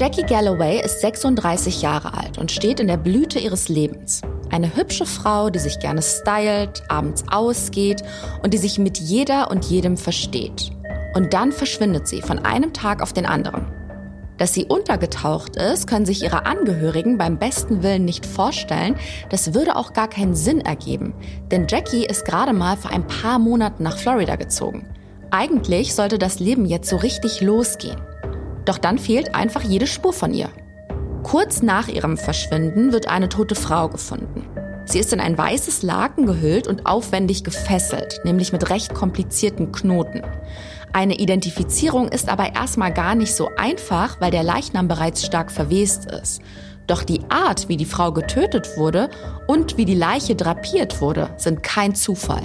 Jackie 0.00 0.22
Galloway 0.22 0.80
ist 0.82 1.02
36 1.02 1.82
Jahre 1.82 2.14
alt 2.14 2.38
und 2.38 2.50
steht 2.50 2.80
in 2.80 2.86
der 2.86 2.96
Blüte 2.96 3.38
ihres 3.38 3.68
Lebens. 3.68 4.22
Eine 4.48 4.74
hübsche 4.74 5.04
Frau, 5.04 5.50
die 5.50 5.58
sich 5.58 5.78
gerne 5.78 6.00
stylt, 6.00 6.82
abends 6.88 7.22
ausgeht 7.30 8.02
und 8.42 8.54
die 8.54 8.58
sich 8.58 8.78
mit 8.78 8.96
jeder 8.96 9.50
und 9.50 9.66
jedem 9.66 9.98
versteht. 9.98 10.70
Und 11.14 11.34
dann 11.34 11.52
verschwindet 11.52 12.08
sie 12.08 12.22
von 12.22 12.38
einem 12.38 12.72
Tag 12.72 13.02
auf 13.02 13.12
den 13.12 13.26
anderen. 13.26 13.66
Dass 14.38 14.54
sie 14.54 14.64
untergetaucht 14.64 15.56
ist, 15.56 15.86
können 15.86 16.06
sich 16.06 16.22
ihre 16.22 16.46
Angehörigen 16.46 17.18
beim 17.18 17.38
besten 17.38 17.82
Willen 17.82 18.06
nicht 18.06 18.24
vorstellen. 18.24 18.96
Das 19.28 19.52
würde 19.52 19.76
auch 19.76 19.92
gar 19.92 20.08
keinen 20.08 20.34
Sinn 20.34 20.62
ergeben. 20.62 21.12
Denn 21.50 21.66
Jackie 21.68 22.06
ist 22.06 22.24
gerade 22.24 22.54
mal 22.54 22.78
vor 22.78 22.90
ein 22.90 23.06
paar 23.06 23.38
Monaten 23.38 23.82
nach 23.82 23.98
Florida 23.98 24.36
gezogen. 24.36 24.86
Eigentlich 25.30 25.94
sollte 25.94 26.16
das 26.16 26.40
Leben 26.40 26.64
jetzt 26.64 26.88
so 26.88 26.96
richtig 26.96 27.42
losgehen. 27.42 28.00
Doch 28.64 28.78
dann 28.78 28.98
fehlt 28.98 29.34
einfach 29.34 29.62
jede 29.62 29.86
Spur 29.86 30.12
von 30.12 30.34
ihr. 30.34 30.50
Kurz 31.22 31.62
nach 31.62 31.88
ihrem 31.88 32.16
Verschwinden 32.16 32.92
wird 32.92 33.08
eine 33.08 33.28
tote 33.28 33.54
Frau 33.54 33.88
gefunden. 33.88 34.46
Sie 34.86 34.98
ist 34.98 35.12
in 35.12 35.20
ein 35.20 35.38
weißes 35.38 35.82
Laken 35.82 36.26
gehüllt 36.26 36.66
und 36.66 36.86
aufwendig 36.86 37.44
gefesselt, 37.44 38.20
nämlich 38.24 38.52
mit 38.52 38.70
recht 38.70 38.94
komplizierten 38.94 39.70
Knoten. 39.70 40.22
Eine 40.92 41.14
Identifizierung 41.14 42.08
ist 42.08 42.28
aber 42.28 42.54
erstmal 42.54 42.92
gar 42.92 43.14
nicht 43.14 43.34
so 43.34 43.50
einfach, 43.56 44.20
weil 44.20 44.32
der 44.32 44.42
Leichnam 44.42 44.88
bereits 44.88 45.24
stark 45.24 45.52
verwest 45.52 46.10
ist. 46.10 46.40
Doch 46.88 47.04
die 47.04 47.20
Art, 47.28 47.68
wie 47.68 47.76
die 47.76 47.84
Frau 47.84 48.10
getötet 48.10 48.76
wurde 48.76 49.10
und 49.46 49.76
wie 49.76 49.84
die 49.84 49.94
Leiche 49.94 50.34
drapiert 50.34 51.00
wurde, 51.00 51.30
sind 51.36 51.62
kein 51.62 51.94
Zufall. 51.94 52.42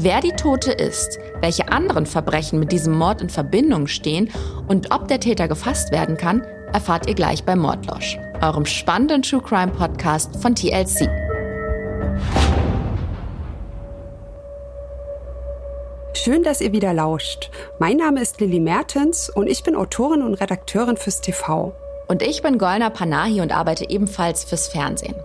Wer 0.00 0.20
die 0.20 0.30
Tote 0.30 0.70
ist, 0.70 1.18
welche 1.40 1.72
anderen 1.72 2.06
Verbrechen 2.06 2.60
mit 2.60 2.70
diesem 2.70 2.96
Mord 2.96 3.20
in 3.20 3.28
Verbindung 3.28 3.88
stehen 3.88 4.30
und 4.68 4.94
ob 4.94 5.08
der 5.08 5.18
Täter 5.18 5.48
gefasst 5.48 5.90
werden 5.90 6.16
kann, 6.16 6.46
erfahrt 6.72 7.08
ihr 7.08 7.14
gleich 7.14 7.42
bei 7.42 7.56
Mordlosch, 7.56 8.16
eurem 8.40 8.64
spannenden 8.64 9.22
True 9.22 9.42
Crime 9.42 9.72
Podcast 9.72 10.40
von 10.40 10.54
TLC. 10.54 11.10
Schön, 16.14 16.44
dass 16.44 16.60
ihr 16.60 16.70
wieder 16.70 16.94
lauscht. 16.94 17.50
Mein 17.80 17.96
Name 17.96 18.20
ist 18.20 18.40
Lilly 18.40 18.60
Mertens 18.60 19.28
und 19.28 19.48
ich 19.48 19.64
bin 19.64 19.74
Autorin 19.74 20.22
und 20.22 20.34
Redakteurin 20.34 20.96
fürs 20.96 21.22
TV. 21.22 21.74
Und 22.06 22.22
ich 22.22 22.40
bin 22.40 22.58
Golna 22.58 22.90
Panahi 22.90 23.40
und 23.40 23.50
arbeite 23.50 23.90
ebenfalls 23.90 24.44
fürs 24.44 24.68
Fernsehen. 24.68 25.16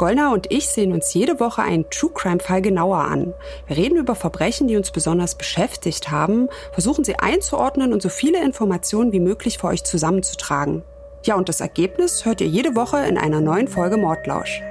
Golna 0.00 0.32
und 0.32 0.50
ich 0.50 0.70
sehen 0.70 0.94
uns 0.94 1.12
jede 1.12 1.40
Woche 1.40 1.60
einen 1.60 1.90
True 1.90 2.10
Crime 2.14 2.40
Fall 2.40 2.62
genauer 2.62 3.04
an. 3.04 3.34
Wir 3.66 3.76
reden 3.76 3.98
über 3.98 4.14
Verbrechen, 4.14 4.66
die 4.66 4.78
uns 4.78 4.92
besonders 4.92 5.34
beschäftigt 5.34 6.10
haben, 6.10 6.48
versuchen 6.72 7.04
sie 7.04 7.18
einzuordnen 7.18 7.92
und 7.92 8.00
so 8.00 8.08
viele 8.08 8.42
Informationen 8.42 9.12
wie 9.12 9.20
möglich 9.20 9.58
für 9.58 9.66
euch 9.66 9.84
zusammenzutragen. 9.84 10.84
Ja, 11.26 11.34
und 11.34 11.50
das 11.50 11.60
Ergebnis 11.60 12.24
hört 12.24 12.40
ihr 12.40 12.46
jede 12.46 12.76
Woche 12.76 13.04
in 13.06 13.18
einer 13.18 13.42
neuen 13.42 13.68
Folge 13.68 13.98
Mordlausch. 13.98 14.62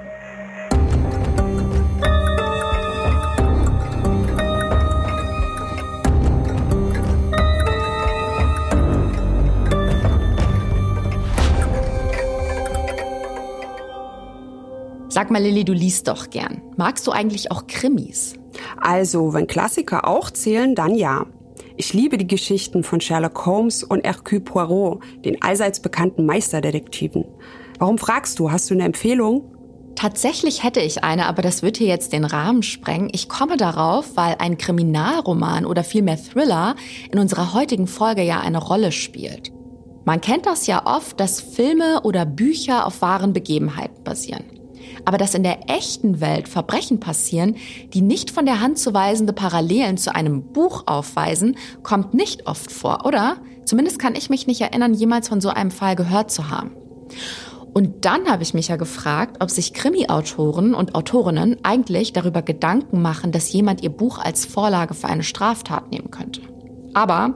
Sag 15.19 15.31
mal, 15.31 15.43
Lilly, 15.43 15.65
du 15.65 15.73
liest 15.73 16.07
doch 16.07 16.29
gern. 16.29 16.61
Magst 16.77 17.05
du 17.05 17.11
eigentlich 17.11 17.51
auch 17.51 17.67
Krimis? 17.67 18.35
Also, 18.79 19.33
wenn 19.33 19.47
Klassiker 19.47 20.07
auch 20.07 20.31
zählen, 20.31 20.75
dann 20.75 20.95
ja. 20.95 21.25
Ich 21.75 21.91
liebe 21.91 22.17
die 22.17 22.25
Geschichten 22.25 22.85
von 22.85 23.01
Sherlock 23.01 23.45
Holmes 23.45 23.83
und 23.83 24.05
Hercule 24.05 24.39
Poirot, 24.39 25.03
den 25.25 25.41
allseits 25.41 25.81
bekannten 25.81 26.25
Meisterdetektiven. 26.25 27.25
Warum 27.79 27.97
fragst 27.97 28.39
du? 28.39 28.49
Hast 28.49 28.69
du 28.69 28.75
eine 28.75 28.85
Empfehlung? 28.85 29.53
Tatsächlich 29.93 30.63
hätte 30.63 30.79
ich 30.79 31.03
eine, 31.03 31.25
aber 31.25 31.41
das 31.41 31.63
wird 31.63 31.75
hier 31.75 31.87
jetzt 31.87 32.13
den 32.13 32.23
Rahmen 32.23 32.63
sprengen. 32.63 33.09
Ich 33.11 33.27
komme 33.27 33.57
darauf, 33.57 34.15
weil 34.15 34.37
ein 34.39 34.57
Kriminalroman 34.57 35.65
oder 35.65 35.83
vielmehr 35.83 36.17
Thriller 36.17 36.77
in 37.11 37.19
unserer 37.19 37.53
heutigen 37.53 37.87
Folge 37.87 38.21
ja 38.21 38.39
eine 38.39 38.59
Rolle 38.59 38.93
spielt. 38.93 39.51
Man 40.05 40.21
kennt 40.21 40.45
das 40.45 40.65
ja 40.65 40.85
oft, 40.85 41.19
dass 41.19 41.41
Filme 41.41 42.03
oder 42.03 42.25
Bücher 42.25 42.87
auf 42.87 43.01
wahren 43.01 43.33
Begebenheiten 43.33 44.01
basieren. 44.05 44.58
Aber 45.05 45.17
dass 45.17 45.33
in 45.33 45.43
der 45.43 45.69
echten 45.69 46.21
Welt 46.21 46.47
Verbrechen 46.47 46.99
passieren, 46.99 47.55
die 47.93 48.01
nicht 48.01 48.31
von 48.31 48.45
der 48.45 48.59
Hand 48.59 48.77
zu 48.77 48.93
weisende 48.93 49.33
Parallelen 49.33 49.97
zu 49.97 50.13
einem 50.13 50.43
Buch 50.43 50.83
aufweisen, 50.85 51.57
kommt 51.83 52.13
nicht 52.13 52.47
oft 52.47 52.71
vor, 52.71 53.05
oder? 53.05 53.37
Zumindest 53.65 53.99
kann 53.99 54.15
ich 54.15 54.29
mich 54.29 54.47
nicht 54.47 54.61
erinnern, 54.61 54.93
jemals 54.93 55.29
von 55.29 55.41
so 55.41 55.49
einem 55.49 55.71
Fall 55.71 55.95
gehört 55.95 56.31
zu 56.31 56.49
haben. 56.49 56.71
Und 57.73 58.03
dann 58.05 58.27
habe 58.27 58.43
ich 58.43 58.53
mich 58.53 58.69
ja 58.69 58.77
gefragt, 58.77 59.37
ob 59.41 59.51
sich 59.51 59.73
Krimi-Autoren 59.73 60.73
und 60.73 60.95
Autorinnen 60.95 61.57
eigentlich 61.63 62.13
darüber 62.13 62.41
Gedanken 62.41 63.01
machen, 63.01 63.31
dass 63.31 63.53
jemand 63.53 63.83
ihr 63.83 63.91
Buch 63.91 64.17
als 64.17 64.45
Vorlage 64.45 64.93
für 64.95 65.07
eine 65.07 65.23
Straftat 65.23 65.91
nehmen 65.91 66.09
könnte. 66.09 66.41
Aber 66.93 67.35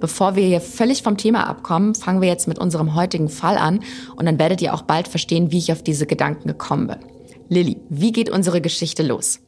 bevor 0.00 0.36
wir 0.36 0.44
hier 0.44 0.60
völlig 0.60 1.02
vom 1.02 1.16
Thema 1.16 1.46
abkommen, 1.46 1.94
fangen 1.94 2.20
wir 2.20 2.28
jetzt 2.28 2.48
mit 2.48 2.58
unserem 2.58 2.94
heutigen 2.94 3.28
Fall 3.28 3.56
an 3.56 3.80
und 4.16 4.26
dann 4.26 4.38
werdet 4.38 4.62
ihr 4.62 4.74
auch 4.74 4.82
bald 4.82 5.08
verstehen, 5.08 5.50
wie 5.50 5.58
ich 5.58 5.72
auf 5.72 5.82
diese 5.82 6.06
Gedanken 6.06 6.48
gekommen 6.48 6.86
bin. 6.86 6.98
Lilly, 7.48 7.78
wie 7.88 8.12
geht 8.12 8.30
unsere 8.30 8.60
Geschichte 8.60 9.02
los? 9.02 9.40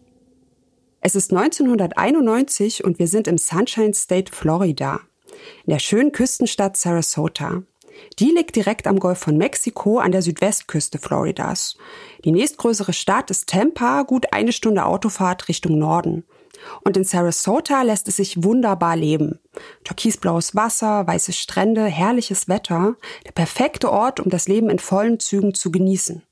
Es 1.01 1.15
ist 1.15 1.33
1991 1.33 2.83
und 2.83 2.99
wir 2.99 3.09
sind 3.09 3.29
im 3.29 3.39
Sunshine 3.39 3.95
State, 3.95 4.33
Florida, 4.33 5.01
in 5.65 5.71
der 5.71 5.79
schönen 5.79 6.13
Küstenstadt 6.13 6.77
Sarasota. 6.77 7.63
Die 8.19 8.31
liegt 8.31 8.57
direkt 8.57 8.87
am 8.87 8.99
Golf 8.99 9.19
von 9.19 9.37
Mexiko 9.37 9.99
an 9.99 10.13
der 10.13 10.23
Südwestküste 10.23 10.99
Floridas. 10.99 11.77
Die 12.25 12.33
nächstgrößere 12.33 12.93
Stadt 12.93 13.31
ist 13.31 13.49
Tampa, 13.49 14.03
gut 14.03 14.33
eine 14.33 14.53
Stunde 14.53 14.85
Autofahrt 14.85 15.49
Richtung 15.49 15.79
Norden. 15.79 16.25
Und 16.83 16.97
in 16.97 17.05
Sarasota 17.05 17.83
lässt 17.83 18.09
es 18.09 18.17
sich 18.17 18.43
wunderbar 18.43 18.97
leben. 18.97 19.41
Türkisblaues 19.85 20.55
Wasser, 20.55 21.07
weiße 21.07 21.33
Strände, 21.33 21.85
herrliches 21.85 22.49
Wetter, 22.49 22.97
der 23.27 23.33
perfekte 23.33 23.91
Ort, 23.91 24.21
um 24.21 24.31
das 24.31 24.49
Leben 24.49 24.71
in 24.71 24.79
vollen 24.79 25.21
Zügen 25.21 25.55
zu 25.55 25.71
genießen. 25.71 26.23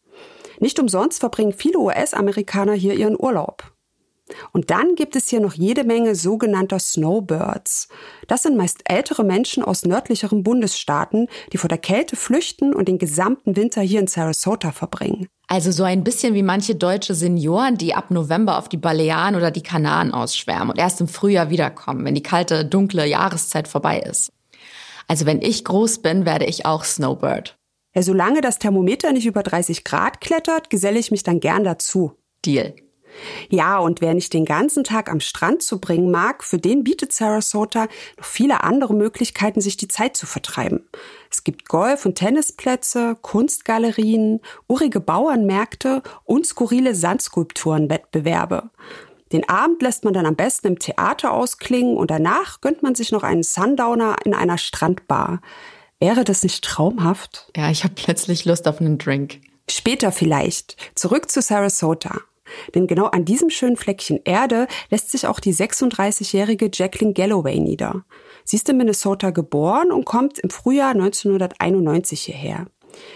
Nicht 0.60 0.78
umsonst 0.78 1.20
verbringen 1.20 1.52
viele 1.52 1.78
US-Amerikaner 1.78 2.74
hier 2.74 2.94
ihren 2.94 3.18
Urlaub. 3.18 3.71
Und 4.52 4.70
dann 4.70 4.94
gibt 4.94 5.16
es 5.16 5.28
hier 5.28 5.40
noch 5.40 5.54
jede 5.54 5.84
Menge 5.84 6.14
sogenannter 6.14 6.78
Snowbirds. 6.78 7.88
Das 8.28 8.42
sind 8.42 8.56
meist 8.56 8.80
ältere 8.84 9.24
Menschen 9.24 9.62
aus 9.62 9.84
nördlicheren 9.84 10.42
Bundesstaaten, 10.42 11.28
die 11.52 11.58
vor 11.58 11.68
der 11.68 11.78
Kälte 11.78 12.16
flüchten 12.16 12.74
und 12.74 12.88
den 12.88 12.98
gesamten 12.98 13.56
Winter 13.56 13.82
hier 13.82 14.00
in 14.00 14.06
Sarasota 14.06 14.72
verbringen. 14.72 15.28
Also 15.48 15.70
so 15.70 15.84
ein 15.84 16.04
bisschen 16.04 16.34
wie 16.34 16.42
manche 16.42 16.74
deutsche 16.74 17.14
Senioren, 17.14 17.76
die 17.76 17.94
ab 17.94 18.10
November 18.10 18.58
auf 18.58 18.68
die 18.68 18.78
Balearen 18.78 19.34
oder 19.34 19.50
die 19.50 19.62
Kanaren 19.62 20.12
ausschwärmen 20.12 20.70
und 20.70 20.78
erst 20.78 21.00
im 21.00 21.08
Frühjahr 21.08 21.50
wiederkommen, 21.50 22.04
wenn 22.04 22.14
die 22.14 22.22
kalte, 22.22 22.64
dunkle 22.64 23.06
Jahreszeit 23.06 23.68
vorbei 23.68 24.00
ist. 24.00 24.32
Also 25.08 25.26
wenn 25.26 25.42
ich 25.42 25.64
groß 25.64 25.98
bin, 25.98 26.24
werde 26.24 26.46
ich 26.46 26.64
auch 26.64 26.84
Snowbird. 26.84 27.58
Ja, 27.94 28.02
solange 28.02 28.40
das 28.40 28.58
Thermometer 28.58 29.12
nicht 29.12 29.26
über 29.26 29.42
30 29.42 29.84
Grad 29.84 30.20
klettert, 30.20 30.70
geselle 30.70 30.98
ich 30.98 31.10
mich 31.10 31.22
dann 31.22 31.40
gern 31.40 31.64
dazu. 31.64 32.16
Deal. 32.44 32.74
Ja, 33.48 33.78
und 33.78 34.00
wer 34.00 34.14
nicht 34.14 34.32
den 34.32 34.44
ganzen 34.44 34.84
Tag 34.84 35.10
am 35.10 35.20
Strand 35.20 35.62
zu 35.62 35.80
bringen 35.80 36.10
mag, 36.10 36.44
für 36.44 36.58
den 36.58 36.84
bietet 36.84 37.12
Sarasota 37.12 37.88
noch 38.18 38.24
viele 38.24 38.64
andere 38.64 38.94
Möglichkeiten, 38.94 39.60
sich 39.60 39.76
die 39.76 39.88
Zeit 39.88 40.16
zu 40.16 40.26
vertreiben. 40.26 40.88
Es 41.30 41.44
gibt 41.44 41.68
Golf- 41.68 42.06
und 42.06 42.16
Tennisplätze, 42.16 43.16
Kunstgalerien, 43.20 44.40
urige 44.68 45.00
Bauernmärkte 45.00 46.02
und 46.24 46.46
skurrile 46.46 46.94
Sandskulpturenwettbewerbe. 46.94 48.70
Den 49.32 49.48
Abend 49.48 49.80
lässt 49.80 50.04
man 50.04 50.12
dann 50.12 50.26
am 50.26 50.36
besten 50.36 50.66
im 50.68 50.78
Theater 50.78 51.32
ausklingen 51.32 51.96
und 51.96 52.10
danach 52.10 52.60
gönnt 52.60 52.82
man 52.82 52.94
sich 52.94 53.12
noch 53.12 53.22
einen 53.22 53.42
Sundowner 53.42 54.16
in 54.24 54.34
einer 54.34 54.58
Strandbar. 54.58 55.40
Wäre 56.00 56.24
das 56.24 56.42
nicht 56.42 56.64
traumhaft? 56.64 57.50
Ja, 57.56 57.70
ich 57.70 57.84
habe 57.84 57.94
plötzlich 57.94 58.44
Lust 58.44 58.68
auf 58.68 58.80
einen 58.80 58.98
Drink. 58.98 59.40
Später 59.70 60.12
vielleicht. 60.12 60.76
Zurück 60.94 61.30
zu 61.30 61.40
Sarasota. 61.40 62.20
Denn 62.74 62.86
genau 62.86 63.06
an 63.06 63.24
diesem 63.24 63.50
schönen 63.50 63.76
Fleckchen 63.76 64.20
Erde 64.24 64.66
lässt 64.90 65.10
sich 65.10 65.26
auch 65.26 65.40
die 65.40 65.54
36-jährige 65.54 66.70
Jacqueline 66.72 67.12
Galloway 67.14 67.60
nieder. 67.60 68.04
Sie 68.44 68.56
ist 68.56 68.68
in 68.68 68.76
Minnesota 68.76 69.30
geboren 69.30 69.92
und 69.92 70.04
kommt 70.04 70.38
im 70.38 70.50
Frühjahr 70.50 70.90
1991 70.90 72.22
hierher. 72.22 72.66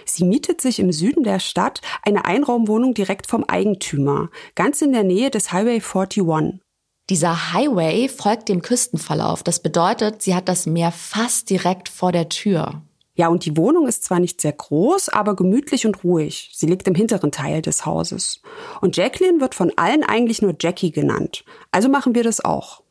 Sie 0.05 0.25
mietet 0.25 0.61
sich 0.61 0.79
im 0.79 0.93
Süden 0.93 1.23
der 1.23 1.39
Stadt 1.39 1.81
eine 2.03 2.25
Einraumwohnung 2.25 2.95
direkt 2.95 3.27
vom 3.27 3.45
Eigentümer, 3.45 4.31
ganz 4.55 4.81
in 4.83 4.93
der 4.93 5.05
Nähe 5.05 5.31
des 5.31 5.53
Highway 5.53 5.83
41. 5.83 6.61
Dieser 7.09 7.53
Highway 7.53 8.09
folgt 8.09 8.49
dem 8.49 8.63
Küstenverlauf. 8.63 9.43
Das 9.43 9.61
bedeutet, 9.61 10.23
sie 10.23 10.35
hat 10.35 10.49
das 10.49 10.67
Meer 10.67 10.91
fast 10.91 11.51
direkt 11.51 11.89
vor 11.89 12.11
der 12.11 12.29
Tür. 12.29 12.83
Ja, 13.17 13.29
und 13.29 13.45
die 13.47 13.57
Wohnung 13.57 13.89
ist 13.89 14.05
zwar 14.05 14.21
nicht 14.21 14.41
sehr 14.41 14.53
groß, 14.53 15.09
aber 15.09 15.35
gemütlich 15.35 15.87
und 15.87 16.05
ruhig. 16.05 16.51
Sie 16.55 16.67
liegt 16.67 16.87
im 16.87 16.95
hinteren 16.95 17.33
Teil 17.33 17.63
des 17.63 17.87
Hauses. 17.87 18.43
Und 18.81 18.97
Jacqueline 18.97 19.41
wird 19.41 19.55
von 19.55 19.73
allen 19.77 20.05
eigentlich 20.05 20.43
nur 20.43 20.55
Jackie 20.61 20.93
genannt. 20.93 21.45
Also 21.73 21.89
machen 21.89 22.15
wir 22.15 22.23
das 22.23 22.45
auch. 22.45 22.83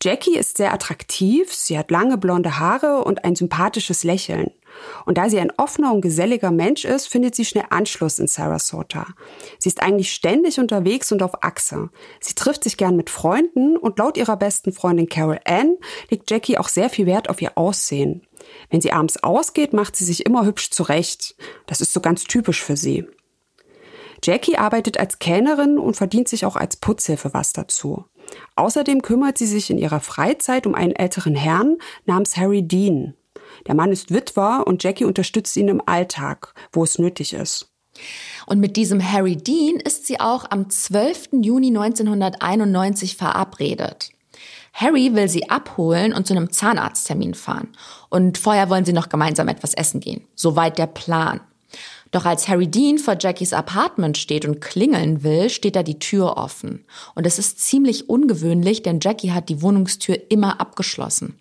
Jackie 0.00 0.36
ist 0.36 0.58
sehr 0.58 0.72
attraktiv, 0.72 1.52
sie 1.52 1.76
hat 1.76 1.90
lange 1.90 2.18
blonde 2.18 2.60
Haare 2.60 3.02
und 3.02 3.24
ein 3.24 3.34
sympathisches 3.34 4.04
Lächeln. 4.04 4.52
Und 5.06 5.18
da 5.18 5.28
sie 5.28 5.40
ein 5.40 5.52
offener 5.56 5.92
und 5.92 6.02
geselliger 6.02 6.52
Mensch 6.52 6.84
ist, 6.84 7.08
findet 7.08 7.34
sie 7.34 7.44
schnell 7.44 7.64
Anschluss 7.70 8.20
in 8.20 8.28
Sarasota. 8.28 9.06
Sie 9.58 9.68
ist 9.68 9.82
eigentlich 9.82 10.12
ständig 10.12 10.60
unterwegs 10.60 11.10
und 11.10 11.20
auf 11.22 11.42
Achse. 11.42 11.90
Sie 12.20 12.34
trifft 12.34 12.62
sich 12.62 12.76
gern 12.76 12.94
mit 12.94 13.10
Freunden 13.10 13.76
und 13.76 13.98
laut 13.98 14.16
ihrer 14.16 14.36
besten 14.36 14.72
Freundin 14.72 15.08
Carol 15.08 15.40
Ann 15.44 15.76
legt 16.10 16.30
Jackie 16.30 16.58
auch 16.58 16.68
sehr 16.68 16.90
viel 16.90 17.06
Wert 17.06 17.28
auf 17.28 17.42
ihr 17.42 17.58
Aussehen. 17.58 18.27
Wenn 18.70 18.80
sie 18.80 18.92
abends 18.92 19.22
ausgeht, 19.22 19.72
macht 19.72 19.96
sie 19.96 20.04
sich 20.04 20.26
immer 20.26 20.44
hübsch 20.44 20.70
zurecht. 20.70 21.34
Das 21.66 21.80
ist 21.80 21.92
so 21.92 22.00
ganz 22.00 22.24
typisch 22.24 22.62
für 22.62 22.76
sie. 22.76 23.06
Jackie 24.22 24.56
arbeitet 24.56 24.98
als 24.98 25.18
Kellnerin 25.18 25.78
und 25.78 25.96
verdient 25.96 26.28
sich 26.28 26.44
auch 26.44 26.56
als 26.56 26.76
Putzhilfe 26.76 27.32
was 27.34 27.52
dazu. 27.52 28.04
Außerdem 28.56 29.02
kümmert 29.02 29.38
sie 29.38 29.46
sich 29.46 29.70
in 29.70 29.78
ihrer 29.78 30.00
Freizeit 30.00 30.66
um 30.66 30.74
einen 30.74 30.92
älteren 30.92 31.34
Herrn 31.34 31.76
namens 32.04 32.36
Harry 32.36 32.62
Dean. 32.62 33.14
Der 33.66 33.74
Mann 33.74 33.92
ist 33.92 34.12
Witwer 34.12 34.64
und 34.66 34.82
Jackie 34.82 35.04
unterstützt 35.04 35.56
ihn 35.56 35.68
im 35.68 35.82
Alltag, 35.86 36.54
wo 36.72 36.84
es 36.84 36.98
nötig 36.98 37.32
ist. 37.32 37.72
Und 38.46 38.60
mit 38.60 38.76
diesem 38.76 39.00
Harry 39.00 39.36
Dean 39.36 39.80
ist 39.80 40.06
sie 40.06 40.20
auch 40.20 40.44
am 40.50 40.70
12. 40.70 41.30
Juni 41.32 41.68
1991 41.68 43.16
verabredet. 43.16 44.10
Harry 44.78 45.12
will 45.12 45.28
sie 45.28 45.50
abholen 45.50 46.12
und 46.12 46.26
zu 46.26 46.34
einem 46.34 46.52
Zahnarzttermin 46.52 47.34
fahren. 47.34 47.68
Und 48.10 48.38
vorher 48.38 48.70
wollen 48.70 48.84
sie 48.84 48.92
noch 48.92 49.08
gemeinsam 49.08 49.48
etwas 49.48 49.74
essen 49.74 49.98
gehen. 49.98 50.22
Soweit 50.36 50.78
der 50.78 50.86
Plan. 50.86 51.40
Doch 52.12 52.24
als 52.24 52.46
Harry 52.46 52.68
Dean 52.68 52.98
vor 52.98 53.16
Jackies 53.18 53.52
Apartment 53.52 54.16
steht 54.16 54.46
und 54.46 54.60
klingeln 54.60 55.24
will, 55.24 55.50
steht 55.50 55.74
da 55.74 55.82
die 55.82 55.98
Tür 55.98 56.36
offen. 56.36 56.84
Und 57.16 57.26
es 57.26 57.40
ist 57.40 57.60
ziemlich 57.60 58.08
ungewöhnlich, 58.08 58.82
denn 58.82 59.00
Jackie 59.02 59.32
hat 59.32 59.48
die 59.48 59.62
Wohnungstür 59.62 60.16
immer 60.30 60.60
abgeschlossen. 60.60 61.36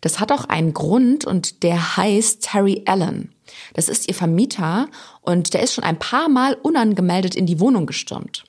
Das 0.00 0.18
hat 0.18 0.32
auch 0.32 0.46
einen 0.46 0.72
Grund 0.72 1.26
und 1.26 1.62
der 1.62 1.98
heißt 1.98 2.42
Terry 2.42 2.82
Allen. 2.86 3.32
Das 3.74 3.88
ist 3.88 4.08
ihr 4.08 4.14
Vermieter 4.14 4.88
und 5.20 5.52
der 5.52 5.62
ist 5.62 5.74
schon 5.74 5.84
ein 5.84 5.98
paar 5.98 6.30
Mal 6.30 6.54
unangemeldet 6.54 7.36
in 7.36 7.46
die 7.46 7.60
Wohnung 7.60 7.86
gestürmt. 7.86 8.44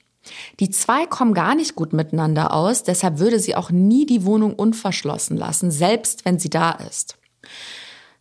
Die 0.60 0.70
zwei 0.70 1.06
kommen 1.06 1.34
gar 1.34 1.54
nicht 1.54 1.74
gut 1.74 1.92
miteinander 1.92 2.52
aus, 2.52 2.82
deshalb 2.82 3.18
würde 3.18 3.38
sie 3.38 3.56
auch 3.56 3.70
nie 3.70 4.06
die 4.06 4.24
Wohnung 4.24 4.54
unverschlossen 4.54 5.36
lassen, 5.36 5.70
selbst 5.70 6.24
wenn 6.24 6.38
sie 6.38 6.50
da 6.50 6.70
ist. 6.72 7.16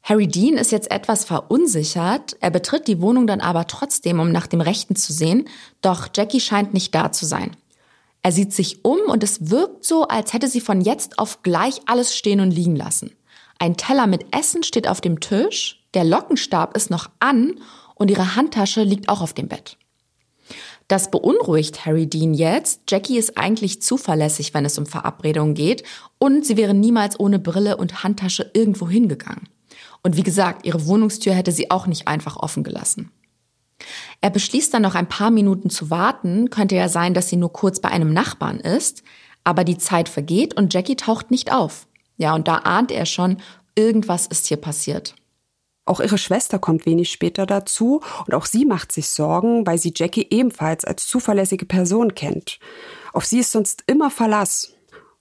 Harry 0.03 0.27
Dean 0.27 0.57
ist 0.57 0.73
jetzt 0.73 0.91
etwas 0.91 1.23
verunsichert. 1.23 2.35
Er 2.41 2.50
betritt 2.50 2.89
die 2.89 3.00
Wohnung 3.00 3.25
dann 3.25 3.39
aber 3.39 3.67
trotzdem, 3.67 4.19
um 4.19 4.33
nach 4.33 4.47
dem 4.47 4.59
Rechten 4.59 4.97
zu 4.97 5.13
sehen. 5.13 5.47
Doch 5.81 6.09
Jackie 6.13 6.41
scheint 6.41 6.73
nicht 6.73 6.94
da 6.94 7.13
zu 7.13 7.25
sein. 7.25 7.55
Er 8.21 8.33
sieht 8.33 8.53
sich 8.53 8.83
um 8.83 9.00
und 9.07 9.23
es 9.23 9.50
wirkt 9.50 9.85
so, 9.85 10.07
als 10.07 10.33
hätte 10.33 10.50
sie 10.50 10.61
von 10.61 10.81
jetzt 10.81 11.19
auf 11.19 11.41
gleich 11.41 11.81
alles 11.85 12.15
stehen 12.17 12.41
und 12.41 12.51
liegen 12.51 12.75
lassen. 12.75 13.15
Ein 13.59 13.77
Teller 13.77 14.07
mit 14.07 14.25
Essen 14.35 14.63
steht 14.63 14.89
auf 14.89 15.00
dem 15.00 15.21
Tisch, 15.21 15.81
der 15.94 16.03
Lockenstab 16.03 16.75
ist 16.75 16.89
noch 16.89 17.09
an 17.19 17.59
und 17.95 18.11
ihre 18.11 18.35
Handtasche 18.35 18.83
liegt 18.83 19.07
auch 19.07 19.21
auf 19.21 19.33
dem 19.33 19.47
Bett. 19.47 19.77
Das 20.93 21.09
beunruhigt 21.09 21.87
Harry 21.87 22.05
Dean 22.05 22.35
jetzt. 22.35 22.81
Jackie 22.87 23.17
ist 23.17 23.35
eigentlich 23.35 23.81
zuverlässig, 23.81 24.53
wenn 24.53 24.63
es 24.63 24.77
um 24.77 24.85
Verabredungen 24.85 25.55
geht 25.55 25.81
und 26.19 26.45
sie 26.45 26.55
wäre 26.55 26.75
niemals 26.75 27.19
ohne 27.19 27.39
Brille 27.39 27.77
und 27.77 28.03
Handtasche 28.03 28.51
irgendwo 28.53 28.87
hingegangen. 28.87 29.49
Und 30.03 30.17
wie 30.17 30.21
gesagt, 30.21 30.67
ihre 30.67 30.85
Wohnungstür 30.85 31.33
hätte 31.33 31.51
sie 31.51 31.71
auch 31.71 31.87
nicht 31.87 32.07
einfach 32.07 32.37
offen 32.37 32.63
gelassen. 32.63 33.11
Er 34.21 34.29
beschließt 34.29 34.71
dann 34.71 34.83
noch 34.83 34.93
ein 34.93 35.09
paar 35.09 35.31
Minuten 35.31 35.71
zu 35.71 35.89
warten, 35.89 36.51
könnte 36.51 36.75
ja 36.75 36.87
sein, 36.87 37.15
dass 37.15 37.27
sie 37.27 37.37
nur 37.37 37.51
kurz 37.51 37.79
bei 37.79 37.89
einem 37.89 38.13
Nachbarn 38.13 38.59
ist, 38.59 39.01
aber 39.43 39.63
die 39.63 39.79
Zeit 39.79 40.07
vergeht 40.07 40.53
und 40.53 40.75
Jackie 40.75 40.95
taucht 40.95 41.31
nicht 41.31 41.51
auf. 41.51 41.87
Ja, 42.17 42.35
und 42.35 42.47
da 42.47 42.57
ahnt 42.57 42.91
er 42.91 43.07
schon, 43.07 43.37
irgendwas 43.73 44.27
ist 44.27 44.45
hier 44.45 44.57
passiert. 44.57 45.15
Auch 45.85 46.00
ihre 46.00 46.18
Schwester 46.18 46.59
kommt 46.59 46.85
wenig 46.85 47.12
später 47.12 47.45
dazu 47.45 48.01
und 48.25 48.33
auch 48.33 48.45
sie 48.45 48.65
macht 48.65 48.91
sich 48.91 49.09
Sorgen, 49.09 49.68
weil 49.68 49.77
sie 49.77 49.94
Jackie 49.95 50.27
ebenfalls 50.30 50.85
als 50.85 51.07
zuverlässige 51.07 51.65
Person 51.65 52.15
kennt. 52.15 52.59
Auf 53.12 53.25
sie 53.25 53.39
ist 53.39 53.51
sonst 53.51 53.83
immer 53.88 54.09
Verlass. 54.09 54.74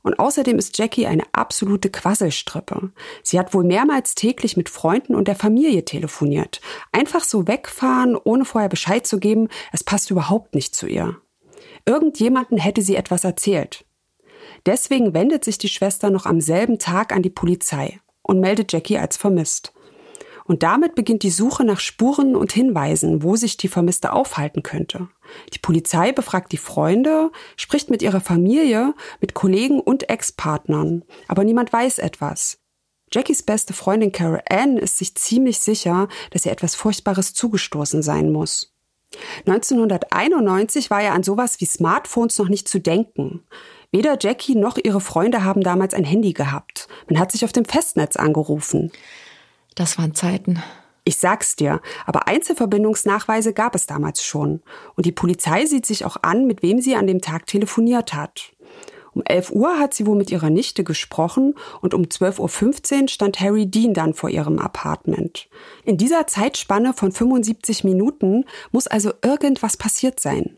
Und 0.05 0.19
außerdem 0.19 0.59
ist 0.59 0.77
Jackie 0.79 1.07
eine 1.07 1.23
absolute 1.33 1.89
Quasselstrippe. 1.89 2.91
Sie 3.23 3.39
hat 3.39 3.55
wohl 3.55 3.63
mehrmals 3.63 4.17
täglich 4.17 4.57
mit 4.57 4.69
Freunden 4.69 5.15
und 5.15 5.29
der 5.29 5.37
Familie 5.37 5.85
telefoniert. 5.85 6.61
Einfach 6.91 7.23
so 7.23 7.47
wegfahren, 7.47 8.17
ohne 8.17 8.45
vorher 8.45 8.69
Bescheid 8.69 9.07
zu 9.07 9.21
geben, 9.21 9.49
es 9.73 9.85
passt 9.85 10.11
überhaupt 10.11 10.55
nicht 10.55 10.75
zu 10.75 10.89
ihr. 10.89 11.19
Irgendjemanden 11.87 12.59
hätte 12.59 12.83
sie 12.83 12.97
etwas 12.97 13.23
erzählt. 13.25 13.85
Deswegen 14.67 15.15
wendet 15.15 15.45
sich 15.45 15.59
die 15.59 15.69
Schwester 15.69 16.11
noch 16.11 16.27
am 16.27 16.41
selben 16.41 16.79
Tag 16.79 17.13
an 17.13 17.23
die 17.23 17.31
Polizei 17.31 18.01
und 18.23 18.41
meldet 18.41 18.73
Jackie 18.73 18.99
als 18.99 19.17
vermisst. 19.17 19.73
Und 20.45 20.63
damit 20.63 20.95
beginnt 20.95 21.23
die 21.23 21.31
Suche 21.31 21.65
nach 21.65 21.81
Spuren 21.81 22.37
und 22.37 22.53
Hinweisen, 22.53 23.23
wo 23.23 23.37
sich 23.37 23.57
die 23.57 23.69
Vermisste 23.69 24.13
aufhalten 24.13 24.63
könnte. 24.63 25.09
Die 25.53 25.59
Polizei 25.59 26.13
befragt 26.13 26.53
die 26.53 26.57
Freunde, 26.57 27.31
spricht 27.57 27.91
mit 27.91 28.03
ihrer 28.03 28.21
Familie, 28.21 28.95
mit 29.21 29.35
Kollegen 29.35 29.81
und 29.81 30.09
Ex-Partnern. 30.09 31.05
Aber 31.29 31.45
niemand 31.45 31.73
weiß 31.73 31.99
etwas. 31.99 32.59
Jackies 33.13 33.43
beste 33.43 33.75
Freundin 33.75 34.11
Carol 34.11 34.43
Ann 34.49 34.79
ist 34.79 34.99
sich 34.99 35.15
ziemlich 35.15 35.61
sicher, 35.61 36.09
dass 36.31 36.47
ihr 36.47 36.53
etwas 36.53 36.75
Furchtbares 36.75 37.35
zugestoßen 37.35 38.03
sein 38.03 38.33
muss. 38.33 38.73
1991 39.47 40.91
war 40.91 41.03
ja 41.03 41.13
an 41.13 41.23
sowas 41.23 41.61
wie 41.61 41.67
Smartphones 41.67 42.39
noch 42.39 42.49
nicht 42.49 42.69
zu 42.69 42.81
denken. 42.81 43.45
Weder 43.91 44.17
Jackie 44.19 44.55
noch 44.55 44.79
ihre 44.83 45.03
Freunde 45.03 45.45
haben 45.45 45.61
damals 45.61 45.93
ein 45.93 46.05
Handy 46.05 46.33
gehabt. 46.33 46.89
Man 47.11 47.19
hat 47.19 47.31
sich 47.31 47.45
auf 47.45 47.53
dem 47.53 47.67
Festnetz 47.67 48.17
angerufen. 48.17 48.91
Das 49.75 49.99
waren 49.99 50.15
Zeiten. 50.15 50.63
Ich 51.05 51.17
sag's 51.17 51.57
dir, 51.57 51.81
aber 52.07 52.29
Einzelverbindungsnachweise 52.29 53.53
gab 53.53 53.75
es 53.75 53.87
damals 53.87 54.23
schon. 54.23 54.63
Und 54.95 55.05
die 55.05 55.13
Polizei 55.13 55.67
sieht 55.67 55.85
sich 55.85 56.05
auch 56.05 56.17
an, 56.23 56.47
mit 56.47 56.63
wem 56.63 56.81
sie 56.81 56.95
an 56.95 57.09
dem 57.09 57.21
Tag 57.21 57.47
telefoniert 57.47 58.15
hat. 58.15 58.53
Um 59.15 59.23
11 59.25 59.51
Uhr 59.51 59.79
hat 59.79 59.93
sie 59.93 60.07
wohl 60.07 60.17
mit 60.17 60.31
ihrer 60.31 60.49
Nichte 60.49 60.85
gesprochen 60.85 61.55
und 61.81 61.93
um 61.93 62.05
12.15 62.05 63.03
Uhr 63.03 63.09
stand 63.09 63.41
Harry 63.41 63.67
Dean 63.67 63.95
dann 63.95 64.15
vor 64.15 64.31
ihrem 64.31 64.59
Apartment. 64.59 65.49
In 65.85 65.99
dieser 65.99 66.27
Zeitspanne 66.27 66.95
von 66.95 67.13
75 67.13 67.85
Minuten 67.85 68.45
muss 68.71 68.87
also 68.87 69.13
irgendwas 69.23 69.77
passiert 69.77 70.19
sein. 70.19 70.57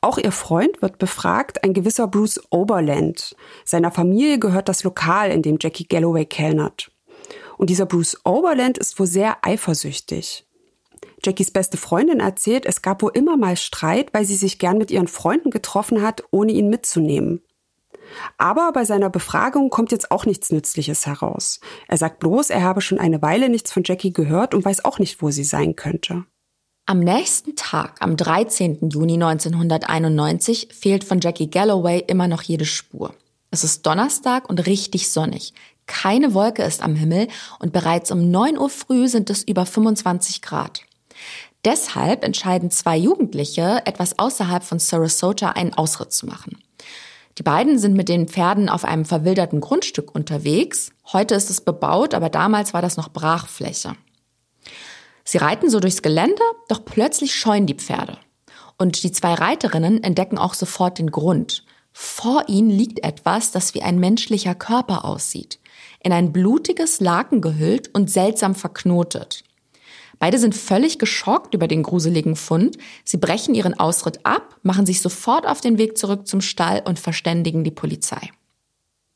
Auch 0.00 0.18
ihr 0.18 0.32
Freund 0.32 0.82
wird 0.82 0.98
befragt, 0.98 1.62
ein 1.62 1.72
gewisser 1.72 2.08
Bruce 2.08 2.40
Oberland. 2.50 3.36
Seiner 3.64 3.92
Familie 3.92 4.40
gehört 4.40 4.68
das 4.68 4.82
Lokal, 4.82 5.30
in 5.30 5.42
dem 5.42 5.58
Jackie 5.60 5.86
Galloway 5.86 6.24
kellnert. 6.24 6.90
Und 7.58 7.70
dieser 7.70 7.86
Bruce 7.86 8.16
Oberland 8.24 8.78
ist 8.78 8.98
wohl 8.98 9.06
sehr 9.06 9.38
eifersüchtig. 9.42 10.46
Jackies 11.24 11.50
beste 11.50 11.76
Freundin 11.76 12.20
erzählt, 12.20 12.64
es 12.64 12.80
gab 12.80 13.02
wohl 13.02 13.10
immer 13.14 13.36
mal 13.36 13.56
Streit, 13.56 14.14
weil 14.14 14.24
sie 14.24 14.36
sich 14.36 14.58
gern 14.58 14.78
mit 14.78 14.90
ihren 14.90 15.08
Freunden 15.08 15.50
getroffen 15.50 16.00
hat, 16.00 16.22
ohne 16.30 16.52
ihn 16.52 16.70
mitzunehmen. 16.70 17.42
Aber 18.38 18.72
bei 18.72 18.84
seiner 18.84 19.10
Befragung 19.10 19.68
kommt 19.70 19.92
jetzt 19.92 20.10
auch 20.10 20.24
nichts 20.24 20.50
Nützliches 20.50 21.06
heraus. 21.06 21.60
Er 21.88 21.98
sagt 21.98 22.20
bloß, 22.20 22.50
er 22.50 22.62
habe 22.62 22.80
schon 22.80 22.98
eine 22.98 23.20
Weile 23.20 23.48
nichts 23.48 23.72
von 23.72 23.82
Jackie 23.84 24.12
gehört 24.12 24.54
und 24.54 24.64
weiß 24.64 24.84
auch 24.84 24.98
nicht, 24.98 25.20
wo 25.20 25.30
sie 25.30 25.44
sein 25.44 25.76
könnte. 25.76 26.24
Am 26.86 27.00
nächsten 27.00 27.54
Tag, 27.54 27.96
am 28.00 28.16
13. 28.16 28.88
Juni 28.88 29.14
1991, 29.14 30.68
fehlt 30.72 31.04
von 31.04 31.20
Jackie 31.20 31.50
Galloway 31.50 32.02
immer 32.06 32.28
noch 32.28 32.42
jede 32.42 32.64
Spur. 32.64 33.14
Es 33.50 33.64
ist 33.64 33.84
Donnerstag 33.84 34.48
und 34.48 34.66
richtig 34.66 35.10
sonnig. 35.10 35.52
Keine 35.88 36.34
Wolke 36.34 36.62
ist 36.62 36.82
am 36.82 36.94
Himmel 36.94 37.26
und 37.58 37.72
bereits 37.72 38.12
um 38.12 38.30
9 38.30 38.56
Uhr 38.56 38.70
früh 38.70 39.08
sind 39.08 39.30
es 39.30 39.42
über 39.42 39.66
25 39.66 40.42
Grad. 40.42 40.82
Deshalb 41.64 42.22
entscheiden 42.22 42.70
zwei 42.70 42.96
Jugendliche, 42.96 43.82
etwas 43.84 44.18
außerhalb 44.18 44.62
von 44.62 44.78
Sarasota 44.78 45.50
einen 45.50 45.74
Ausritt 45.74 46.12
zu 46.12 46.26
machen. 46.26 46.58
Die 47.38 47.42
beiden 47.42 47.78
sind 47.78 47.94
mit 47.94 48.08
den 48.08 48.28
Pferden 48.28 48.68
auf 48.68 48.84
einem 48.84 49.04
verwilderten 49.04 49.60
Grundstück 49.60 50.14
unterwegs. 50.14 50.92
Heute 51.12 51.34
ist 51.34 51.50
es 51.50 51.60
bebaut, 51.60 52.14
aber 52.14 52.28
damals 52.28 52.74
war 52.74 52.82
das 52.82 52.96
noch 52.96 53.08
Brachfläche. 53.08 53.96
Sie 55.24 55.38
reiten 55.38 55.70
so 55.70 55.80
durchs 55.80 56.02
Gelände, 56.02 56.42
doch 56.68 56.84
plötzlich 56.84 57.34
scheuen 57.34 57.66
die 57.66 57.74
Pferde. 57.74 58.18
Und 58.76 59.02
die 59.02 59.10
zwei 59.10 59.34
Reiterinnen 59.34 60.04
entdecken 60.04 60.38
auch 60.38 60.54
sofort 60.54 60.98
den 60.98 61.10
Grund. 61.10 61.64
Vor 61.92 62.44
ihnen 62.48 62.70
liegt 62.70 63.04
etwas, 63.04 63.50
das 63.50 63.74
wie 63.74 63.82
ein 63.82 63.98
menschlicher 63.98 64.54
Körper 64.54 65.04
aussieht 65.04 65.58
in 66.00 66.12
ein 66.12 66.32
blutiges 66.32 67.00
Laken 67.00 67.40
gehüllt 67.40 67.90
und 67.94 68.10
seltsam 68.10 68.54
verknotet. 68.54 69.44
Beide 70.18 70.38
sind 70.38 70.54
völlig 70.54 70.98
geschockt 70.98 71.54
über 71.54 71.68
den 71.68 71.82
gruseligen 71.82 72.34
Fund. 72.34 72.76
Sie 73.04 73.18
brechen 73.18 73.54
ihren 73.54 73.78
Ausritt 73.78 74.20
ab, 74.24 74.56
machen 74.62 74.86
sich 74.86 75.00
sofort 75.00 75.46
auf 75.46 75.60
den 75.60 75.78
Weg 75.78 75.96
zurück 75.96 76.26
zum 76.26 76.40
Stall 76.40 76.82
und 76.84 76.98
verständigen 76.98 77.62
die 77.62 77.70
Polizei. 77.70 78.30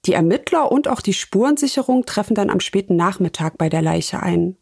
Die 0.05 0.15
Ermittler 0.15 0.73
und 0.73 0.89
auch 0.89 1.01
die 1.01 1.13
Spurensicherung 1.13 2.07
treffen 2.07 2.35
dann 2.35 2.51
am 2.51 2.59
späten 2.59 2.97
Nachmittag 2.97 3.57
bei 3.57 3.69
der 3.69 3.83
Leiche 3.83 4.21
ein. 4.21 4.57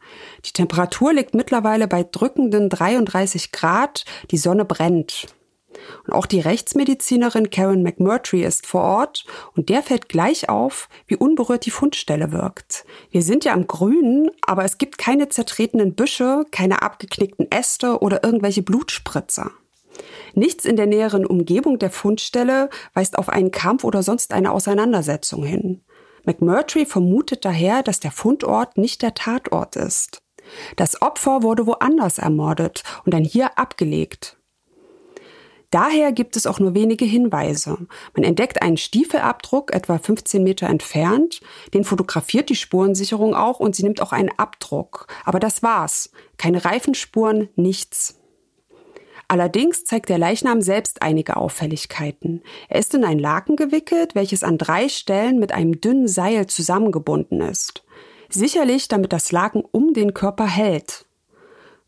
Die 0.45 0.53
Temperatur 0.53 1.15
liegt 1.15 1.35
mittlerweile 1.35 1.89
bei 1.89 2.05
drückenden 2.05 2.69
33 2.69 3.51
Grad, 3.51 4.05
die 4.31 4.37
Sonne 4.37 4.67
brennt. 4.67 5.29
Und 6.07 6.13
auch 6.13 6.27
die 6.27 6.41
Rechtsmedizinerin 6.41 7.51
Karen 7.51 7.83
McMurtry 7.83 8.43
ist 8.43 8.67
vor 8.67 8.83
Ort 8.83 9.25
und 9.55 9.69
der 9.69 9.83
fällt 9.83 10.09
gleich 10.09 10.49
auf, 10.49 10.89
wie 11.07 11.17
unberührt 11.17 11.67
die 11.67 11.71
Fundstelle 11.71 12.33
wirkt. 12.33 12.85
Wir 13.11 13.23
sind 13.23 13.45
ja 13.45 13.53
am 13.53 13.67
Grünen, 13.67 14.31
aber 14.43 14.65
es 14.65 14.79
gibt 14.79 14.99
keine 14.99 15.29
zertretenen 15.29 15.95
Büsche, 15.95 16.45
keine 16.51 16.83
abgeknickten 16.83 17.51
Äste 17.51 18.01
oder 18.01 18.25
irgendwelche 18.25 18.63
Blutspritzer. 18.63 19.51
Nichts 20.35 20.65
in 20.65 20.77
der 20.77 20.87
näheren 20.87 21.27
Umgebung 21.27 21.79
der 21.79 21.91
Fundstelle 21.91 22.71
weist 22.95 23.19
auf 23.19 23.29
einen 23.29 23.51
Kampf 23.51 23.85
oder 23.85 24.03
sonst 24.03 24.33
eine 24.33 24.53
Auseinandersetzung 24.53 25.45
hin. 25.45 25.83
McMurtry 26.25 26.87
vermutet 26.87 27.45
daher, 27.45 27.83
dass 27.83 28.01
der 28.01 28.13
Fundort 28.13 28.77
nicht 28.77 29.03
der 29.03 29.15
Tatort 29.15 29.77
ist. 29.77 30.23
Das 30.77 31.01
Opfer 31.03 31.43
wurde 31.43 31.67
woanders 31.67 32.19
ermordet 32.19 32.83
und 33.05 33.15
dann 33.15 33.25
hier 33.25 33.59
abgelegt. 33.59 34.40
Daher 35.71 36.11
gibt 36.11 36.37
es 36.37 36.47
auch 36.47 36.59
nur 36.59 36.75
wenige 36.75 37.05
Hinweise. 37.05 37.79
Man 38.15 38.25
entdeckt 38.25 38.61
einen 38.61 38.77
Stiefelabdruck 38.77 39.73
etwa 39.73 39.99
15 39.99 40.43
Meter 40.43 40.67
entfernt, 40.69 41.41
den 41.75 41.85
fotografiert 41.85 42.51
die 42.51 42.57
Spurensicherung 42.57 43.35
auch 43.35 43.61
und 43.61 43.77
sie 43.77 43.85
nimmt 43.85 44.03
auch 44.03 44.13
einen 44.13 44.31
Abdruck. 44.37 45.07
Aber 45.25 45.39
das 45.39 45.63
war's. 45.63 46.11
Keine 46.39 46.65
Reifenspuren, 46.65 47.49
nichts. 47.55 48.17
Allerdings 49.29 49.85
zeigt 49.85 50.09
der 50.09 50.19
Leichnam 50.19 50.61
selbst 50.61 51.03
einige 51.03 51.37
Auffälligkeiten. 51.37 52.43
Er 52.69 52.81
ist 52.81 52.93
in 52.95 53.05
ein 53.05 53.21
Laken 53.21 53.55
gewickelt, 53.55 54.17
welches 54.17 54.43
an 54.43 54.59
drei 54.59 54.89
Stellen 54.89 55.39
mit 55.39 55.53
einem 55.53 55.81
dünnen 55.81 56.09
Seil 56.09 56.49
zusammengebunden 56.49 57.41
ist. 57.41 57.85
Sicherlich, 58.29 58.89
damit 58.89 59.13
das 59.13 59.31
Laken 59.31 59.63
um 59.71 59.95
den 59.95 60.15
Körper 60.15 60.49
hält. 60.49 61.07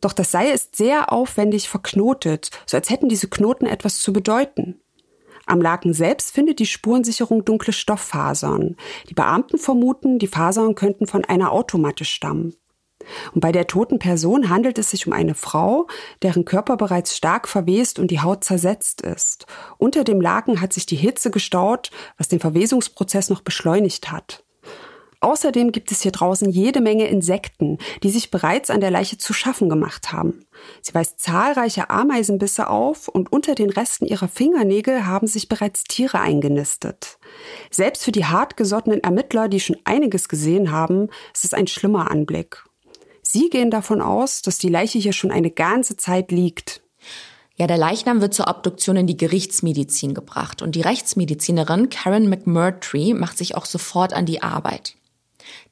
Doch 0.03 0.13
das 0.13 0.33
Seil 0.33 0.53
ist 0.53 0.77
sehr 0.77 1.11
aufwendig 1.13 1.71
verknotet, 1.71 2.51
so 2.67 2.77
als 2.77 2.91
hätten 2.91 3.09
diese 3.09 3.29
Knoten 3.29 3.65
etwas 3.65 4.01
zu 4.01 4.13
bedeuten. 4.13 4.81
Am 5.47 5.63
Laken 5.63 5.95
selbst 5.95 6.33
findet 6.33 6.59
die 6.59 6.67
Spurensicherung 6.67 7.45
dunkle 7.45 7.73
Stofffasern. 7.73 8.77
Die 9.09 9.15
Beamten 9.15 9.59
vermuten, 9.59 10.19
die 10.19 10.27
Fasern 10.27 10.75
könnten 10.75 11.07
von 11.07 11.25
einer 11.25 11.53
Automatte 11.53 12.05
stammen. 12.05 12.55
Und 13.33 13.41
bei 13.41 13.51
der 13.53 13.67
toten 13.67 13.99
Person 13.99 14.49
handelt 14.49 14.79
es 14.79 14.91
sich 14.91 15.07
um 15.07 15.13
eine 15.13 15.35
Frau, 15.35 15.87
deren 16.23 16.45
Körper 16.45 16.77
bereits 16.77 17.17
stark 17.17 17.49
verwest 17.49 17.99
und 17.99 18.11
die 18.11 18.21
Haut 18.21 18.45
zersetzt 18.45 19.01
ist. 19.01 19.47
Unter 19.79 20.05
dem 20.05 20.21
Laken 20.21 20.61
hat 20.61 20.73
sich 20.73 20.87
die 20.87 20.97
Hitze 20.97 21.31
gestaut, 21.31 21.91
was 22.17 22.29
den 22.29 22.41
Verwesungsprozess 22.41 23.29
noch 23.29 23.41
beschleunigt 23.41 24.13
hat. 24.13 24.45
Außerdem 25.23 25.71
gibt 25.71 25.93
es 25.93 26.02
hier 26.02 26.11
draußen 26.11 26.50
jede 26.50 26.81
Menge 26.81 27.07
Insekten, 27.07 27.79
die 28.02 28.11
sich 28.11 28.33
bereits 28.33 28.71
an 28.71 28.81
der 28.81 28.91
Leiche 28.91 29.19
zu 29.19 29.33
schaffen 29.33 29.69
gemacht 29.69 30.12
haben. 30.12 30.45
Sie 30.81 30.93
weist 30.95 31.21
zahlreiche 31.21 31.91
Ameisenbisse 31.91 32.69
auf 32.69 33.07
und 33.07 33.31
unter 33.31 33.55
den 33.55 33.71
Resten 33.71 34.05
ihrer 34.05 34.26
Fingernägel 34.26 35.07
haben 35.07 35.29
sich 35.29 35.49
bereits 35.49 35.85
Tiere 35.85 36.19
eingenistet. 36.19 37.19
Selbst 37.71 38.05
für 38.05 38.11
die 38.11 38.25
hartgesottenen 38.25 39.05
Ermittler, 39.05 39.49
die 39.49 39.61
schon 39.61 39.76
einiges 39.85 40.29
gesehen 40.29 40.73
haben, 40.73 41.09
ist 41.33 41.45
es 41.45 41.55
ein 41.55 41.69
schlimmer 41.69 42.11
Anblick. 42.11 42.64
Sie 43.23 43.49
gehen 43.49 43.71
davon 43.71 44.02
aus, 44.02 44.43
dass 44.43 44.59
die 44.59 44.69
Leiche 44.69 44.99
hier 44.99 45.12
schon 45.12 45.31
eine 45.31 45.52
ganze 45.52 45.97
Zeit 45.97 46.33
liegt. 46.33 46.83
Ja, 47.55 47.69
der 47.69 47.79
Leichnam 47.79 48.21
wird 48.21 48.35
zur 48.35 48.49
Obduktion 48.49 48.97
in 48.97 49.07
die 49.07 49.17
Gerichtsmedizin 49.17 50.14
gebracht 50.14 50.62
und 50.62 50.75
die 50.75 50.81
Rechtsmedizinerin 50.81 51.91
Karen 51.91 52.29
McMurtry 52.29 53.14
macht 53.14 53.38
sich 53.38 53.55
auch 53.55 53.67
sofort 53.67 54.14
an 54.14 54.26
die 54.26 54.43
Arbeit. 54.43 54.97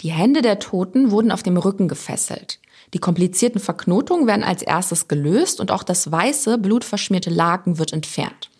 Die 0.01 0.11
Hände 0.11 0.43
der 0.43 0.59
Toten 0.59 1.11
wurden 1.11 1.33
auf 1.33 1.43
dem 1.43 1.57
Rücken 1.57 1.89
gefesselt. 1.89 2.59
Die 2.95 2.99
komplizierten 2.99 3.61
Verknotungen 3.61 4.27
werden 4.27 4.43
als 4.43 4.63
erstes 4.63 5.09
gelöst 5.09 5.61
und 5.61 5.71
auch 5.71 5.83
das 5.83 6.11
weiße, 6.11 6.59
blutverschmierte 6.59 7.31
Laken 7.31 7.79
wird 7.79 7.93
entfernt. 7.93 8.51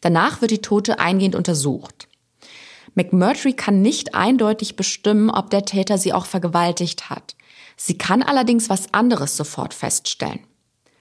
Danach 0.00 0.40
wird 0.40 0.50
die 0.50 0.62
Tote 0.62 0.98
eingehend 0.98 1.34
untersucht. 1.34 2.08
McMurtry 2.94 3.52
kann 3.52 3.80
nicht 3.80 4.14
eindeutig 4.14 4.76
bestimmen, 4.76 5.30
ob 5.30 5.50
der 5.50 5.64
Täter 5.64 5.98
sie 5.98 6.12
auch 6.12 6.26
vergewaltigt 6.26 7.10
hat. 7.10 7.36
Sie 7.76 7.96
kann 7.96 8.22
allerdings 8.22 8.68
was 8.68 8.92
anderes 8.92 9.36
sofort 9.36 9.72
feststellen. 9.72 10.40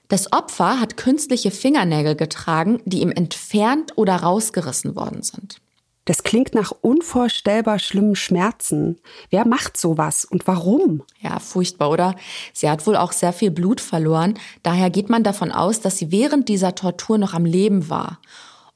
Das 0.08 0.32
Opfer 0.32 0.80
hat 0.80 0.96
künstliche 0.96 1.52
Fingernägel 1.52 2.16
getragen, 2.16 2.82
die 2.86 3.02
ihm 3.02 3.12
entfernt 3.12 3.94
oder 3.96 4.16
rausgerissen 4.16 4.96
worden 4.96 5.22
sind. 5.22 5.60
Das 6.08 6.24
klingt 6.24 6.56
nach 6.56 6.72
unvorstellbar 6.72 7.80
schlimmen 7.80 8.16
Schmerzen. 8.16 8.98
Wer 9.30 9.46
macht 9.46 9.76
sowas 9.76 10.24
und 10.24 10.48
warum? 10.48 11.04
Ja, 11.20 11.40
furchtbar, 11.40 11.92
oder? 11.92 12.16
Sie 12.54 12.70
hat 12.70 12.88
wohl 12.88 12.96
auch 12.96 13.12
sehr 13.12 13.34
viel 13.34 13.52
Blut 13.52 13.82
verloren. 13.82 14.36
Daher 14.64 14.90
geht 14.90 15.10
man 15.10 15.24
davon 15.24 15.52
aus, 15.52 15.82
dass 15.82 15.98
sie 15.98 16.10
während 16.10 16.48
dieser 16.48 16.76
Tortur 16.76 17.18
noch 17.18 17.34
am 17.34 17.44
Leben 17.44 17.90
war. 17.90 18.22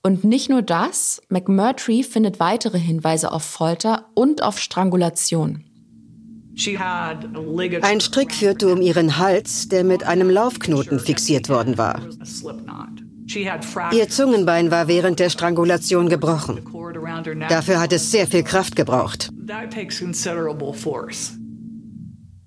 Und 0.04 0.26
nicht 0.26 0.50
nur 0.50 0.62
das, 0.62 1.22
McMurtry 1.30 2.04
findet 2.04 2.42
weitere 2.42 2.80
Hinweise 2.80 3.32
auf 3.32 3.44
Folter 3.44 4.08
und 4.14 4.44
auf 4.44 4.60
Strangulation. 4.60 5.64
Ein 7.82 8.02
Strick 8.02 8.36
führte 8.36 8.74
um 8.74 8.82
ihren 8.82 9.18
Hals, 9.18 9.70
der 9.70 9.86
mit 9.86 10.04
einem 10.04 10.30
Laufknoten 10.30 11.00
fixiert 11.00 11.48
worden 11.48 11.78
war. 11.78 12.02
Ihr 13.94 14.10
Zungenbein 14.10 14.72
war 14.72 14.88
während 14.88 15.20
der 15.20 15.30
Strangulation 15.30 16.10
gebrochen. 16.10 16.62
Dafür 17.50 17.80
hat 17.80 17.94
es 17.94 18.12
sehr 18.12 18.28
viel 18.28 18.44
Kraft 18.44 18.76
gebraucht. 18.76 19.30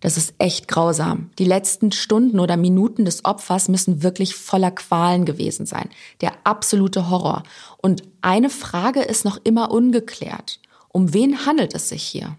Das 0.00 0.18
ist 0.18 0.34
echt 0.36 0.68
grausam. 0.68 1.30
Die 1.38 1.46
letzten 1.46 1.90
Stunden 1.90 2.38
oder 2.38 2.58
Minuten 2.58 3.06
des 3.06 3.24
Opfers 3.24 3.68
müssen 3.68 4.02
wirklich 4.02 4.34
voller 4.34 4.70
Qualen 4.70 5.24
gewesen 5.24 5.64
sein. 5.64 5.88
Der 6.20 6.32
absolute 6.44 7.08
Horror. 7.08 7.42
Und 7.78 8.02
eine 8.20 8.50
Frage 8.50 9.00
ist 9.00 9.24
noch 9.24 9.38
immer 9.44 9.70
ungeklärt. 9.70 10.60
Um 10.88 11.14
wen 11.14 11.46
handelt 11.46 11.74
es 11.74 11.88
sich 11.88 12.02
hier? 12.02 12.36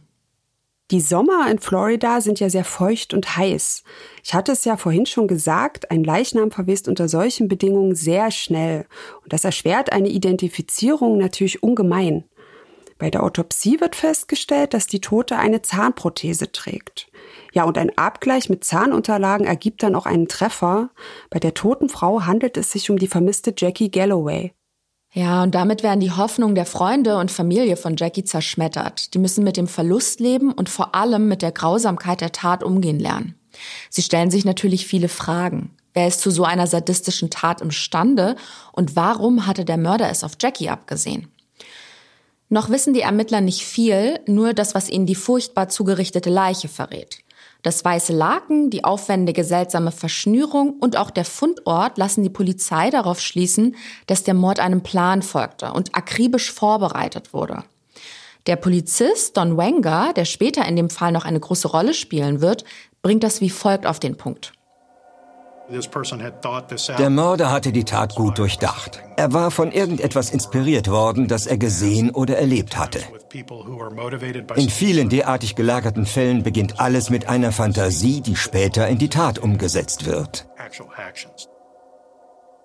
Die 0.91 1.01
Sommer 1.01 1.49
in 1.49 1.57
Florida 1.57 2.21
sind 2.21 2.39
ja 2.39 2.47
sehr 2.47 2.63
feucht 2.63 3.15
und 3.15 3.37
heiß. 3.37 3.83
Ich 4.23 4.35
hatte 4.35 4.51
es 4.51 4.65
ja 4.65 4.77
vorhin 4.77 5.07
schon 5.07 5.27
gesagt, 5.27 5.89
ein 5.89 6.03
Leichnam 6.03 6.51
verwest 6.51 6.87
unter 6.87 7.09
solchen 7.09 7.47
Bedingungen 7.47 7.95
sehr 7.95 8.29
schnell. 8.29 8.85
Und 9.23 9.33
das 9.33 9.45
erschwert 9.45 9.91
eine 9.91 10.09
Identifizierung 10.09 11.17
natürlich 11.17 11.63
ungemein. 11.63 12.25
Bei 12.99 13.09
der 13.09 13.23
Autopsie 13.23 13.81
wird 13.81 13.95
festgestellt, 13.95 14.75
dass 14.75 14.85
die 14.85 15.01
Tote 15.01 15.37
eine 15.37 15.63
Zahnprothese 15.63 16.51
trägt. 16.51 17.09
Ja, 17.51 17.63
und 17.63 17.79
ein 17.79 17.97
Abgleich 17.97 18.49
mit 18.49 18.63
Zahnunterlagen 18.63 19.47
ergibt 19.47 19.81
dann 19.81 19.95
auch 19.95 20.05
einen 20.05 20.27
Treffer. 20.27 20.91
Bei 21.31 21.39
der 21.39 21.55
toten 21.55 21.89
Frau 21.89 22.25
handelt 22.25 22.57
es 22.57 22.71
sich 22.71 22.91
um 22.91 22.99
die 22.99 23.07
vermisste 23.07 23.53
Jackie 23.57 23.89
Galloway. 23.89 24.53
Ja, 25.15 25.43
und 25.43 25.55
damit 25.55 25.81
werden 25.81 26.01
die 26.01 26.11
Hoffnungen 26.11 26.55
der 26.55 26.65
Freunde 26.65 27.17
und 27.17 27.31
Familie 27.31 27.77
von 27.77 27.95
Jackie 27.95 28.25
zerschmettert. 28.25 29.13
Die 29.13 29.17
müssen 29.17 29.45
mit 29.45 29.55
dem 29.55 29.65
Verlust 29.65 30.19
leben 30.19 30.51
und 30.51 30.67
vor 30.67 30.93
allem 30.93 31.29
mit 31.29 31.41
der 31.41 31.53
Grausamkeit 31.53 32.19
der 32.19 32.33
Tat 32.33 32.63
umgehen 32.63 32.99
lernen. 32.99 33.33
Sie 33.89 34.01
stellen 34.01 34.29
sich 34.29 34.43
natürlich 34.43 34.85
viele 34.85 35.07
Fragen. 35.07 35.69
Wer 35.93 36.09
ist 36.09 36.19
zu 36.19 36.31
so 36.31 36.43
einer 36.43 36.67
sadistischen 36.67 37.29
Tat 37.29 37.61
imstande 37.61 38.35
und 38.73 38.97
warum 38.97 39.47
hatte 39.47 39.63
der 39.63 39.77
Mörder 39.77 40.09
es 40.09 40.25
auf 40.25 40.33
Jackie 40.37 40.67
abgesehen? 40.67 41.29
Noch 42.49 42.69
wissen 42.69 42.93
die 42.93 42.99
Ermittler 42.99 43.39
nicht 43.39 43.61
viel, 43.61 44.19
nur 44.27 44.53
das, 44.53 44.75
was 44.75 44.89
ihnen 44.89 45.05
die 45.05 45.15
furchtbar 45.15 45.69
zugerichtete 45.69 46.29
Leiche 46.29 46.67
verrät. 46.67 47.19
Das 47.65 47.83
weiße 47.83 48.13
Laken, 48.13 48.69
die 48.69 48.83
aufwendige 48.83 49.43
seltsame 49.43 49.91
Verschnürung 49.91 50.75
und 50.79 50.97
auch 50.97 51.09
der 51.09 51.25
Fundort 51.25 51.97
lassen 51.97 52.21
die 52.21 52.29
Polizei 52.29 52.91
darauf 52.91 53.19
schließen, 53.19 53.75
dass 54.05 54.23
der 54.23 54.35
Mord 54.35 54.59
einem 54.59 54.83
Plan 54.83 55.23
folgte 55.23 55.73
und 55.73 55.95
akribisch 55.95 56.51
vorbereitet 56.51 57.33
wurde. 57.33 57.63
Der 58.45 58.55
Polizist 58.55 59.35
Don 59.35 59.57
Wenger, 59.57 60.13
der 60.13 60.25
später 60.25 60.63
in 60.67 60.75
dem 60.75 60.91
Fall 60.91 61.11
noch 61.11 61.25
eine 61.25 61.39
große 61.39 61.67
Rolle 61.67 61.95
spielen 61.95 62.39
wird, 62.39 62.65
bringt 63.01 63.23
das 63.23 63.41
wie 63.41 63.49
folgt 63.49 63.87
auf 63.87 63.99
den 63.99 64.15
Punkt. 64.15 64.53
Der 66.97 67.09
Mörder 67.09 67.51
hatte 67.51 67.71
die 67.71 67.83
Tat 67.83 68.15
gut 68.15 68.37
durchdacht. 68.37 69.01
Er 69.17 69.33
war 69.33 69.49
von 69.49 69.71
irgendetwas 69.71 70.29
inspiriert 70.29 70.89
worden, 70.89 71.27
das 71.27 71.47
er 71.47 71.57
gesehen 71.57 72.11
oder 72.11 72.37
erlebt 72.37 72.77
hatte. 72.77 72.99
In 74.55 74.69
vielen 74.69 75.09
derartig 75.09 75.55
gelagerten 75.55 76.05
Fällen 76.05 76.43
beginnt 76.43 76.79
alles 76.79 77.09
mit 77.09 77.27
einer 77.27 77.51
Fantasie, 77.51 78.21
die 78.21 78.35
später 78.35 78.87
in 78.87 78.97
die 78.97 79.09
Tat 79.09 79.39
umgesetzt 79.39 80.05
wird. 80.05 80.47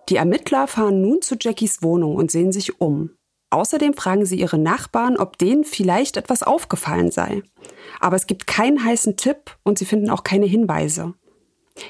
Die 0.09 0.17
Ermittler 0.17 0.67
fahren 0.67 1.01
nun 1.01 1.23
zu 1.23 1.37
Jackies 1.41 1.83
Wohnung 1.83 2.17
und 2.17 2.31
sehen 2.31 2.53
sich 2.53 2.81
um. 2.81 3.11
Außerdem 3.51 3.95
fragen 3.95 4.27
sie 4.27 4.39
ihre 4.39 4.59
Nachbarn, 4.59 5.17
ob 5.17 5.39
denen 5.39 5.65
vielleicht 5.65 6.17
etwas 6.17 6.43
aufgefallen 6.43 7.11
sei. 7.11 7.43
Aber 7.99 8.17
es 8.17 8.27
gibt 8.27 8.47
keinen 8.47 8.85
heißen 8.85 9.17
Tipp 9.17 9.57
und 9.65 9.79
sie 9.79 9.85
finden 9.85 10.11
auch 10.11 10.23
keine 10.23 10.47
Hinweise. 10.47 11.15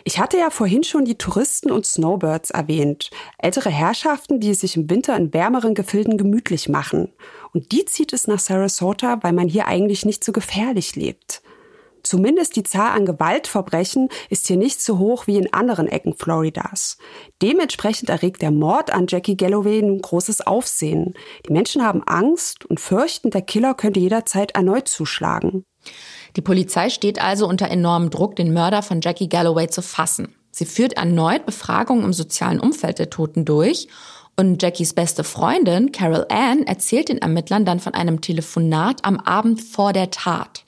Ich 0.04 0.18
hatte 0.18 0.38
ja 0.38 0.50
vorhin 0.50 0.84
schon 0.84 1.04
die 1.04 1.16
Touristen 1.16 1.70
und 1.70 1.86
Snowbirds 1.86 2.50
erwähnt. 2.50 3.10
Ältere 3.38 3.70
Herrschaften, 3.70 4.40
die 4.40 4.50
es 4.50 4.60
sich 4.60 4.76
im 4.76 4.88
Winter 4.90 5.16
in 5.16 5.32
wärmeren 5.32 5.74
Gefilden 5.74 6.18
gemütlich 6.18 6.68
machen. 6.68 7.12
Und 7.52 7.72
die 7.72 7.84
zieht 7.84 8.12
es 8.12 8.26
nach 8.26 8.38
Sarasota, 8.38 9.18
weil 9.22 9.32
man 9.32 9.48
hier 9.48 9.66
eigentlich 9.66 10.04
nicht 10.04 10.24
so 10.24 10.32
gefährlich 10.32 10.96
lebt. 10.96 11.42
Zumindest 12.02 12.56
die 12.56 12.62
Zahl 12.62 12.96
an 12.96 13.04
Gewaltverbrechen 13.04 14.08
ist 14.30 14.46
hier 14.46 14.56
nicht 14.56 14.80
so 14.80 14.98
hoch 14.98 15.26
wie 15.26 15.36
in 15.36 15.52
anderen 15.52 15.86
Ecken 15.86 16.14
Floridas. 16.14 16.98
Dementsprechend 17.42 18.08
erregt 18.08 18.42
der 18.42 18.50
Mord 18.50 18.92
an 18.92 19.06
Jackie 19.08 19.36
Galloway 19.36 19.82
nun 19.82 20.00
großes 20.00 20.46
Aufsehen. 20.46 21.14
Die 21.46 21.52
Menschen 21.52 21.84
haben 21.84 22.02
Angst 22.04 22.64
und 22.64 22.80
fürchten, 22.80 23.30
der 23.30 23.42
Killer 23.42 23.74
könnte 23.74 24.00
jederzeit 24.00 24.52
erneut 24.52 24.88
zuschlagen. 24.88 25.64
Die 26.36 26.42
Polizei 26.42 26.90
steht 26.90 27.20
also 27.20 27.46
unter 27.46 27.68
enormem 27.68 28.10
Druck, 28.10 28.36
den 28.36 28.52
Mörder 28.52 28.82
von 28.82 29.00
Jackie 29.00 29.28
Galloway 29.28 29.68
zu 29.68 29.82
fassen. 29.82 30.34
Sie 30.50 30.66
führt 30.66 30.94
erneut 30.94 31.46
Befragungen 31.46 32.04
im 32.04 32.12
sozialen 32.12 32.60
Umfeld 32.60 32.98
der 32.98 33.10
Toten 33.10 33.44
durch 33.44 33.88
und 34.36 34.62
Jackies 34.62 34.94
beste 34.94 35.22
Freundin, 35.22 35.92
Carol 35.92 36.26
Ann, 36.30 36.62
erzählt 36.62 37.08
den 37.08 37.18
Ermittlern 37.18 37.64
dann 37.64 37.80
von 37.80 37.94
einem 37.94 38.20
Telefonat 38.20 39.04
am 39.04 39.20
Abend 39.20 39.60
vor 39.60 39.92
der 39.92 40.10
Tat. 40.10 40.64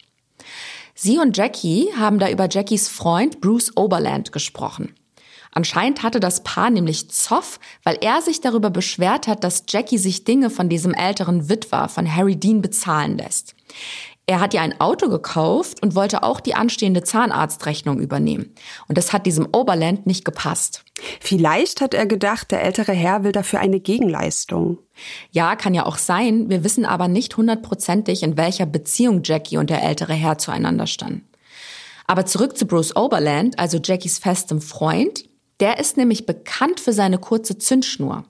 Sie 0.95 1.19
und 1.19 1.37
Jackie 1.37 1.89
haben 1.99 2.19
da 2.19 2.29
über 2.29 2.49
Jackies 2.51 2.89
Freund 2.89 3.41
Bruce 3.41 3.77
Oberland 3.77 4.31
gesprochen. 4.31 4.95
Anscheinend 5.55 6.03
hatte 6.03 6.21
das 6.21 6.43
Paar 6.43 6.71
nämlich 6.71 7.11
Zoff, 7.11 7.61
weil 7.83 7.99
er 8.01 8.23
sich 8.23 8.41
darüber 8.41 8.71
beschwert 8.71 9.27
hat, 9.27 9.45
dass 9.45 9.65
Jackie 9.69 9.99
sich 9.99 10.25
Dinge 10.25 10.49
von 10.49 10.69
diesem 10.69 10.95
älteren 10.95 11.49
Witwer 11.49 11.89
von 11.89 12.15
Harry 12.15 12.37
Dean 12.37 12.63
bezahlen 12.63 13.19
lässt. 13.19 13.55
Er 14.27 14.41
hat 14.41 14.55
ihr 14.55 14.63
ein 14.63 14.81
Auto 14.81 15.09
gekauft 15.09 15.83
und 15.83 15.97
wollte 15.97 16.23
auch 16.23 16.39
die 16.39 16.55
anstehende 16.55 17.03
Zahnarztrechnung 17.03 17.99
übernehmen. 17.99 18.55
Und 18.87 18.97
das 18.97 19.13
hat 19.13 19.27
diesem 19.27 19.49
Oberland 19.53 20.07
nicht 20.07 20.25
gepasst. 20.25 20.85
Vielleicht 21.21 21.81
hat 21.81 21.93
er 21.93 22.07
gedacht, 22.07 22.53
der 22.53 22.63
ältere 22.63 22.93
Herr 22.93 23.25
will 23.25 23.33
dafür 23.33 23.59
eine 23.59 23.81
Gegenleistung. 23.81 24.79
Ja, 25.33 25.57
kann 25.57 25.75
ja 25.75 25.87
auch 25.87 25.99
sein. 25.99 26.49
Wir 26.49 26.63
wissen 26.63 26.85
aber 26.85 27.09
nicht 27.09 27.37
hundertprozentig, 27.37 28.23
in 28.23 28.37
welcher 28.37 28.67
Beziehung 28.67 29.23
Jackie 29.25 29.57
und 29.57 29.71
der 29.71 29.83
ältere 29.83 30.15
Herr 30.15 30.39
zueinander 30.39 30.87
standen. 30.87 31.29
Aber 32.07 32.25
zurück 32.25 32.57
zu 32.57 32.67
Bruce 32.67 32.95
Oberland, 32.95 33.59
also 33.59 33.79
Jackies 33.83 34.19
festem 34.19 34.61
Freund. 34.61 35.25
Der 35.59 35.81
ist 35.81 35.97
nämlich 35.97 36.27
bekannt 36.27 36.79
für 36.79 36.93
seine 36.93 37.19
kurze 37.19 37.59
Zündschnur. 37.59 38.25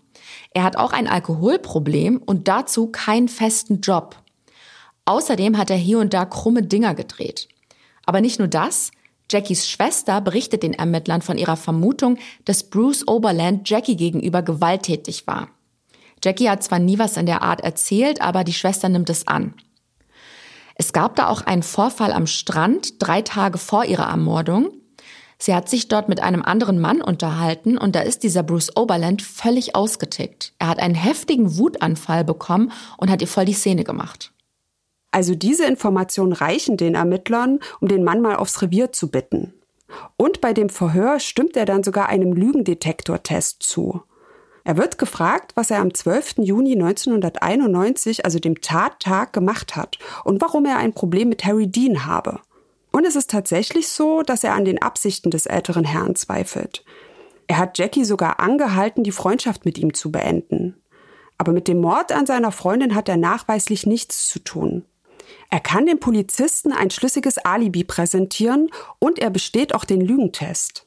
Er 0.55 0.65
hat 0.65 0.77
auch 0.77 0.93
ein 0.93 1.09
Alkoholproblem 1.09 2.19
und 2.25 2.49
dazu 2.49 2.89
keinen 2.89 3.29
festen 3.29 3.81
Job. 3.81 4.22
Außerdem 5.05 5.59
hat 5.59 5.71
er 5.71 5.77
hier 5.77 5.99
und 5.99 6.15
da 6.15 6.25
krumme 6.25 6.63
Dinger 6.63 6.95
gedreht. 6.95 7.49
Aber 8.07 8.21
nicht 8.21 8.39
nur 8.39 8.49
das, 8.49 8.91
Jackies 9.31 9.69
Schwester 9.69 10.21
berichtet 10.21 10.63
den 10.63 10.75
Ermittlern 10.75 11.23
von 11.23 11.39
ihrer 11.39 11.57
Vermutung, 11.57 12.19
dass 12.45 12.65
Bruce 12.65 13.09
Oberland 13.09 13.69
Jackie 13.69 13.97
gegenüber 13.97 14.43
gewalttätig 14.43 15.27
war. 15.27 15.49
Jackie 16.23 16.51
hat 16.51 16.63
zwar 16.63 16.79
nie 16.79 16.99
was 16.99 17.17
in 17.17 17.27
der 17.27 17.43
Art 17.43 17.63
erzählt, 17.63 18.21
aber 18.21 18.45
die 18.45 18.53
Schwester 18.53 18.89
nimmt 18.89 19.11
es 19.11 19.27
an. 19.27 19.55
Es 20.75 20.93
gab 20.93 21.17
da 21.17 21.29
auch 21.29 21.43
einen 21.43 21.63
Vorfall 21.63 22.13
am 22.13 22.27
Strand, 22.27 23.03
drei 23.03 23.23
Tage 23.23 23.59
vor 23.59 23.85
ihrer 23.85 24.09
Ermordung. 24.09 24.71
Sie 25.39 25.55
hat 25.55 25.69
sich 25.69 25.89
dort 25.89 26.09
mit 26.09 26.21
einem 26.21 26.43
anderen 26.43 26.79
Mann 26.79 27.03
unterhalten 27.03 27.77
und 27.77 27.97
da 27.97 28.01
ist 28.01 28.23
dieser 28.23 28.43
Bruce 28.43 28.77
Oberland 28.77 29.23
völlig 29.23 29.75
ausgetickt. 29.75 30.53
Er 30.59 30.69
hat 30.69 30.79
einen 30.79 30.95
heftigen 30.95 31.57
Wutanfall 31.59 32.25
bekommen 32.25 32.71
und 32.97 33.11
hat 33.11 33.23
ihr 33.23 33.29
voll 33.29 33.45
die 33.45 33.53
Szene 33.53 33.83
gemacht. 33.83 34.33
Also 35.13 35.35
diese 35.35 35.67
Informationen 35.67 36.33
reichen 36.33 36.77
den 36.77 36.95
Ermittlern, 36.95 37.61
um 37.81 37.89
den 37.89 38.03
Mann 38.03 38.21
mal 38.23 38.37
aufs 38.37 38.63
Revier 38.63 38.93
zu 38.93 39.11
bitten. 39.11 39.55
Und 40.17 40.41
bei 40.41 40.55
dem 40.55 40.71
Verhör 40.71 41.21
stimmt 41.21 41.57
er 41.57 41.67
dann 41.67 41.85
sogar 41.85 42.09
einem 42.09 42.33
Lügendetektortest 42.33 43.63
zu. 43.63 44.03
Er 44.65 44.77
wird 44.77 44.97
gefragt, 44.97 45.53
was 45.55 45.71
er 45.71 45.81
am 45.81 45.93
12. 45.93 46.37
Juni 46.39 46.73
1991, 46.73 48.25
also 48.25 48.39
dem 48.39 48.61
Tattag, 48.61 49.33
gemacht 49.33 49.77
hat 49.77 49.99
und 50.25 50.41
warum 50.41 50.65
er 50.65 50.79
ein 50.79 50.95
Problem 50.95 51.29
mit 51.29 51.45
Harry 51.45 51.67
Dean 51.67 52.07
habe. 52.07 52.41
Und 52.93 53.05
es 53.05 53.17
ist 53.17 53.31
tatsächlich 53.31 53.89
so, 53.89 54.23
dass 54.23 54.45
er 54.45 54.55
an 54.55 54.65
den 54.65 54.81
Absichten 54.81 55.31
des 55.31 55.47
älteren 55.47 55.85
Herrn 55.85 56.15
zweifelt. 56.15 56.85
Er 57.49 57.59
hat 57.59 57.77
Jackie 57.77 58.05
sogar 58.05 58.39
angehalten, 58.39 59.03
die 59.03 59.13
Freundschaft 59.13 59.65
mit 59.65 59.79
ihm 59.79 59.95
zu 59.95 60.13
beenden. 60.13 60.81
Aber 61.39 61.53
mit 61.53 61.67
dem 61.67 61.81
Mord 61.81 62.13
an 62.13 62.27
seiner 62.27 62.53
Freundin 62.53 62.95
hat 62.95 63.09
er 63.09 63.17
nachweislich 63.17 63.85
nichts 63.85 64.29
zu 64.29 64.39
tun. 64.39 64.85
Er 65.51 65.61
kann 65.61 65.87
dem 65.87 66.01
Polizisten 66.01 66.73
ein 66.73 66.91
schlüssiges 66.91 67.39
Alibi 67.39 67.85
präsentieren 67.85 68.71
und 68.99 69.19
er 69.19 69.31
besteht 69.31 69.75
auch 69.75 69.85
den 69.85 70.01
Lügentest. 70.01 70.87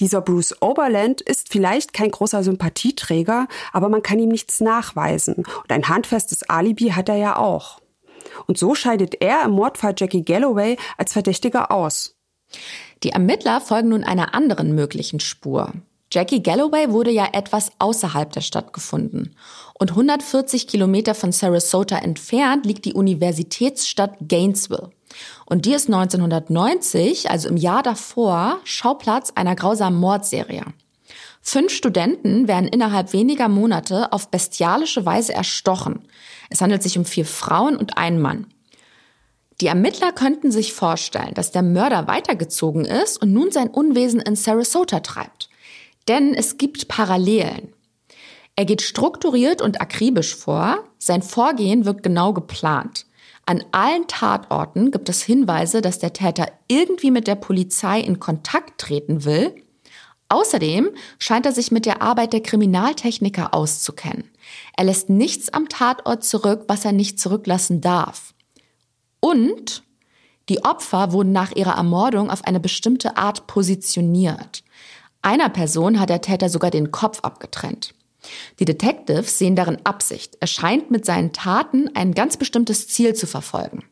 Dieser 0.00 0.20
Bruce 0.20 0.60
Oberland 0.60 1.20
ist 1.20 1.50
vielleicht 1.50 1.92
kein 1.92 2.10
großer 2.10 2.42
Sympathieträger, 2.42 3.46
aber 3.72 3.88
man 3.88 4.02
kann 4.02 4.18
ihm 4.18 4.28
nichts 4.28 4.60
nachweisen 4.60 5.36
und 5.36 5.70
ein 5.70 5.88
handfestes 5.88 6.48
Alibi 6.48 6.90
hat 6.90 7.08
er 7.08 7.16
ja 7.16 7.36
auch. 7.36 7.80
Und 8.46 8.58
so 8.58 8.74
scheidet 8.74 9.20
er 9.20 9.44
im 9.44 9.52
Mordfall 9.52 9.94
Jackie 9.96 10.24
Galloway 10.24 10.76
als 10.96 11.12
Verdächtiger 11.12 11.70
aus. 11.70 12.16
Die 13.02 13.10
Ermittler 13.10 13.60
folgen 13.60 13.90
nun 13.90 14.04
einer 14.04 14.34
anderen 14.34 14.74
möglichen 14.74 15.20
Spur. 15.20 15.72
Jackie 16.10 16.42
Galloway 16.42 16.90
wurde 16.90 17.10
ja 17.10 17.28
etwas 17.32 17.70
außerhalb 17.78 18.32
der 18.32 18.40
Stadt 18.40 18.72
gefunden. 18.72 19.34
Und 19.74 19.90
140 19.90 20.66
Kilometer 20.66 21.14
von 21.14 21.32
Sarasota 21.32 21.98
entfernt 21.98 22.64
liegt 22.64 22.86
die 22.86 22.94
Universitätsstadt 22.94 24.16
Gainesville. 24.26 24.90
Und 25.44 25.66
die 25.66 25.74
ist 25.74 25.86
1990, 25.86 27.30
also 27.30 27.48
im 27.48 27.56
Jahr 27.56 27.82
davor, 27.82 28.58
Schauplatz 28.64 29.32
einer 29.34 29.54
grausamen 29.54 29.98
Mordserie. 29.98 30.64
Fünf 31.42 31.72
Studenten 31.72 32.48
werden 32.48 32.68
innerhalb 32.68 33.12
weniger 33.12 33.48
Monate 33.48 34.12
auf 34.12 34.30
bestialische 34.30 35.06
Weise 35.06 35.32
erstochen. 35.34 36.08
Es 36.50 36.60
handelt 36.60 36.82
sich 36.82 36.98
um 36.98 37.04
vier 37.04 37.24
Frauen 37.24 37.76
und 37.76 37.96
einen 37.96 38.20
Mann. 38.20 38.46
Die 39.60 39.66
Ermittler 39.66 40.12
könnten 40.12 40.52
sich 40.52 40.72
vorstellen, 40.72 41.34
dass 41.34 41.50
der 41.50 41.62
Mörder 41.62 42.06
weitergezogen 42.06 42.84
ist 42.84 43.20
und 43.20 43.32
nun 43.32 43.50
sein 43.50 43.68
Unwesen 43.68 44.20
in 44.20 44.36
Sarasota 44.36 45.00
treibt. 45.00 45.37
Denn 46.08 46.34
es 46.34 46.56
gibt 46.58 46.88
Parallelen. 46.88 47.74
Er 48.56 48.64
geht 48.64 48.82
strukturiert 48.82 49.62
und 49.62 49.80
akribisch 49.80 50.34
vor, 50.34 50.84
sein 50.98 51.22
Vorgehen 51.22 51.84
wirkt 51.84 52.02
genau 52.02 52.32
geplant. 52.32 53.06
An 53.46 53.64
allen 53.72 54.06
Tatorten 54.08 54.90
gibt 54.90 55.08
es 55.08 55.22
Hinweise, 55.22 55.80
dass 55.80 55.98
der 55.98 56.12
Täter 56.12 56.50
irgendwie 56.66 57.10
mit 57.10 57.26
der 57.26 57.36
Polizei 57.36 58.00
in 58.00 58.18
Kontakt 58.18 58.80
treten 58.80 59.24
will. 59.24 59.54
Außerdem 60.28 60.90
scheint 61.18 61.46
er 61.46 61.52
sich 61.52 61.70
mit 61.70 61.86
der 61.86 62.02
Arbeit 62.02 62.32
der 62.32 62.42
Kriminaltechniker 62.42 63.54
auszukennen. 63.54 64.24
Er 64.76 64.84
lässt 64.84 65.08
nichts 65.08 65.50
am 65.50 65.68
Tatort 65.68 66.24
zurück, 66.24 66.64
was 66.68 66.84
er 66.84 66.92
nicht 66.92 67.20
zurücklassen 67.20 67.80
darf. 67.80 68.34
Und 69.20 69.82
die 70.48 70.64
Opfer 70.64 71.12
wurden 71.12 71.32
nach 71.32 71.52
ihrer 71.52 71.76
Ermordung 71.76 72.30
auf 72.30 72.44
eine 72.44 72.60
bestimmte 72.60 73.16
Art 73.16 73.46
positioniert. 73.46 74.62
Einer 75.22 75.48
Person 75.48 75.98
hat 76.00 76.10
der 76.10 76.20
Täter 76.20 76.48
sogar 76.48 76.70
den 76.70 76.90
Kopf 76.90 77.20
abgetrennt. 77.20 77.94
Die 78.58 78.64
Detectives 78.64 79.38
sehen 79.38 79.56
darin 79.56 79.78
Absicht. 79.84 80.36
Er 80.40 80.46
scheint 80.46 80.90
mit 80.90 81.04
seinen 81.04 81.32
Taten 81.32 81.90
ein 81.94 82.14
ganz 82.14 82.36
bestimmtes 82.36 82.88
Ziel 82.88 83.14
zu 83.14 83.26
verfolgen. 83.26 83.84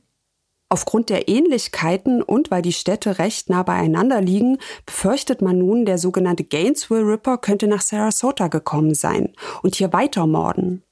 Aufgrund 0.69 1.11
der 1.11 1.29
Ähnlichkeiten 1.29 2.23
und 2.23 2.51
weil 2.51 2.63
die 2.63 2.73
Städte 2.73 3.19
recht 3.21 3.51
nah 3.51 3.63
beieinander 3.63 4.21
liegen, 4.21 4.59
befürchtet 4.85 5.41
man 5.41 5.59
nun, 5.59 5.87
der 5.87 5.97
sogenannte 5.97 6.43
Gainesville 6.43 7.07
Ripper 7.07 7.39
könnte 7.39 7.69
nach 7.69 7.83
Sarasota 7.83 8.49
gekommen 8.49 8.95
sein 8.95 9.33
und 9.63 9.77
hier 9.77 9.93
weiter 9.93 10.27
morden. 10.27 10.83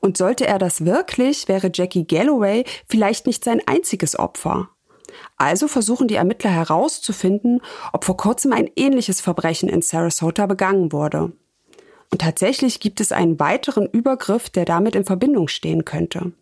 Und 0.00 0.16
sollte 0.16 0.46
er 0.46 0.58
das 0.58 0.86
wirklich, 0.86 1.48
wäre 1.48 1.70
Jackie 1.72 2.06
Galloway 2.06 2.64
vielleicht 2.88 3.26
nicht 3.26 3.44
sein 3.44 3.60
einziges 3.66 4.18
Opfer. 4.18 4.70
Also 5.36 5.68
versuchen 5.68 6.08
die 6.08 6.16
Ermittler 6.16 6.50
herauszufinden, 6.50 7.60
ob 7.92 8.04
vor 8.04 8.16
kurzem 8.16 8.52
ein 8.52 8.70
ähnliches 8.76 9.20
Verbrechen 9.20 9.68
in 9.68 9.82
Sarasota 9.82 10.46
begangen 10.46 10.92
wurde. 10.92 11.32
Und 12.12 12.20
tatsächlich 12.20 12.80
gibt 12.80 13.00
es 13.00 13.12
einen 13.12 13.38
weiteren 13.38 13.86
Übergriff, 13.86 14.50
der 14.50 14.64
damit 14.64 14.96
in 14.96 15.04
Verbindung 15.04 15.48
stehen 15.48 15.84
könnte. 15.84 16.32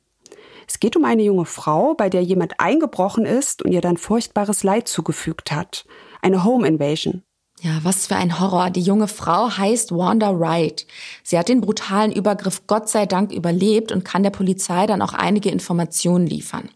Es 0.67 0.81
geht 0.81 0.97
um 0.97 1.05
eine 1.05 1.23
junge 1.23 1.47
Frau, 1.47 1.95
bei 1.95 2.11
der 2.11 2.23
jemand 2.23 2.61
eingebrochen 2.61 3.25
ist 3.25 3.63
und 3.63 3.73
ihr 3.73 3.81
dann 3.81 3.97
furchtbares 3.97 4.63
Leid 4.63 4.89
zugefügt 4.89 5.53
hat. 5.53 5.87
Eine 6.21 6.45
Home 6.45 6.67
Invasion. 6.67 7.23
Ja, 7.61 7.81
was 7.83 8.07
für 8.07 8.15
ein 8.15 8.39
Horror. 8.39 8.71
Die 8.71 8.81
junge 8.81 9.09
Frau 9.09 9.51
heißt 9.51 9.91
Wanda 9.91 10.39
Wright. 10.39 10.87
Sie 11.25 11.37
hat 11.37 11.49
den 11.49 11.61
brutalen 11.61 12.13
Übergriff 12.13 12.67
Gott 12.69 12.89
sei 12.89 13.05
Dank 13.05 13.33
überlebt 13.33 13.91
und 13.91 14.05
kann 14.05 14.23
der 14.23 14.31
Polizei 14.31 14.87
dann 14.87 15.03
auch 15.03 15.13
einige 15.13 15.51
Informationen 15.51 16.27
liefern. 16.27 16.69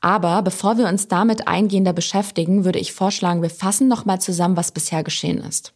Aber 0.00 0.42
bevor 0.42 0.78
wir 0.78 0.88
uns 0.88 1.06
damit 1.06 1.46
eingehender 1.46 1.92
beschäftigen, 1.92 2.64
würde 2.64 2.80
ich 2.80 2.92
vorschlagen, 2.92 3.42
wir 3.42 3.50
fassen 3.50 3.86
noch 3.86 4.04
mal 4.04 4.20
zusammen, 4.20 4.56
was 4.56 4.72
bisher 4.72 5.04
geschehen 5.04 5.38
ist. 5.38 5.72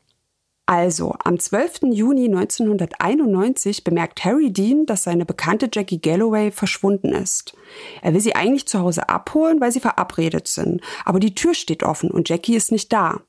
Also, 0.67 1.15
am 1.25 1.39
12. 1.39 1.81
Juni 1.91 2.27
1991 2.27 3.83
bemerkt 3.83 4.25
Harry 4.25 4.53
Dean, 4.53 4.87
dass 4.87 5.03
seine 5.03 5.27
bekannte 5.27 5.69
Jackie 5.73 6.01
Galloway 6.01 6.53
verschwunden 6.53 7.09
ist. 7.09 7.55
Er 8.03 8.15
will 8.15 8.21
sie 8.21 8.37
eigentlich 8.37 8.69
zu 8.69 8.79
Hause 8.79 9.09
abholen, 9.09 9.61
weil 9.61 9.73
sie 9.73 9.81
verabredet 9.81 10.47
sind, 10.47 10.81
aber 11.05 11.19
die 11.19 11.35
Tür 11.35 11.55
steht 11.55 11.83
offen 11.83 12.11
und 12.11 12.29
Jackie 12.29 12.55
ist 12.55 12.71
nicht 12.71 12.93
da. 12.93 13.21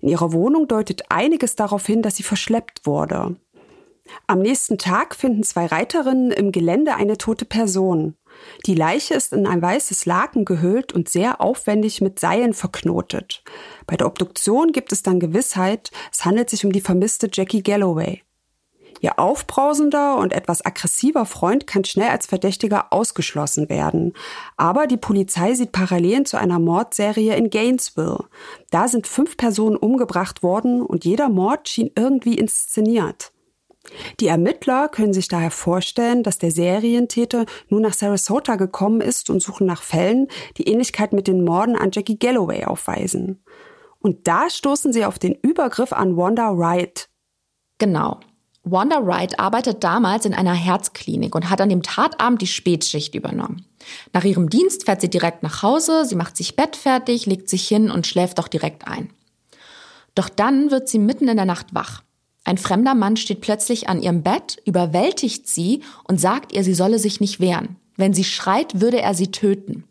In 0.00 0.08
ihrer 0.08 0.32
Wohnung 0.32 0.68
deutet 0.68 1.10
einiges 1.10 1.56
darauf 1.56 1.86
hin, 1.86 2.02
dass 2.02 2.16
sie 2.16 2.22
verschleppt 2.22 2.86
wurde. 2.86 3.36
Am 4.26 4.40
nächsten 4.40 4.78
Tag 4.78 5.14
finden 5.14 5.42
zwei 5.42 5.66
Reiterinnen 5.66 6.30
im 6.30 6.52
Gelände 6.52 6.94
eine 6.94 7.18
tote 7.18 7.44
Person. 7.44 8.14
Die 8.66 8.74
Leiche 8.74 9.14
ist 9.14 9.32
in 9.32 9.46
ein 9.46 9.62
weißes 9.62 10.06
Laken 10.06 10.44
gehüllt 10.44 10.92
und 10.92 11.08
sehr 11.08 11.40
aufwendig 11.40 12.00
mit 12.00 12.20
Seilen 12.20 12.54
verknotet. 12.54 13.42
Bei 13.86 13.96
der 13.96 14.06
Obduktion 14.06 14.72
gibt 14.72 14.92
es 14.92 15.02
dann 15.02 15.20
Gewissheit, 15.20 15.90
es 16.12 16.24
handelt 16.24 16.50
sich 16.50 16.64
um 16.64 16.72
die 16.72 16.80
vermisste 16.80 17.28
Jackie 17.32 17.62
Galloway. 17.62 18.22
Ihr 19.00 19.18
aufbrausender 19.18 20.16
und 20.16 20.32
etwas 20.32 20.64
aggressiver 20.64 21.26
Freund 21.26 21.66
kann 21.66 21.84
schnell 21.84 22.08
als 22.08 22.26
Verdächtiger 22.26 22.92
ausgeschlossen 22.92 23.68
werden. 23.68 24.12
Aber 24.56 24.86
die 24.86 24.96
Polizei 24.96 25.54
sieht 25.54 25.72
Parallelen 25.72 26.24
zu 26.24 26.38
einer 26.38 26.58
Mordserie 26.58 27.36
in 27.36 27.50
Gainesville. 27.50 28.24
Da 28.70 28.88
sind 28.88 29.06
fünf 29.06 29.36
Personen 29.36 29.76
umgebracht 29.76 30.42
worden 30.42 30.82
und 30.82 31.04
jeder 31.04 31.28
Mord 31.28 31.68
schien 31.68 31.90
irgendwie 31.94 32.34
inszeniert. 32.34 33.32
Die 34.20 34.26
Ermittler 34.26 34.88
können 34.88 35.12
sich 35.12 35.28
daher 35.28 35.50
vorstellen, 35.50 36.22
dass 36.22 36.38
der 36.38 36.50
Serientäter 36.50 37.46
nun 37.68 37.82
nach 37.82 37.94
Sarasota 37.94 38.56
gekommen 38.56 39.00
ist 39.00 39.30
und 39.30 39.40
suchen 39.40 39.66
nach 39.66 39.82
Fällen, 39.82 40.28
die 40.56 40.68
Ähnlichkeit 40.68 41.12
mit 41.12 41.28
den 41.28 41.44
Morden 41.44 41.76
an 41.76 41.90
Jackie 41.92 42.18
Galloway 42.18 42.64
aufweisen. 42.64 43.42
Und 44.00 44.28
da 44.28 44.50
stoßen 44.50 44.92
sie 44.92 45.04
auf 45.04 45.18
den 45.18 45.34
Übergriff 45.34 45.92
an 45.92 46.16
Wanda 46.16 46.56
Wright. 46.56 47.08
Genau. 47.78 48.20
Wanda 48.68 49.06
Wright 49.06 49.38
arbeitet 49.38 49.84
damals 49.84 50.26
in 50.26 50.34
einer 50.34 50.52
Herzklinik 50.52 51.36
und 51.36 51.48
hat 51.48 51.60
an 51.60 51.68
dem 51.68 51.84
Tatabend 51.84 52.42
die 52.42 52.48
Spätschicht 52.48 53.14
übernommen. 53.14 53.64
Nach 54.12 54.24
ihrem 54.24 54.50
Dienst 54.50 54.86
fährt 54.86 55.00
sie 55.00 55.08
direkt 55.08 55.44
nach 55.44 55.62
Hause, 55.62 56.04
sie 56.04 56.16
macht 56.16 56.36
sich 56.36 56.56
bettfertig, 56.56 57.26
legt 57.26 57.48
sich 57.48 57.68
hin 57.68 57.92
und 57.92 58.08
schläft 58.08 58.40
auch 58.40 58.48
direkt 58.48 58.88
ein. 58.88 59.10
Doch 60.16 60.28
dann 60.28 60.72
wird 60.72 60.88
sie 60.88 60.98
mitten 60.98 61.28
in 61.28 61.36
der 61.36 61.46
Nacht 61.46 61.74
wach. 61.74 62.02
Ein 62.42 62.58
fremder 62.58 62.96
Mann 62.96 63.16
steht 63.16 63.40
plötzlich 63.40 63.88
an 63.88 64.02
ihrem 64.02 64.24
Bett, 64.24 64.60
überwältigt 64.64 65.46
sie 65.46 65.82
und 66.02 66.20
sagt 66.20 66.52
ihr, 66.52 66.64
sie 66.64 66.74
solle 66.74 66.98
sich 66.98 67.20
nicht 67.20 67.38
wehren. 67.38 67.76
Wenn 67.96 68.14
sie 68.14 68.24
schreit, 68.24 68.80
würde 68.80 69.00
er 69.00 69.14
sie 69.14 69.30
töten. 69.30 69.84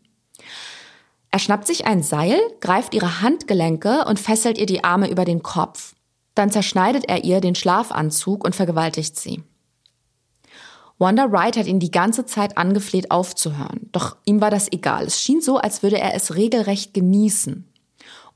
Er 1.30 1.38
schnappt 1.38 1.66
sich 1.66 1.86
ein 1.86 2.02
Seil, 2.02 2.38
greift 2.60 2.92
ihre 2.92 3.22
Handgelenke 3.22 4.04
und 4.06 4.20
fesselt 4.20 4.58
ihr 4.58 4.66
die 4.66 4.84
Arme 4.84 5.10
über 5.10 5.24
den 5.24 5.42
Kopf. 5.42 5.95
Dann 6.36 6.52
zerschneidet 6.52 7.08
er 7.08 7.24
ihr 7.24 7.40
den 7.40 7.56
Schlafanzug 7.56 8.44
und 8.44 8.54
vergewaltigt 8.54 9.16
sie. 9.16 9.42
Wanda 10.98 11.30
Wright 11.32 11.56
hat 11.56 11.66
ihn 11.66 11.80
die 11.80 11.90
ganze 11.90 12.24
Zeit 12.24 12.56
angefleht 12.56 13.10
aufzuhören, 13.10 13.88
doch 13.92 14.16
ihm 14.24 14.40
war 14.40 14.50
das 14.50 14.70
egal. 14.72 15.04
Es 15.04 15.20
schien 15.20 15.40
so, 15.40 15.58
als 15.58 15.82
würde 15.82 15.98
er 15.98 16.14
es 16.14 16.36
regelrecht 16.36 16.94
genießen. 16.94 17.66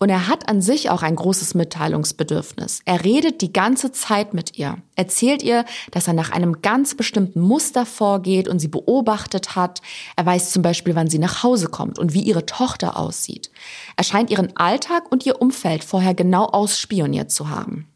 Und 0.02 0.08
er 0.08 0.28
hat 0.28 0.48
an 0.48 0.62
sich 0.62 0.88
auch 0.88 1.02
ein 1.02 1.14
großes 1.14 1.54
Mitteilungsbedürfnis. 1.54 2.80
Er 2.86 3.04
redet 3.04 3.42
die 3.42 3.52
ganze 3.52 3.92
Zeit 3.92 4.32
mit 4.32 4.56
ihr, 4.56 4.78
erzählt 4.96 5.42
ihr, 5.42 5.66
dass 5.90 6.08
er 6.08 6.14
nach 6.14 6.30
einem 6.30 6.62
ganz 6.62 6.94
bestimmten 6.94 7.40
Muster 7.40 7.84
vorgeht 7.84 8.48
und 8.48 8.60
sie 8.60 8.68
beobachtet 8.68 9.56
hat. 9.56 9.82
Er 10.16 10.24
weiß 10.24 10.52
zum 10.52 10.62
Beispiel, 10.62 10.94
wann 10.94 11.10
sie 11.10 11.18
nach 11.18 11.42
Hause 11.42 11.68
kommt 11.68 11.98
und 11.98 12.14
wie 12.14 12.22
ihre 12.22 12.46
Tochter 12.46 12.96
aussieht. 12.96 13.50
Er 13.96 14.04
scheint 14.04 14.30
ihren 14.30 14.56
Alltag 14.56 15.12
und 15.12 15.26
ihr 15.26 15.42
Umfeld 15.42 15.84
vorher 15.84 16.14
genau 16.14 16.46
ausspioniert 16.46 17.30
zu 17.30 17.50
haben. 17.50 17.89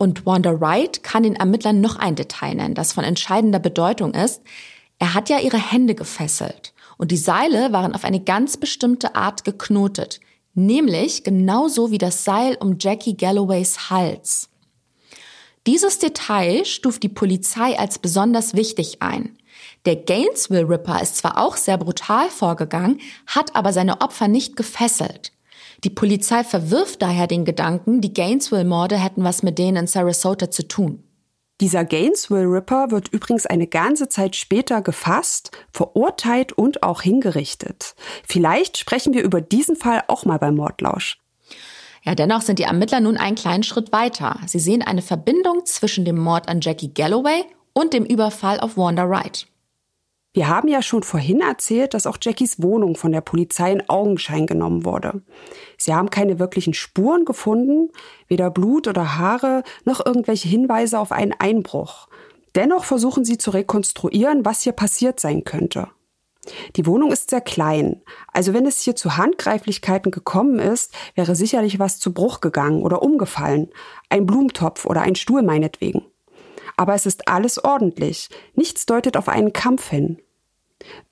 Und 0.00 0.24
Wanda 0.24 0.58
Wright 0.62 1.02
kann 1.02 1.24
den 1.24 1.36
Ermittlern 1.36 1.82
noch 1.82 1.96
ein 1.96 2.14
Detail 2.14 2.54
nennen, 2.54 2.74
das 2.74 2.94
von 2.94 3.04
entscheidender 3.04 3.58
Bedeutung 3.58 4.14
ist. 4.14 4.40
Er 4.98 5.12
hat 5.12 5.28
ja 5.28 5.38
ihre 5.40 5.58
Hände 5.58 5.94
gefesselt 5.94 6.72
und 6.96 7.10
die 7.10 7.18
Seile 7.18 7.70
waren 7.74 7.94
auf 7.94 8.04
eine 8.04 8.20
ganz 8.20 8.56
bestimmte 8.56 9.14
Art 9.14 9.44
geknotet. 9.44 10.20
Nämlich 10.54 11.22
genauso 11.22 11.90
wie 11.90 11.98
das 11.98 12.24
Seil 12.24 12.56
um 12.60 12.76
Jackie 12.80 13.14
Galloways 13.14 13.90
Hals. 13.90 14.48
Dieses 15.66 15.98
Detail 15.98 16.64
stuft 16.64 17.02
die 17.02 17.10
Polizei 17.10 17.78
als 17.78 17.98
besonders 17.98 18.54
wichtig 18.54 19.02
ein. 19.02 19.36
Der 19.84 19.96
Gainesville 19.96 20.66
Ripper 20.66 21.02
ist 21.02 21.18
zwar 21.18 21.36
auch 21.36 21.58
sehr 21.58 21.76
brutal 21.76 22.30
vorgegangen, 22.30 23.02
hat 23.26 23.54
aber 23.54 23.74
seine 23.74 24.00
Opfer 24.00 24.28
nicht 24.28 24.56
gefesselt. 24.56 25.32
Die 25.82 25.90
Polizei 25.90 26.44
verwirft 26.44 27.00
daher 27.00 27.26
den 27.26 27.44
Gedanken, 27.44 28.00
die 28.00 28.12
Gainesville-Morde 28.12 28.98
hätten 28.98 29.24
was 29.24 29.42
mit 29.42 29.58
denen 29.58 29.76
in 29.78 29.86
Sarasota 29.86 30.50
zu 30.50 30.68
tun. 30.68 31.02
Dieser 31.60 31.84
Gainesville 31.84 32.50
Ripper 32.50 32.90
wird 32.90 33.08
übrigens 33.08 33.46
eine 33.46 33.66
ganze 33.66 34.08
Zeit 34.08 34.34
später 34.36 34.80
gefasst, 34.82 35.50
verurteilt 35.72 36.52
und 36.52 36.82
auch 36.82 37.02
hingerichtet. 37.02 37.94
Vielleicht 38.26 38.78
sprechen 38.78 39.12
wir 39.14 39.22
über 39.22 39.40
diesen 39.40 39.76
Fall 39.76 40.02
auch 40.08 40.24
mal 40.24 40.38
beim 40.38 40.56
Mordlausch. 40.56 41.18
Ja, 42.02 42.14
dennoch 42.14 42.40
sind 42.40 42.58
die 42.58 42.64
Ermittler 42.64 43.00
nun 43.00 43.18
einen 43.18 43.36
kleinen 43.36 43.62
Schritt 43.62 43.92
weiter. 43.92 44.40
Sie 44.46 44.58
sehen 44.58 44.80
eine 44.82 45.02
Verbindung 45.02 45.66
zwischen 45.66 46.06
dem 46.06 46.18
Mord 46.18 46.48
an 46.48 46.62
Jackie 46.62 46.94
Galloway 46.94 47.44
und 47.74 47.92
dem 47.92 48.06
Überfall 48.06 48.60
auf 48.60 48.78
Wanda 48.78 49.08
Wright. 49.08 49.46
Wir 50.32 50.48
haben 50.48 50.68
ja 50.68 50.80
schon 50.80 51.02
vorhin 51.02 51.40
erzählt, 51.40 51.92
dass 51.92 52.06
auch 52.06 52.16
Jackies 52.20 52.62
Wohnung 52.62 52.94
von 52.94 53.10
der 53.10 53.20
Polizei 53.20 53.72
in 53.72 53.88
Augenschein 53.88 54.46
genommen 54.46 54.84
wurde. 54.84 55.22
Sie 55.76 55.92
haben 55.92 56.08
keine 56.08 56.38
wirklichen 56.38 56.72
Spuren 56.72 57.24
gefunden, 57.24 57.90
weder 58.28 58.48
Blut 58.50 58.86
oder 58.86 59.18
Haare, 59.18 59.64
noch 59.84 60.04
irgendwelche 60.04 60.48
Hinweise 60.48 61.00
auf 61.00 61.10
einen 61.10 61.34
Einbruch. 61.36 62.06
Dennoch 62.54 62.84
versuchen 62.84 63.24
sie 63.24 63.38
zu 63.38 63.50
rekonstruieren, 63.50 64.44
was 64.44 64.62
hier 64.62 64.72
passiert 64.72 65.18
sein 65.18 65.42
könnte. 65.42 65.88
Die 66.76 66.86
Wohnung 66.86 67.10
ist 67.10 67.30
sehr 67.30 67.40
klein, 67.40 68.00
also 68.32 68.54
wenn 68.54 68.66
es 68.66 68.80
hier 68.80 68.96
zu 68.96 69.16
Handgreiflichkeiten 69.16 70.10
gekommen 70.10 70.58
ist, 70.58 70.94
wäre 71.14 71.34
sicherlich 71.34 71.78
was 71.78 71.98
zu 71.98 72.14
Bruch 72.14 72.40
gegangen 72.40 72.82
oder 72.82 73.02
umgefallen, 73.02 73.68
ein 74.08 74.26
Blumentopf 74.26 74.86
oder 74.86 75.02
ein 75.02 75.16
Stuhl 75.16 75.42
meinetwegen 75.42 76.09
aber 76.80 76.94
es 76.94 77.04
ist 77.04 77.28
alles 77.28 77.62
ordentlich. 77.62 78.30
Nichts 78.54 78.86
deutet 78.86 79.18
auf 79.18 79.28
einen 79.28 79.52
Kampf 79.52 79.90
hin. 79.90 80.16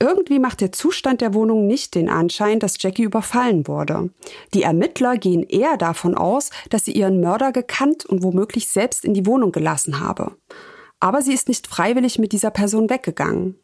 Irgendwie 0.00 0.38
macht 0.38 0.62
der 0.62 0.72
Zustand 0.72 1.20
der 1.20 1.34
Wohnung 1.34 1.66
nicht 1.66 1.94
den 1.94 2.08
Anschein, 2.08 2.58
dass 2.58 2.82
Jackie 2.82 3.02
überfallen 3.02 3.68
wurde. 3.68 4.08
Die 4.54 4.62
Ermittler 4.62 5.18
gehen 5.18 5.42
eher 5.42 5.76
davon 5.76 6.14
aus, 6.14 6.48
dass 6.70 6.86
sie 6.86 6.92
ihren 6.92 7.20
Mörder 7.20 7.52
gekannt 7.52 8.06
und 8.06 8.22
womöglich 8.22 8.68
selbst 8.68 9.04
in 9.04 9.12
die 9.12 9.26
Wohnung 9.26 9.52
gelassen 9.52 10.00
habe. 10.00 10.38
Aber 11.00 11.20
sie 11.20 11.34
ist 11.34 11.48
nicht 11.48 11.66
freiwillig 11.66 12.18
mit 12.18 12.32
dieser 12.32 12.50
Person 12.50 12.88
weggegangen. 12.88 13.56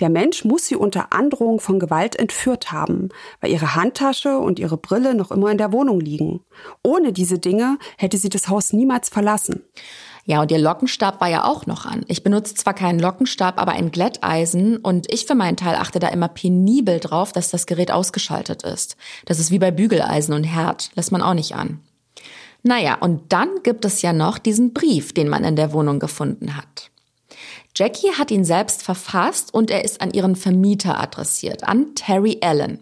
Der 0.00 0.08
Mensch 0.08 0.44
muss 0.44 0.66
sie 0.66 0.74
unter 0.74 1.12
Androhung 1.12 1.60
von 1.60 1.78
Gewalt 1.78 2.16
entführt 2.16 2.72
haben, 2.72 3.10
weil 3.40 3.52
ihre 3.52 3.76
Handtasche 3.76 4.38
und 4.38 4.58
ihre 4.58 4.78
Brille 4.78 5.14
noch 5.14 5.30
immer 5.30 5.52
in 5.52 5.58
der 5.58 5.72
Wohnung 5.72 6.00
liegen. 6.00 6.40
Ohne 6.82 7.12
diese 7.12 7.38
Dinge 7.38 7.78
hätte 7.98 8.18
sie 8.18 8.30
das 8.30 8.48
Haus 8.48 8.72
niemals 8.72 9.08
verlassen. 9.08 9.62
Ja, 10.26 10.40
und 10.40 10.50
ihr 10.50 10.58
Lockenstab 10.58 11.20
war 11.20 11.28
ja 11.28 11.44
auch 11.44 11.66
noch 11.66 11.84
an. 11.84 12.04
Ich 12.08 12.22
benutze 12.22 12.54
zwar 12.54 12.72
keinen 12.72 12.98
Lockenstab, 12.98 13.60
aber 13.60 13.72
ein 13.72 13.90
Glätteisen 13.90 14.78
und 14.78 15.12
ich 15.12 15.26
für 15.26 15.34
meinen 15.34 15.58
Teil 15.58 15.76
achte 15.76 15.98
da 15.98 16.08
immer 16.08 16.28
penibel 16.28 16.98
drauf, 16.98 17.32
dass 17.32 17.50
das 17.50 17.66
Gerät 17.66 17.90
ausgeschaltet 17.90 18.62
ist. 18.62 18.96
Das 19.26 19.38
ist 19.38 19.50
wie 19.50 19.58
bei 19.58 19.70
Bügeleisen 19.70 20.34
und 20.34 20.44
Herd, 20.44 20.90
lässt 20.94 21.12
man 21.12 21.20
auch 21.20 21.34
nicht 21.34 21.54
an. 21.54 21.80
Naja, 22.62 22.94
und 22.94 23.32
dann 23.34 23.62
gibt 23.62 23.84
es 23.84 24.00
ja 24.00 24.14
noch 24.14 24.38
diesen 24.38 24.72
Brief, 24.72 25.12
den 25.12 25.28
man 25.28 25.44
in 25.44 25.56
der 25.56 25.74
Wohnung 25.74 25.98
gefunden 25.98 26.56
hat. 26.56 26.90
Jackie 27.76 28.12
hat 28.12 28.30
ihn 28.30 28.46
selbst 28.46 28.82
verfasst 28.82 29.52
und 29.52 29.70
er 29.70 29.84
ist 29.84 30.00
an 30.00 30.12
ihren 30.12 30.36
Vermieter 30.36 30.98
adressiert, 30.98 31.64
an 31.64 31.94
Terry 31.94 32.38
Allen. 32.40 32.78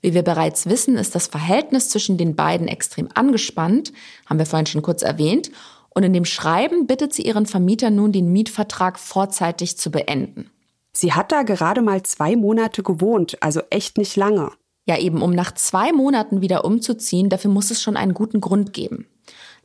Wie 0.00 0.14
wir 0.14 0.22
bereits 0.22 0.66
wissen, 0.66 0.96
ist 0.96 1.14
das 1.14 1.26
Verhältnis 1.26 1.90
zwischen 1.90 2.16
den 2.16 2.34
beiden 2.34 2.68
extrem 2.68 3.08
angespannt, 3.14 3.92
haben 4.24 4.38
wir 4.38 4.46
vorhin 4.46 4.66
schon 4.66 4.80
kurz 4.80 5.02
erwähnt, 5.02 5.50
und 5.94 6.02
in 6.02 6.12
dem 6.12 6.24
Schreiben 6.24 6.86
bittet 6.86 7.12
sie 7.12 7.22
ihren 7.22 7.46
Vermieter 7.46 7.90
nun, 7.90 8.12
den 8.12 8.32
Mietvertrag 8.32 8.98
vorzeitig 8.98 9.76
zu 9.76 9.90
beenden. 9.90 10.50
Sie 10.92 11.12
hat 11.12 11.32
da 11.32 11.42
gerade 11.42 11.82
mal 11.82 12.02
zwei 12.02 12.36
Monate 12.36 12.82
gewohnt, 12.82 13.38
also 13.40 13.60
echt 13.70 13.98
nicht 13.98 14.16
lange. 14.16 14.50
Ja, 14.86 14.98
eben, 14.98 15.22
um 15.22 15.30
nach 15.30 15.54
zwei 15.54 15.92
Monaten 15.92 16.40
wieder 16.40 16.64
umzuziehen, 16.64 17.28
dafür 17.28 17.50
muss 17.50 17.70
es 17.70 17.82
schon 17.82 17.96
einen 17.96 18.14
guten 18.14 18.40
Grund 18.40 18.72
geben. 18.72 19.06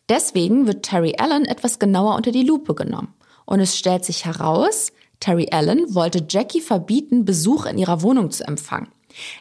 Deswegen 0.08 0.68
wird 0.68 0.84
Terry 0.84 1.16
Allen 1.18 1.46
etwas 1.46 1.80
genauer 1.80 2.16
unter 2.16 2.32
die 2.32 2.44
Lupe 2.44 2.76
genommen. 2.76 3.14
Und 3.46 3.60
es 3.60 3.78
stellt 3.78 4.06
sich 4.06 4.26
heraus, 4.26 4.92
Terry 5.20 5.48
Allen 5.52 5.96
wollte 5.96 6.26
Jackie 6.30 6.62
verbieten, 6.62 7.26
Besuch 7.26 7.66
in 7.66 7.78
ihrer 7.78 8.02
Wohnung 8.02 8.30
zu 8.30 8.48
empfangen. 8.48 8.90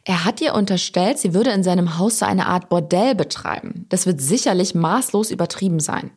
Er 0.04 0.24
hat 0.24 0.40
ihr 0.40 0.54
unterstellt, 0.54 1.18
sie 1.18 1.34
würde 1.34 1.50
in 1.50 1.62
seinem 1.62 1.98
Haus 1.98 2.18
so 2.18 2.26
eine 2.26 2.46
Art 2.46 2.68
Bordell 2.68 3.14
betreiben. 3.14 3.86
Das 3.88 4.06
wird 4.06 4.20
sicherlich 4.20 4.74
maßlos 4.74 5.30
übertrieben 5.30 5.80
sein. 5.80 6.10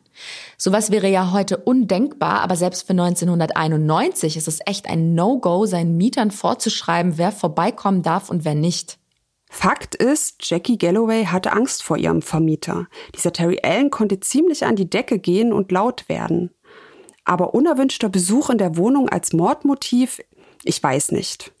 Sowas 0.56 0.90
wäre 0.90 1.08
ja 1.08 1.32
heute 1.32 1.58
undenkbar, 1.58 2.40
aber 2.40 2.56
selbst 2.56 2.86
für 2.86 2.92
1991 2.92 4.36
ist 4.36 4.48
es 4.48 4.60
echt 4.66 4.88
ein 4.88 5.14
No-Go, 5.14 5.66
seinen 5.66 5.96
Mietern 5.96 6.30
vorzuschreiben, 6.30 7.18
wer 7.18 7.32
vorbeikommen 7.32 8.02
darf 8.02 8.30
und 8.30 8.44
wer 8.44 8.54
nicht. 8.54 8.98
Fakt 9.50 9.94
ist, 9.94 10.48
Jackie 10.48 10.76
Galloway 10.76 11.24
hatte 11.24 11.52
Angst 11.52 11.82
vor 11.82 11.96
ihrem 11.96 12.20
Vermieter. 12.22 12.86
Dieser 13.14 13.32
Terry 13.32 13.60
Allen 13.62 13.90
konnte 13.90 14.20
ziemlich 14.20 14.64
an 14.66 14.76
die 14.76 14.90
Decke 14.90 15.18
gehen 15.18 15.52
und 15.52 15.72
laut 15.72 16.08
werden. 16.08 16.50
Aber 17.24 17.54
unerwünschter 17.54 18.08
Besuch 18.08 18.50
in 18.50 18.58
der 18.58 18.76
Wohnung 18.76 19.08
als 19.08 19.32
Mordmotiv, 19.32 20.20
ich 20.64 20.82
weiß 20.82 21.12
nicht. 21.12 21.52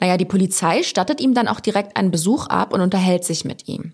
Naja, 0.00 0.16
die 0.16 0.24
Polizei 0.24 0.82
stattet 0.82 1.20
ihm 1.20 1.34
dann 1.34 1.48
auch 1.48 1.60
direkt 1.60 1.96
einen 1.96 2.10
Besuch 2.10 2.46
ab 2.46 2.72
und 2.72 2.80
unterhält 2.80 3.24
sich 3.24 3.44
mit 3.44 3.68
ihm. 3.68 3.92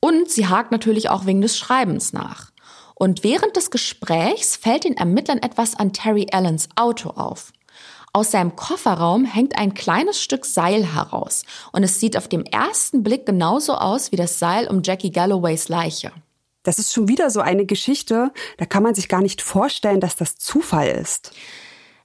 Und 0.00 0.30
sie 0.30 0.48
hakt 0.48 0.70
natürlich 0.72 1.08
auch 1.10 1.26
wegen 1.26 1.40
des 1.40 1.56
Schreibens 1.56 2.12
nach. 2.12 2.52
Und 2.94 3.24
während 3.24 3.56
des 3.56 3.70
Gesprächs 3.70 4.56
fällt 4.56 4.84
den 4.84 4.96
Ermittlern 4.96 5.38
etwas 5.38 5.74
an 5.74 5.92
Terry 5.92 6.28
Allens 6.30 6.68
Auto 6.76 7.10
auf. 7.10 7.52
Aus 8.12 8.30
seinem 8.30 8.54
Kofferraum 8.54 9.24
hängt 9.24 9.58
ein 9.58 9.74
kleines 9.74 10.22
Stück 10.22 10.44
Seil 10.46 10.84
heraus 10.94 11.44
und 11.72 11.82
es 11.82 11.98
sieht 11.98 12.16
auf 12.16 12.28
dem 12.28 12.44
ersten 12.44 13.02
Blick 13.02 13.26
genauso 13.26 13.74
aus 13.74 14.12
wie 14.12 14.16
das 14.16 14.38
Seil 14.38 14.68
um 14.68 14.82
Jackie 14.84 15.10
Galloways 15.10 15.68
Leiche. 15.68 16.12
Das 16.62 16.78
ist 16.78 16.92
schon 16.92 17.08
wieder 17.08 17.30
so 17.30 17.40
eine 17.40 17.66
Geschichte, 17.66 18.30
da 18.58 18.66
kann 18.66 18.84
man 18.84 18.94
sich 18.94 19.08
gar 19.08 19.20
nicht 19.20 19.42
vorstellen, 19.42 19.98
dass 19.98 20.14
das 20.14 20.36
Zufall 20.36 20.88
ist. 20.88 21.32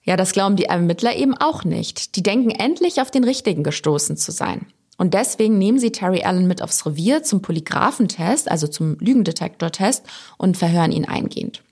Ja, 0.04 0.16
das 0.16 0.32
glauben 0.32 0.56
die 0.56 0.66
Ermittler 0.66 1.16
eben 1.16 1.36
auch 1.38 1.64
nicht. 1.64 2.16
Die 2.16 2.24
denken 2.24 2.50
endlich 2.50 3.02
auf 3.02 3.12
den 3.12 3.24
Richtigen 3.24 3.64
gestoßen 3.64 4.18
zu 4.18 4.32
sein. 4.32 4.68
Und 4.98 5.14
deswegen 5.14 5.58
nehmen 5.58 5.80
sie 5.80 5.92
Terry 5.92 6.24
Allen 6.24 6.48
mit 6.48 6.62
aufs 6.62 6.86
Revier 6.86 7.24
zum 7.24 7.42
Polygraphentest, 7.42 8.52
also 8.52 8.68
zum 8.68 8.98
Lügendetektortest 9.00 10.04
und 10.38 10.58
verhören 10.58 10.92
ihn 10.92 11.06
eingehend. 11.06 11.64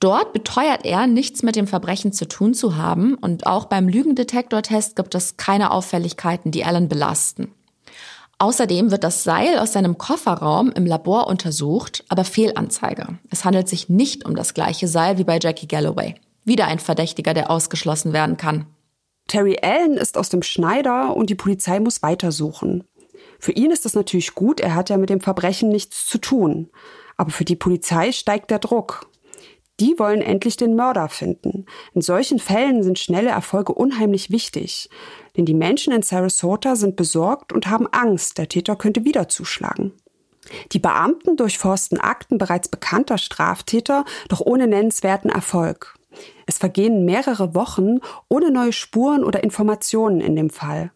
Dort 0.00 0.32
beteuert 0.32 0.84
er, 0.84 1.06
nichts 1.06 1.42
mit 1.42 1.56
dem 1.56 1.66
Verbrechen 1.66 2.12
zu 2.12 2.26
tun 2.26 2.52
zu 2.52 2.76
haben 2.76 3.14
und 3.14 3.46
auch 3.46 3.66
beim 3.66 3.88
Lügendetektortest 3.88 4.96
gibt 4.96 5.14
es 5.14 5.36
keine 5.36 5.70
Auffälligkeiten, 5.70 6.50
die 6.50 6.64
Allen 6.64 6.88
belasten. 6.88 7.52
Außerdem 8.38 8.90
wird 8.90 9.04
das 9.04 9.24
Seil 9.24 9.58
aus 9.58 9.72
seinem 9.72 9.96
Kofferraum 9.96 10.70
im 10.72 10.84
Labor 10.84 11.26
untersucht, 11.28 12.04
aber 12.10 12.24
Fehlanzeige. 12.24 13.18
Es 13.30 13.46
handelt 13.46 13.68
sich 13.68 13.88
nicht 13.88 14.26
um 14.26 14.36
das 14.36 14.52
gleiche 14.52 14.88
Seil 14.88 15.16
wie 15.16 15.24
bei 15.24 15.38
Jackie 15.40 15.68
Galloway. 15.68 16.16
Wieder 16.46 16.68
ein 16.68 16.78
Verdächtiger, 16.78 17.34
der 17.34 17.50
ausgeschlossen 17.50 18.12
werden 18.12 18.36
kann. 18.36 18.66
Terry 19.26 19.58
Allen 19.60 19.96
ist 19.96 20.16
aus 20.16 20.28
dem 20.28 20.42
Schneider 20.42 21.16
und 21.16 21.28
die 21.28 21.34
Polizei 21.34 21.80
muss 21.80 22.02
weitersuchen. 22.02 22.84
Für 23.40 23.50
ihn 23.50 23.72
ist 23.72 23.84
das 23.84 23.94
natürlich 23.94 24.34
gut, 24.34 24.60
er 24.60 24.76
hat 24.76 24.88
ja 24.88 24.96
mit 24.96 25.10
dem 25.10 25.20
Verbrechen 25.20 25.68
nichts 25.68 26.06
zu 26.06 26.18
tun. 26.18 26.70
Aber 27.16 27.30
für 27.30 27.44
die 27.44 27.56
Polizei 27.56 28.12
steigt 28.12 28.52
der 28.52 28.60
Druck. 28.60 29.10
Die 29.80 29.98
wollen 29.98 30.22
endlich 30.22 30.56
den 30.56 30.76
Mörder 30.76 31.08
finden. 31.08 31.66
In 31.92 32.00
solchen 32.00 32.38
Fällen 32.38 32.84
sind 32.84 33.00
schnelle 33.00 33.30
Erfolge 33.30 33.74
unheimlich 33.74 34.30
wichtig. 34.30 34.88
Denn 35.36 35.46
die 35.46 35.54
Menschen 35.54 35.92
in 35.92 36.02
Sarasota 36.02 36.76
sind 36.76 36.94
besorgt 36.94 37.52
und 37.52 37.66
haben 37.66 37.88
Angst, 37.90 38.38
der 38.38 38.48
Täter 38.48 38.76
könnte 38.76 39.04
wieder 39.04 39.28
zuschlagen. 39.28 39.92
Die 40.72 40.78
Beamten 40.78 41.36
durchforsten 41.36 41.98
Akten 41.98 42.38
bereits 42.38 42.68
bekannter 42.68 43.18
Straftäter, 43.18 44.04
doch 44.28 44.40
ohne 44.40 44.68
nennenswerten 44.68 45.28
Erfolg. 45.28 45.96
Es 46.46 46.58
vergehen 46.58 47.04
mehrere 47.04 47.54
Wochen 47.54 48.00
ohne 48.28 48.50
neue 48.50 48.72
Spuren 48.72 49.24
oder 49.24 49.42
Informationen 49.42 50.20
in 50.20 50.36
dem 50.36 50.50
Fall. 50.50 50.92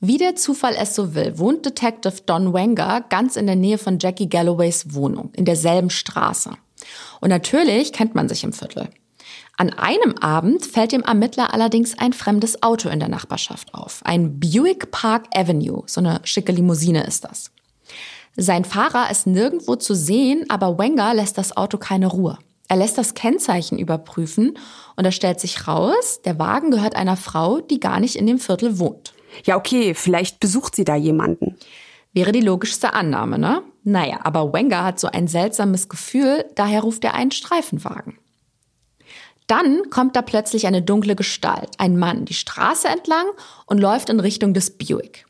Wie 0.00 0.18
der 0.18 0.34
Zufall 0.34 0.74
es 0.76 0.96
so 0.96 1.14
will, 1.14 1.38
wohnt 1.38 1.64
Detective 1.64 2.22
Don 2.26 2.52
Wenger 2.52 3.04
ganz 3.08 3.36
in 3.36 3.46
der 3.46 3.54
Nähe 3.56 3.78
von 3.78 3.98
Jackie 4.00 4.28
Galloways 4.28 4.94
Wohnung, 4.94 5.30
in 5.36 5.44
derselben 5.44 5.90
Straße. 5.90 6.50
Und 7.20 7.28
natürlich 7.28 7.92
kennt 7.92 8.14
man 8.14 8.28
sich 8.28 8.42
im 8.42 8.52
Viertel. 8.52 8.88
An 9.56 9.70
einem 9.70 10.14
Abend 10.18 10.64
fällt 10.64 10.90
dem 10.92 11.02
Ermittler 11.02 11.54
allerdings 11.54 11.96
ein 11.98 12.12
fremdes 12.12 12.64
Auto 12.64 12.88
in 12.88 12.98
der 12.98 13.08
Nachbarschaft 13.08 13.74
auf. 13.74 14.00
Ein 14.04 14.40
Buick 14.40 14.90
Park 14.90 15.26
Avenue, 15.34 15.84
so 15.86 16.00
eine 16.00 16.20
schicke 16.24 16.52
Limousine 16.52 17.04
ist 17.04 17.24
das. 17.24 17.52
Sein 18.34 18.64
Fahrer 18.64 19.10
ist 19.10 19.26
nirgendwo 19.26 19.76
zu 19.76 19.94
sehen, 19.94 20.46
aber 20.48 20.78
Wenger 20.78 21.14
lässt 21.14 21.36
das 21.36 21.56
Auto 21.56 21.76
keine 21.76 22.08
Ruhe. 22.08 22.38
Er 22.72 22.78
lässt 22.78 22.96
das 22.96 23.12
Kennzeichen 23.12 23.78
überprüfen 23.78 24.58
und 24.96 25.04
es 25.04 25.14
stellt 25.14 25.38
sich 25.38 25.68
raus, 25.68 26.22
der 26.24 26.38
Wagen 26.38 26.70
gehört 26.70 26.96
einer 26.96 27.18
Frau, 27.18 27.60
die 27.60 27.78
gar 27.78 28.00
nicht 28.00 28.16
in 28.16 28.26
dem 28.26 28.38
Viertel 28.38 28.78
wohnt. 28.78 29.12
Ja, 29.44 29.58
okay, 29.58 29.92
vielleicht 29.92 30.40
besucht 30.40 30.74
sie 30.74 30.86
da 30.86 30.96
jemanden. 30.96 31.58
Wäre 32.14 32.32
die 32.32 32.40
logischste 32.40 32.94
Annahme, 32.94 33.38
ne? 33.38 33.62
Naja, 33.84 34.20
aber 34.22 34.54
Wenger 34.54 34.84
hat 34.84 34.98
so 34.98 35.08
ein 35.08 35.28
seltsames 35.28 35.90
Gefühl, 35.90 36.46
daher 36.54 36.80
ruft 36.80 37.04
er 37.04 37.12
einen 37.12 37.30
Streifenwagen. 37.30 38.16
Dann 39.48 39.90
kommt 39.90 40.16
da 40.16 40.22
plötzlich 40.22 40.66
eine 40.66 40.80
dunkle 40.80 41.14
Gestalt, 41.14 41.72
ein 41.76 41.98
Mann, 41.98 42.24
die 42.24 42.32
Straße 42.32 42.88
entlang 42.88 43.26
und 43.66 43.80
läuft 43.80 44.08
in 44.08 44.18
Richtung 44.18 44.54
des 44.54 44.78
Buick. 44.78 45.26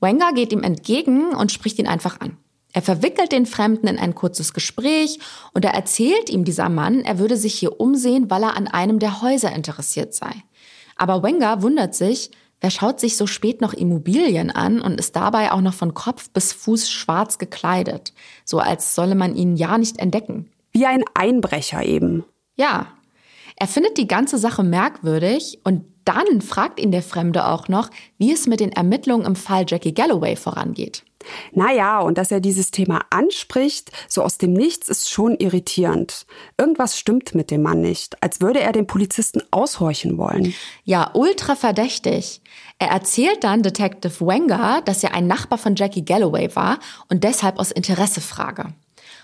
Wenger 0.00 0.34
geht 0.34 0.52
ihm 0.52 0.62
entgegen 0.62 1.34
und 1.34 1.50
spricht 1.50 1.78
ihn 1.78 1.88
einfach 1.88 2.20
an. 2.20 2.36
Er 2.74 2.82
verwickelt 2.82 3.30
den 3.30 3.46
Fremden 3.46 3.86
in 3.86 4.00
ein 4.00 4.16
kurzes 4.16 4.52
Gespräch 4.52 5.20
und 5.52 5.64
er 5.64 5.74
erzählt 5.74 6.28
ihm 6.28 6.44
dieser 6.44 6.68
Mann, 6.68 7.02
er 7.02 7.20
würde 7.20 7.36
sich 7.36 7.54
hier 7.54 7.80
umsehen, 7.80 8.30
weil 8.30 8.42
er 8.42 8.56
an 8.56 8.66
einem 8.66 8.98
der 8.98 9.22
Häuser 9.22 9.52
interessiert 9.52 10.12
sei. 10.12 10.32
Aber 10.96 11.22
Wenger 11.22 11.62
wundert 11.62 11.94
sich, 11.94 12.32
wer 12.60 12.70
schaut 12.70 12.98
sich 12.98 13.16
so 13.16 13.28
spät 13.28 13.60
noch 13.60 13.74
Immobilien 13.74 14.50
an 14.50 14.80
und 14.80 14.98
ist 14.98 15.14
dabei 15.14 15.52
auch 15.52 15.60
noch 15.60 15.72
von 15.72 15.94
Kopf 15.94 16.30
bis 16.30 16.52
Fuß 16.52 16.90
schwarz 16.90 17.38
gekleidet, 17.38 18.12
so 18.44 18.58
als 18.58 18.96
solle 18.96 19.14
man 19.14 19.36
ihn 19.36 19.54
ja 19.54 19.78
nicht 19.78 20.00
entdecken. 20.00 20.50
Wie 20.72 20.86
ein 20.86 21.04
Einbrecher 21.14 21.84
eben. 21.84 22.24
Ja. 22.56 22.88
Er 23.56 23.68
findet 23.68 23.98
die 23.98 24.08
ganze 24.08 24.36
Sache 24.36 24.64
merkwürdig 24.64 25.60
und 25.62 25.84
dann 26.04 26.40
fragt 26.40 26.80
ihn 26.80 26.90
der 26.90 27.02
Fremde 27.02 27.46
auch 27.46 27.68
noch, 27.68 27.88
wie 28.18 28.32
es 28.32 28.48
mit 28.48 28.58
den 28.58 28.72
Ermittlungen 28.72 29.26
im 29.26 29.36
Fall 29.36 29.64
Jackie 29.68 29.94
Galloway 29.94 30.34
vorangeht. 30.34 31.04
Naja, 31.52 32.00
und 32.00 32.18
dass 32.18 32.30
er 32.30 32.40
dieses 32.40 32.70
Thema 32.70 33.02
anspricht, 33.10 33.90
so 34.08 34.22
aus 34.22 34.38
dem 34.38 34.52
Nichts, 34.52 34.88
ist 34.88 35.10
schon 35.10 35.36
irritierend. 35.36 36.26
Irgendwas 36.58 36.98
stimmt 36.98 37.34
mit 37.34 37.50
dem 37.50 37.62
Mann 37.62 37.80
nicht, 37.80 38.22
als 38.22 38.40
würde 38.40 38.60
er 38.60 38.72
den 38.72 38.86
Polizisten 38.86 39.42
aushorchen 39.50 40.18
wollen. 40.18 40.54
Ja, 40.84 41.10
ultra 41.14 41.56
verdächtig. 41.56 42.40
Er 42.78 42.88
erzählt 42.88 43.44
dann 43.44 43.62
Detective 43.62 44.26
Wenger, 44.26 44.82
dass 44.84 45.04
er 45.04 45.14
ein 45.14 45.26
Nachbar 45.26 45.58
von 45.58 45.76
Jackie 45.76 46.04
Galloway 46.04 46.54
war 46.54 46.78
und 47.08 47.24
deshalb 47.24 47.58
aus 47.58 47.70
Interesse 47.70 48.20
frage. 48.20 48.74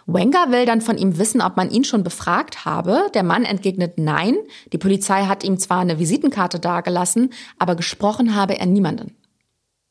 Wenger 0.07 0.51
will 0.51 0.67
dann 0.67 0.81
von 0.81 0.99
ihm 0.99 1.19
wissen, 1.19 1.41
ob 1.41 1.57
man 1.57 1.71
ihn 1.71 1.85
schon 1.85 2.03
befragt 2.03 2.65
habe. 2.65 3.11
Der 3.15 3.23
Mann 3.23 3.45
entgegnet 3.45 3.99
nein. 3.99 4.37
Die 4.73 4.79
Polizei 4.79 5.25
hat 5.25 5.45
ihm 5.45 5.59
zwar 5.59 5.81
eine 5.81 5.99
Visitenkarte 5.99 6.59
dagelassen, 6.59 7.33
aber 7.59 7.77
gesprochen 7.77 8.35
habe 8.35 8.59
er 8.59 8.67
niemanden. 8.67 9.17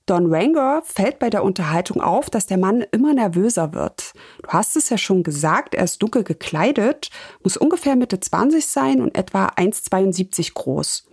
Don 0.09 0.31
Wenger 0.31 0.81
fällt 0.83 1.19
bei 1.19 1.29
der 1.29 1.43
Unterhaltung 1.43 2.01
auf, 2.01 2.31
dass 2.31 2.47
der 2.47 2.57
Mann 2.57 2.83
immer 2.91 3.13
nervöser 3.13 3.75
wird. 3.75 4.13
Du 4.41 4.49
hast 4.49 4.75
es 4.75 4.89
ja 4.89 4.97
schon 4.97 5.21
gesagt, 5.21 5.75
er 5.75 5.83
ist 5.83 6.01
dunkel 6.01 6.23
gekleidet, 6.23 7.11
muss 7.43 7.57
ungefähr 7.57 7.95
Mitte 7.95 8.19
20 8.19 8.65
sein 8.65 9.01
und 9.01 9.15
etwa 9.15 9.49
1,72 9.49 10.55
groß. 10.55 11.05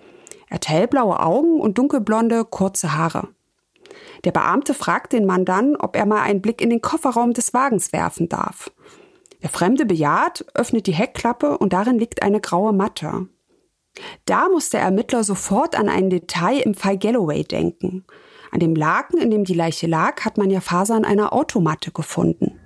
Er 0.49 0.55
hat 0.55 0.69
hellblaue 0.69 1.21
Augen 1.21 1.61
und 1.61 1.77
dunkelblonde, 1.77 2.47
kurze 2.47 2.97
Haare. 2.97 3.29
Der 4.25 4.33
Beamte 4.33 4.73
fragt 4.73 5.13
den 5.13 5.27
Mann 5.27 5.45
dann, 5.45 5.77
ob 5.77 5.95
er 5.95 6.07
mal 6.07 6.23
einen 6.23 6.41
Blick 6.41 6.63
in 6.63 6.71
den 6.71 6.81
Kofferraum 6.81 7.35
des 7.35 7.53
Wagens 7.53 7.93
werfen 7.93 8.31
darf. 8.31 8.71
Der 9.43 9.51
Fremde 9.51 9.85
bejaht, 9.85 10.47
öffnet 10.55 10.87
die 10.87 10.95
Heckklappe 10.95 11.59
und 11.59 11.75
darin 11.75 11.99
liegt 11.99 12.23
eine 12.23 12.41
graue 12.41 12.73
Matte. 12.73 13.29
Da 14.25 14.49
muss 14.49 14.71
der 14.71 14.81
Ermittler 14.81 15.23
sofort 15.23 15.79
an 15.79 15.91
ein 15.91 16.09
Detail 16.09 16.61
im 16.61 16.73
Fall 16.73 16.97
Galloway 16.97 17.45
denken. 17.45 18.07
An 18.51 18.61
dem 18.61 18.75
Laken, 18.75 19.19
in 19.19 19.31
dem 19.31 19.45
die 19.45 19.55
Leiche 19.55 19.87
lag, 19.87 20.25
hat 20.25 20.39
man 20.39 20.51
ja 20.51 20.61
Fasern 20.61 21.05
einer 21.05 21.33
Automatte 21.33 21.91
gefunden. 21.91 22.59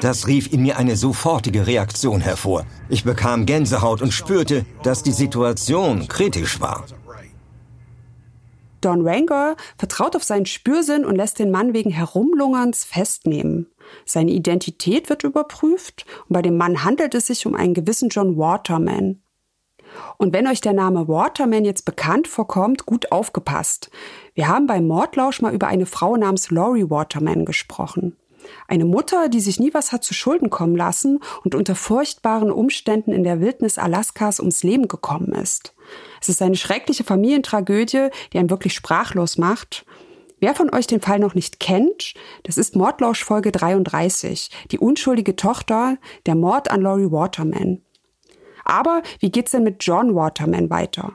Das 0.00 0.26
rief 0.26 0.52
in 0.52 0.62
mir 0.62 0.78
eine 0.78 0.96
sofortige 0.96 1.66
Reaktion 1.66 2.20
hervor. 2.20 2.64
Ich 2.88 3.04
bekam 3.04 3.44
Gänsehaut 3.44 4.00
und 4.00 4.12
spürte, 4.12 4.64
dass 4.82 5.02
die 5.02 5.12
Situation 5.12 6.08
kritisch 6.08 6.60
war. 6.60 6.86
Don 8.80 9.06
Ranger 9.06 9.56
vertraut 9.78 10.16
auf 10.16 10.24
seinen 10.24 10.46
Spürsinn 10.46 11.04
und 11.04 11.16
lässt 11.16 11.38
den 11.38 11.50
Mann 11.50 11.72
wegen 11.72 11.90
Herumlungerns 11.90 12.84
festnehmen. 12.84 13.68
Seine 14.04 14.32
Identität 14.32 15.08
wird 15.08 15.22
überprüft 15.22 16.04
und 16.28 16.34
bei 16.34 16.42
dem 16.42 16.56
Mann 16.56 16.82
handelt 16.82 17.14
es 17.14 17.28
sich 17.28 17.46
um 17.46 17.54
einen 17.54 17.74
gewissen 17.74 18.08
John 18.08 18.36
Waterman. 18.36 19.22
Und 20.18 20.32
wenn 20.32 20.46
euch 20.46 20.60
der 20.60 20.72
Name 20.72 21.08
Waterman 21.08 21.64
jetzt 21.64 21.84
bekannt 21.84 22.28
vorkommt, 22.28 22.86
gut 22.86 23.12
aufgepasst. 23.12 23.90
Wir 24.34 24.48
haben 24.48 24.66
beim 24.66 24.86
Mordlausch 24.86 25.40
mal 25.40 25.54
über 25.54 25.66
eine 25.66 25.86
Frau 25.86 26.16
namens 26.16 26.50
Laurie 26.50 26.90
Waterman 26.90 27.44
gesprochen. 27.44 28.16
Eine 28.68 28.84
Mutter, 28.84 29.28
die 29.28 29.40
sich 29.40 29.60
nie 29.60 29.72
was 29.74 29.92
hat 29.92 30.04
zu 30.04 30.14
Schulden 30.14 30.50
kommen 30.50 30.76
lassen 30.76 31.20
und 31.44 31.54
unter 31.54 31.74
furchtbaren 31.74 32.50
Umständen 32.50 33.12
in 33.12 33.24
der 33.24 33.40
Wildnis 33.40 33.78
Alaskas 33.78 34.40
ums 34.40 34.62
Leben 34.62 34.88
gekommen 34.88 35.32
ist. 35.32 35.74
Es 36.20 36.28
ist 36.28 36.42
eine 36.42 36.56
schreckliche 36.56 37.04
Familientragödie, 37.04 38.08
die 38.32 38.38
einen 38.38 38.50
wirklich 38.50 38.74
sprachlos 38.74 39.38
macht. 39.38 39.84
Wer 40.40 40.54
von 40.54 40.74
euch 40.74 40.86
den 40.86 41.00
Fall 41.00 41.20
noch 41.20 41.34
nicht 41.34 41.60
kennt, 41.60 42.14
das 42.42 42.58
ist 42.58 42.74
Mordlausch 42.74 43.22
Folge 43.22 43.52
33, 43.52 44.50
die 44.72 44.78
unschuldige 44.78 45.36
Tochter, 45.36 45.98
der 46.26 46.34
Mord 46.34 46.70
an 46.70 46.82
Laurie 46.82 47.12
Waterman. 47.12 47.80
Aber 48.64 49.02
wie 49.20 49.30
geht's 49.30 49.52
denn 49.52 49.64
mit 49.64 49.84
John 49.84 50.14
Waterman 50.14 50.70
weiter? 50.70 51.14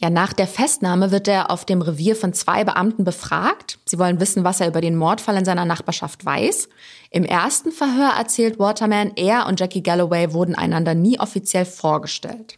Ja, 0.00 0.10
nach 0.10 0.32
der 0.32 0.46
Festnahme 0.46 1.10
wird 1.10 1.26
er 1.26 1.50
auf 1.50 1.64
dem 1.64 1.82
Revier 1.82 2.14
von 2.14 2.32
zwei 2.32 2.62
Beamten 2.62 3.02
befragt. 3.02 3.80
Sie 3.84 3.98
wollen 3.98 4.20
wissen, 4.20 4.44
was 4.44 4.60
er 4.60 4.68
über 4.68 4.80
den 4.80 4.94
Mordfall 4.94 5.36
in 5.36 5.44
seiner 5.44 5.64
Nachbarschaft 5.64 6.24
weiß. 6.24 6.68
Im 7.10 7.24
ersten 7.24 7.72
Verhör 7.72 8.12
erzählt 8.16 8.60
Waterman, 8.60 9.12
er 9.16 9.46
und 9.46 9.58
Jackie 9.58 9.82
Galloway 9.82 10.32
wurden 10.32 10.54
einander 10.54 10.94
nie 10.94 11.18
offiziell 11.18 11.64
vorgestellt. 11.64 12.56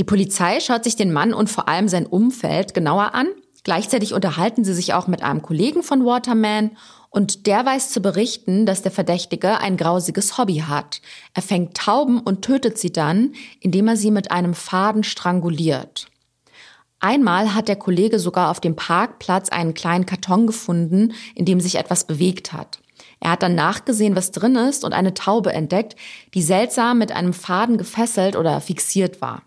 Die 0.00 0.04
Polizei 0.04 0.58
schaut 0.58 0.82
sich 0.82 0.96
den 0.96 1.12
Mann 1.12 1.32
und 1.32 1.48
vor 1.48 1.68
allem 1.68 1.86
sein 1.86 2.06
Umfeld 2.06 2.74
genauer 2.74 3.14
an. 3.14 3.28
Gleichzeitig 3.62 4.12
unterhalten 4.12 4.64
sie 4.64 4.74
sich 4.74 4.94
auch 4.94 5.06
mit 5.06 5.22
einem 5.22 5.42
Kollegen 5.42 5.84
von 5.84 6.04
Waterman 6.04 6.72
Und 7.14 7.46
der 7.46 7.66
weiß 7.66 7.90
zu 7.90 8.00
berichten, 8.00 8.64
dass 8.64 8.80
der 8.80 8.90
Verdächtige 8.90 9.58
ein 9.58 9.76
grausiges 9.76 10.38
Hobby 10.38 10.64
hat. 10.66 11.02
Er 11.34 11.42
fängt 11.42 11.76
Tauben 11.76 12.18
und 12.18 12.40
tötet 12.40 12.78
sie 12.78 12.90
dann, 12.90 13.34
indem 13.60 13.86
er 13.86 13.98
sie 13.98 14.10
mit 14.10 14.30
einem 14.30 14.54
Faden 14.54 15.04
stranguliert. 15.04 16.06
Einmal 17.00 17.54
hat 17.54 17.68
der 17.68 17.76
Kollege 17.76 18.18
sogar 18.18 18.50
auf 18.50 18.60
dem 18.60 18.76
Parkplatz 18.76 19.50
einen 19.50 19.74
kleinen 19.74 20.06
Karton 20.06 20.46
gefunden, 20.46 21.12
in 21.34 21.44
dem 21.44 21.60
sich 21.60 21.74
etwas 21.74 22.06
bewegt 22.06 22.54
hat. 22.54 22.80
Er 23.20 23.32
hat 23.32 23.42
dann 23.42 23.54
nachgesehen, 23.54 24.16
was 24.16 24.30
drin 24.30 24.56
ist 24.56 24.82
und 24.82 24.94
eine 24.94 25.12
Taube 25.12 25.52
entdeckt, 25.52 25.96
die 26.32 26.42
seltsam 26.42 26.96
mit 26.96 27.12
einem 27.12 27.34
Faden 27.34 27.76
gefesselt 27.76 28.36
oder 28.36 28.58
fixiert 28.62 29.20
war. 29.20 29.42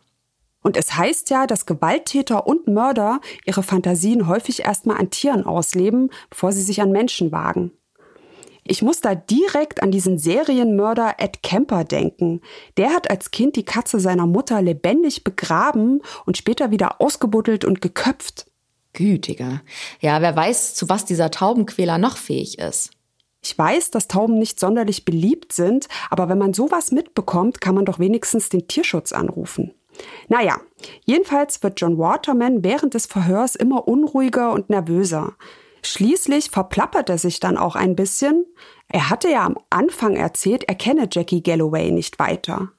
Und 0.66 0.78
es 0.78 0.98
heißt 0.98 1.30
ja, 1.30 1.46
dass 1.46 1.68
Gewalttäter 1.68 2.48
und 2.48 2.66
Mörder 2.68 3.22
ihre 3.46 3.62
Fantasien 3.62 4.28
häufig 4.28 4.66
erstmal 4.66 4.98
an 4.98 5.12
Tieren 5.12 5.46
ausleben, 5.46 6.10
bevor 6.32 6.52
sie 6.54 6.64
sich 6.64 6.82
an 6.82 6.92
Menschen 6.92 7.32
wagen. 7.32 7.70
Ich 8.64 8.82
muss 8.82 9.00
da 9.00 9.14
direkt 9.14 9.84
an 9.84 9.92
diesen 9.92 10.18
Serienmörder 10.18 11.18
Ed 11.20 11.44
Kemper 11.44 11.84
denken. 11.84 12.42
Der 12.78 12.90
hat 12.96 13.12
als 13.12 13.30
Kind 13.30 13.58
die 13.58 13.64
Katze 13.64 14.00
seiner 14.00 14.26
Mutter 14.26 14.60
lebendig 14.60 15.24
begraben 15.24 16.02
und 16.26 16.36
später 16.36 16.72
wieder 16.72 17.00
ausgebuddelt 17.00 17.64
und 17.64 17.80
geköpft. 17.80 18.48
Gütiger. 18.94 19.62
Ja, 20.00 20.20
wer 20.24 20.36
weiß, 20.36 20.74
zu 20.74 20.90
was 20.90 21.06
dieser 21.06 21.30
Taubenquäler 21.30 22.00
noch 22.00 22.18
fähig 22.18 22.58
ist. 22.58 22.90
Ich 23.44 23.56
weiß, 23.56 23.92
dass 23.92 24.08
Tauben 24.08 24.40
nicht 24.40 24.60
sonderlich 24.60 25.06
beliebt 25.06 25.54
sind, 25.54 25.88
aber 26.10 26.28
wenn 26.28 26.40
man 26.40 26.56
sowas 26.56 26.92
mitbekommt, 26.92 27.62
kann 27.62 27.76
man 27.76 27.86
doch 27.86 28.00
wenigstens 28.00 28.50
den 28.50 28.68
Tierschutz 28.68 29.12
anrufen. 29.12 29.76
Naja, 30.28 30.60
jedenfalls 31.06 31.62
wird 31.64 31.80
John 31.80 31.98
Waterman 31.98 32.64
während 32.64 32.94
des 32.94 33.06
Verhörs 33.06 33.56
immer 33.56 33.88
unruhiger 33.88 34.52
und 34.52 34.70
nervöser. 34.70 35.34
Schließlich 35.82 36.50
verplappert 36.50 37.10
er 37.10 37.18
sich 37.18 37.40
dann 37.40 37.58
auch 37.58 37.76
ein 37.76 37.96
bisschen. 37.96 38.46
Er 38.88 39.10
hatte 39.10 39.30
ja 39.30 39.46
am 39.46 39.58
Anfang 39.70 40.16
erzählt, 40.16 40.64
er 40.68 40.76
kenne 40.76 41.08
Jackie 41.12 41.44
Galloway 41.44 41.92
nicht 41.92 42.18
weiter. 42.18 42.70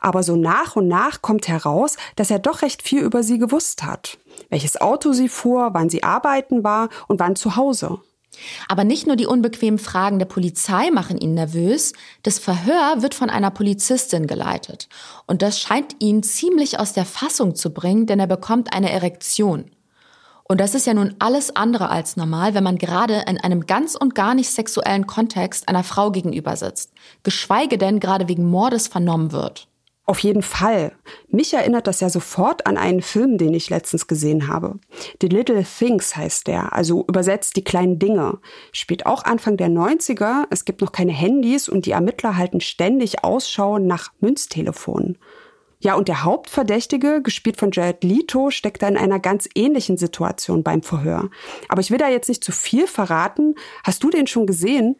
Aber 0.00 0.22
so 0.22 0.36
nach 0.36 0.76
und 0.76 0.86
nach 0.86 1.22
kommt 1.22 1.48
heraus, 1.48 1.96
dass 2.14 2.30
er 2.30 2.38
doch 2.38 2.62
recht 2.62 2.82
viel 2.82 3.02
über 3.02 3.24
sie 3.24 3.38
gewusst 3.38 3.82
hat. 3.82 4.18
Welches 4.48 4.80
Auto 4.80 5.12
sie 5.12 5.28
fuhr, 5.28 5.70
wann 5.72 5.90
sie 5.90 6.04
arbeiten 6.04 6.62
war 6.62 6.88
und 7.08 7.18
wann 7.18 7.34
zu 7.34 7.56
Hause. 7.56 7.98
Aber 8.68 8.84
nicht 8.84 9.06
nur 9.06 9.16
die 9.16 9.26
unbequemen 9.26 9.78
Fragen 9.78 10.18
der 10.18 10.26
Polizei 10.26 10.90
machen 10.90 11.18
ihn 11.18 11.34
nervös, 11.34 11.92
das 12.22 12.38
Verhör 12.38 13.02
wird 13.02 13.14
von 13.14 13.30
einer 13.30 13.50
Polizistin 13.50 14.26
geleitet. 14.26 14.88
Und 15.26 15.42
das 15.42 15.60
scheint 15.60 15.96
ihn 15.98 16.22
ziemlich 16.22 16.78
aus 16.78 16.92
der 16.92 17.04
Fassung 17.04 17.54
zu 17.54 17.72
bringen, 17.72 18.06
denn 18.06 18.20
er 18.20 18.26
bekommt 18.26 18.74
eine 18.74 18.90
Erektion. 18.90 19.70
Und 20.44 20.60
das 20.60 20.74
ist 20.74 20.86
ja 20.86 20.94
nun 20.94 21.14
alles 21.18 21.54
andere 21.56 21.88
als 21.88 22.16
normal, 22.16 22.54
wenn 22.54 22.64
man 22.64 22.76
gerade 22.76 23.24
in 23.26 23.38
einem 23.38 23.66
ganz 23.66 23.94
und 23.94 24.14
gar 24.14 24.34
nicht 24.34 24.50
sexuellen 24.50 25.06
Kontext 25.06 25.68
einer 25.68 25.84
Frau 25.84 26.10
gegenüber 26.10 26.56
sitzt, 26.56 26.92
geschweige 27.22 27.78
denn 27.78 28.00
gerade 28.00 28.28
wegen 28.28 28.44
Mordes 28.44 28.88
vernommen 28.88 29.32
wird. 29.32 29.68
Auf 30.04 30.18
jeden 30.18 30.42
Fall. 30.42 30.92
Mich 31.28 31.54
erinnert 31.54 31.86
das 31.86 32.00
ja 32.00 32.08
sofort 32.08 32.66
an 32.66 32.76
einen 32.76 33.02
Film, 33.02 33.38
den 33.38 33.54
ich 33.54 33.70
letztens 33.70 34.08
gesehen 34.08 34.48
habe. 34.48 34.80
The 35.20 35.28
Little 35.28 35.64
Things 35.64 36.16
heißt 36.16 36.48
der, 36.48 36.72
also 36.72 37.04
übersetzt 37.06 37.54
die 37.54 37.62
kleinen 37.62 38.00
Dinge. 38.00 38.38
Spielt 38.72 39.06
auch 39.06 39.22
Anfang 39.24 39.56
der 39.56 39.68
90er. 39.68 40.46
Es 40.50 40.64
gibt 40.64 40.80
noch 40.80 40.90
keine 40.90 41.12
Handys 41.12 41.68
und 41.68 41.86
die 41.86 41.92
Ermittler 41.92 42.36
halten 42.36 42.60
ständig 42.60 43.22
Ausschau 43.22 43.78
nach 43.78 44.12
Münztelefonen. 44.18 45.18
Ja, 45.78 45.94
und 45.94 46.08
der 46.08 46.24
Hauptverdächtige, 46.24 47.22
gespielt 47.22 47.56
von 47.56 47.70
Jared 47.72 48.04
Leto, 48.04 48.50
steckt 48.50 48.82
da 48.82 48.88
in 48.88 48.96
einer 48.96 49.18
ganz 49.18 49.48
ähnlichen 49.54 49.98
Situation 49.98 50.62
beim 50.62 50.82
Verhör. 50.82 51.28
Aber 51.68 51.80
ich 51.80 51.90
will 51.90 51.98
da 51.98 52.08
jetzt 52.08 52.28
nicht 52.28 52.44
zu 52.44 52.52
viel 52.52 52.86
verraten. 52.86 53.56
Hast 53.84 54.02
du 54.02 54.10
den 54.10 54.28
schon 54.28 54.46
gesehen? 54.46 54.96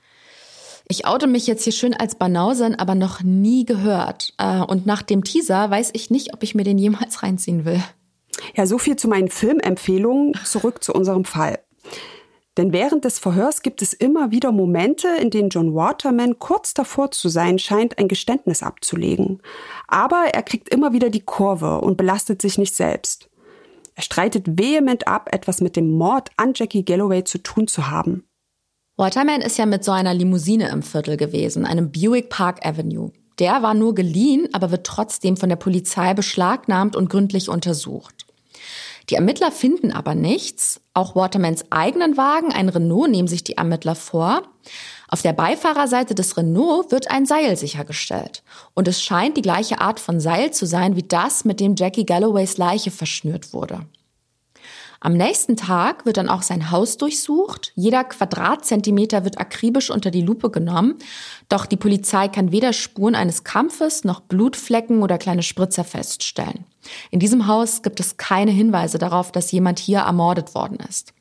Ich 0.93 1.07
oute 1.07 1.27
mich 1.27 1.47
jetzt 1.47 1.65
hier 1.65 1.73
schön 1.73 1.95
als 1.95 2.17
Banausen, 2.17 2.75
aber 2.75 2.95
noch 2.95 3.23
nie 3.23 3.65
gehört. 3.65 4.35
Äh, 4.37 4.61
und 4.61 4.85
nach 4.85 5.01
dem 5.01 5.25
Teaser 5.25 5.71
weiß 5.71 5.89
ich 5.95 6.11
nicht, 6.11 6.35
ob 6.35 6.43
ich 6.43 6.55
mir 6.55 6.65
den 6.65 6.77
jemals 6.77 7.23
reinziehen 7.23 7.65
will. 7.65 7.83
Ja, 8.55 8.67
so 8.67 8.77
viel 8.77 8.97
zu 8.97 9.09
meinen 9.09 9.31
Filmempfehlungen. 9.31 10.35
Zurück 10.45 10.85
zu 10.85 10.93
unserem 10.93 11.25
Fall. 11.25 11.61
Denn 12.59 12.75
während 12.75 13.07
des 13.07 13.19
Verhörs 13.19 13.63
gibt 13.63 13.81
es 13.81 13.95
immer 13.95 14.33
wieder 14.33 14.53
Momente, 14.53 15.09
in 15.19 15.31
denen 15.31 15.49
John 15.49 15.75
Waterman 15.75 16.39
kurz 16.39 16.75
davor 16.75 17.11
zu 17.11 17.31
sein 17.31 17.59
scheint, 17.59 17.97
ein 17.97 18.09
Geständnis 18.09 18.63
abzulegen. 18.63 19.41
Aber 19.89 20.27
er 20.35 20.43
kriegt 20.43 20.69
immer 20.69 20.93
wieder 20.93 21.09
die 21.09 21.25
Kurve 21.25 21.81
und 21.81 21.97
belastet 21.97 22.43
sich 22.43 22.59
nicht 22.59 22.75
selbst. 22.75 23.31
Er 23.95 24.03
streitet 24.03 24.59
vehement 24.59 25.09
ab, 25.09 25.31
etwas 25.33 25.63
mit 25.63 25.75
dem 25.75 25.91
Mord 25.93 26.29
an 26.37 26.53
Jackie 26.55 26.85
Galloway 26.85 27.25
zu 27.25 27.39
tun 27.39 27.67
zu 27.67 27.91
haben. 27.91 28.27
Waterman 28.97 29.41
ist 29.41 29.59
ja 29.59 29.67
mit 29.67 29.85
so 29.85 29.91
einer 29.91 30.13
Limousine 30.13 30.69
im 30.69 30.83
Viertel 30.83 31.17
gewesen, 31.17 31.65
einem 31.65 31.91
Buick 31.91 32.29
Park 32.29 32.65
Avenue. 32.67 33.11
Der 33.39 33.63
war 33.63 33.75
nur 33.75 33.95
geliehen, 33.95 34.49
aber 34.53 34.71
wird 34.71 34.87
trotzdem 34.87 35.37
von 35.37 35.49
der 35.49 35.57
Polizei 35.57 36.13
beschlagnahmt 36.13 36.95
und 36.95 37.09
gründlich 37.09 37.49
untersucht. 37.49 38.27
Die 39.09 39.15
Ermittler 39.15 39.51
finden 39.51 39.93
aber 39.93 40.15
nichts. 40.15 40.81
Auch 40.95 41.17
Watermans 41.17 41.65
eigenen 41.71 42.17
Wagen, 42.17 42.53
ein 42.53 42.69
Renault, 42.69 43.11
nehmen 43.11 43.29
sich 43.29 43.43
die 43.43 43.57
Ermittler 43.57 43.95
vor. 43.95 44.43
Auf 45.09 45.23
der 45.23 45.33
Beifahrerseite 45.33 46.15
des 46.15 46.37
Renault 46.37 46.93
wird 46.93 47.11
ein 47.11 47.27
Seil 47.27 47.57
sichergestellt. 47.57 48.43
Und 48.75 48.89
es 48.89 49.03
scheint 49.03 49.37
die 49.37 49.43
gleiche 49.43 49.81
Art 49.81 50.01
von 50.01 50.21
Seil 50.21 50.53
zu 50.53 50.67
sein 50.67 50.97
wie 50.97 51.03
das, 51.03 51.45
mit 51.45 51.61
dem 51.61 51.75
Jackie 51.77 52.07
Galloways 52.07 52.59
Leiche 52.59 52.91
verschnürt 52.91 53.53
wurde. 53.53 53.87
Am 55.05 55.15
nächsten 55.15 55.57
Tag 55.57 56.07
wird 56.07 56.17
dann 56.17 56.29
auch 56.29 56.43
sein 56.43 56.71
Haus 56.71 56.97
durchsucht. 56.97 57.73
Jeder 57.75 58.05
Quadratzentimeter 58.05 59.25
wird 59.25 59.41
akribisch 59.41 59.91
unter 59.91 60.13
die 60.13 60.23
Lupe 60.23 60.49
genommen. 60.49 60.95
Doch 61.49 61.67
die 61.67 61.77
Polizei 61.77 62.29
kann 62.29 62.53
weder 62.53 62.73
Spuren 62.73 63.17
eines 63.17 63.43
Kampfes 63.43 64.05
noch 64.05 64.21
Blutflecken 64.21 65.03
oder 65.03 65.19
kleine 65.19 65.43
Spritzer 65.43 65.83
feststellen. 65.83 66.67
In 67.11 67.19
diesem 67.19 67.49
Haus 67.49 67.83
gibt 67.83 67.99
es 67.99 68.17
keine 68.17 68.53
Hinweise 68.53 68.99
darauf, 68.99 69.33
dass 69.33 69.51
jemand 69.51 69.81
hier 69.81 69.99
ermordet 69.99 70.55
worden 70.55 70.79
ist. 70.89 71.13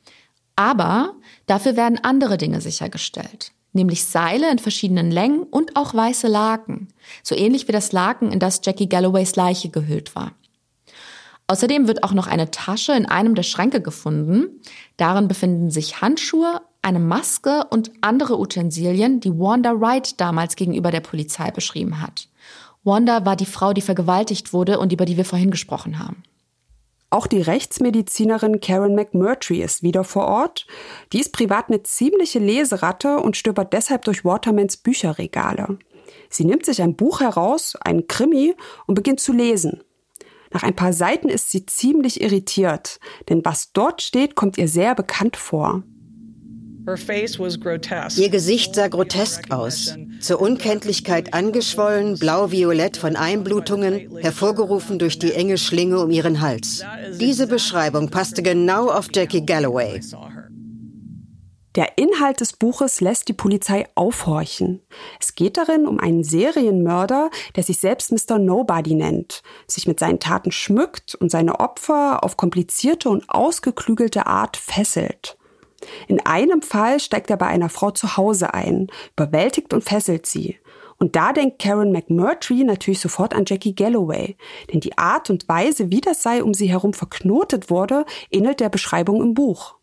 Aber 0.54 1.16
dafür 1.46 1.74
werden 1.76 1.98
andere 2.04 2.38
Dinge 2.38 2.60
sichergestellt 2.60 3.50
nämlich 3.74 4.04
Seile 4.04 4.50
in 4.52 4.58
verschiedenen 4.58 5.10
Längen 5.10 5.44
und 5.44 5.76
auch 5.76 5.94
weiße 5.94 6.28
Laken, 6.28 6.88
so 7.22 7.34
ähnlich 7.34 7.68
wie 7.68 7.72
das 7.72 7.92
Laken, 7.92 8.30
in 8.30 8.38
das 8.38 8.60
Jackie 8.62 8.86
Galloways 8.86 9.34
Leiche 9.34 9.70
gehüllt 9.70 10.14
war. 10.14 10.32
Außerdem 11.52 11.86
wird 11.86 12.02
auch 12.02 12.14
noch 12.14 12.28
eine 12.28 12.50
Tasche 12.50 12.92
in 12.92 13.04
einem 13.04 13.34
der 13.34 13.42
Schränke 13.42 13.82
gefunden. 13.82 14.62
Darin 14.96 15.28
befinden 15.28 15.70
sich 15.70 16.00
Handschuhe, 16.00 16.62
eine 16.80 16.98
Maske 16.98 17.66
und 17.68 17.90
andere 18.00 18.40
Utensilien, 18.40 19.20
die 19.20 19.38
Wanda 19.38 19.78
Wright 19.78 20.18
damals 20.18 20.56
gegenüber 20.56 20.90
der 20.90 21.00
Polizei 21.00 21.50
beschrieben 21.50 22.00
hat. 22.00 22.30
Wanda 22.84 23.26
war 23.26 23.36
die 23.36 23.44
Frau, 23.44 23.74
die 23.74 23.82
vergewaltigt 23.82 24.54
wurde 24.54 24.78
und 24.78 24.94
über 24.94 25.04
die 25.04 25.18
wir 25.18 25.26
vorhin 25.26 25.50
gesprochen 25.50 25.98
haben. 25.98 26.22
Auch 27.10 27.26
die 27.26 27.42
Rechtsmedizinerin 27.42 28.60
Karen 28.60 28.94
McMurtry 28.94 29.62
ist 29.62 29.82
wieder 29.82 30.04
vor 30.04 30.28
Ort. 30.28 30.66
Die 31.12 31.20
ist 31.20 31.34
privat 31.34 31.68
eine 31.68 31.82
ziemliche 31.82 32.38
Leseratte 32.38 33.18
und 33.18 33.36
stöbert 33.36 33.74
deshalb 33.74 34.06
durch 34.06 34.24
Watermans 34.24 34.78
Bücherregale. 34.78 35.78
Sie 36.30 36.46
nimmt 36.46 36.64
sich 36.64 36.80
ein 36.80 36.96
Buch 36.96 37.20
heraus, 37.20 37.76
einen 37.76 38.06
Krimi, 38.06 38.54
und 38.86 38.94
beginnt 38.94 39.20
zu 39.20 39.34
lesen. 39.34 39.82
Nach 40.52 40.62
ein 40.62 40.76
paar 40.76 40.92
Seiten 40.92 41.28
ist 41.28 41.50
sie 41.50 41.66
ziemlich 41.66 42.20
irritiert, 42.20 43.00
denn 43.28 43.44
was 43.44 43.72
dort 43.72 44.02
steht, 44.02 44.34
kommt 44.34 44.58
ihr 44.58 44.68
sehr 44.68 44.94
bekannt 44.94 45.36
vor. 45.36 45.82
Ihr 48.16 48.28
Gesicht 48.28 48.74
sah 48.74 48.88
grotesk 48.88 49.52
aus. 49.52 49.96
Zur 50.20 50.40
Unkenntlichkeit 50.40 51.32
angeschwollen, 51.32 52.18
blau-violett 52.18 52.96
von 52.96 53.14
Einblutungen, 53.14 54.18
hervorgerufen 54.18 54.98
durch 54.98 55.18
die 55.18 55.32
enge 55.32 55.58
Schlinge 55.58 56.00
um 56.00 56.10
ihren 56.10 56.40
Hals. 56.40 56.84
Diese 57.20 57.46
Beschreibung 57.46 58.08
passte 58.10 58.42
genau 58.42 58.88
auf 58.90 59.08
Jackie 59.14 59.46
Galloway. 59.46 60.00
Der 61.74 61.96
Inhalt 61.96 62.40
des 62.40 62.52
Buches 62.52 63.00
lässt 63.00 63.28
die 63.28 63.32
Polizei 63.32 63.86
aufhorchen. 63.94 64.82
Es 65.18 65.34
geht 65.34 65.56
darin 65.56 65.86
um 65.86 65.98
einen 65.98 66.22
Serienmörder, 66.22 67.30
der 67.56 67.62
sich 67.62 67.80
selbst 67.80 68.12
Mr. 68.12 68.38
Nobody 68.38 68.94
nennt, 68.94 69.42
sich 69.66 69.86
mit 69.86 69.98
seinen 69.98 70.20
Taten 70.20 70.52
schmückt 70.52 71.14
und 71.14 71.30
seine 71.30 71.60
Opfer 71.60 72.22
auf 72.24 72.36
komplizierte 72.36 73.08
und 73.08 73.24
ausgeklügelte 73.28 74.26
Art 74.26 74.58
fesselt. 74.58 75.38
In 76.08 76.20
einem 76.20 76.60
Fall 76.60 77.00
steigt 77.00 77.30
er 77.30 77.38
bei 77.38 77.46
einer 77.46 77.70
Frau 77.70 77.90
zu 77.90 78.18
Hause 78.18 78.52
ein, 78.52 78.88
überwältigt 79.16 79.72
und 79.72 79.82
fesselt 79.82 80.26
sie. 80.26 80.58
Und 80.98 81.16
da 81.16 81.32
denkt 81.32 81.58
Karen 81.58 81.90
McMurtry 81.90 82.64
natürlich 82.64 83.00
sofort 83.00 83.34
an 83.34 83.44
Jackie 83.46 83.74
Galloway, 83.74 84.36
denn 84.72 84.80
die 84.80 84.96
Art 84.98 85.30
und 85.30 85.48
Weise, 85.48 85.90
wie 85.90 86.00
das 86.02 86.22
Seil 86.22 86.42
um 86.42 86.54
sie 86.54 86.70
herum 86.70 86.92
verknotet 86.92 87.70
wurde, 87.70 88.04
ähnelt 88.30 88.60
der 88.60 88.68
Beschreibung 88.68 89.20
im 89.22 89.34
Buch. 89.34 89.74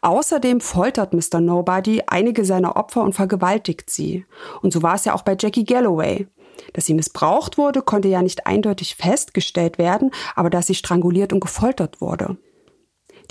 Außerdem 0.00 0.60
foltert 0.60 1.12
Mr. 1.12 1.40
Nobody 1.40 2.02
einige 2.06 2.44
seiner 2.44 2.76
Opfer 2.76 3.02
und 3.02 3.14
vergewaltigt 3.14 3.90
sie. 3.90 4.26
Und 4.62 4.72
so 4.72 4.82
war 4.82 4.94
es 4.94 5.04
ja 5.04 5.14
auch 5.14 5.22
bei 5.22 5.36
Jackie 5.38 5.64
Galloway. 5.64 6.26
Dass 6.72 6.86
sie 6.86 6.94
missbraucht 6.94 7.58
wurde, 7.58 7.82
konnte 7.82 8.08
ja 8.08 8.22
nicht 8.22 8.46
eindeutig 8.46 8.96
festgestellt 8.96 9.78
werden, 9.78 10.10
aber 10.34 10.50
dass 10.50 10.66
sie 10.66 10.74
stranguliert 10.74 11.32
und 11.32 11.40
gefoltert 11.40 12.00
wurde. 12.00 12.36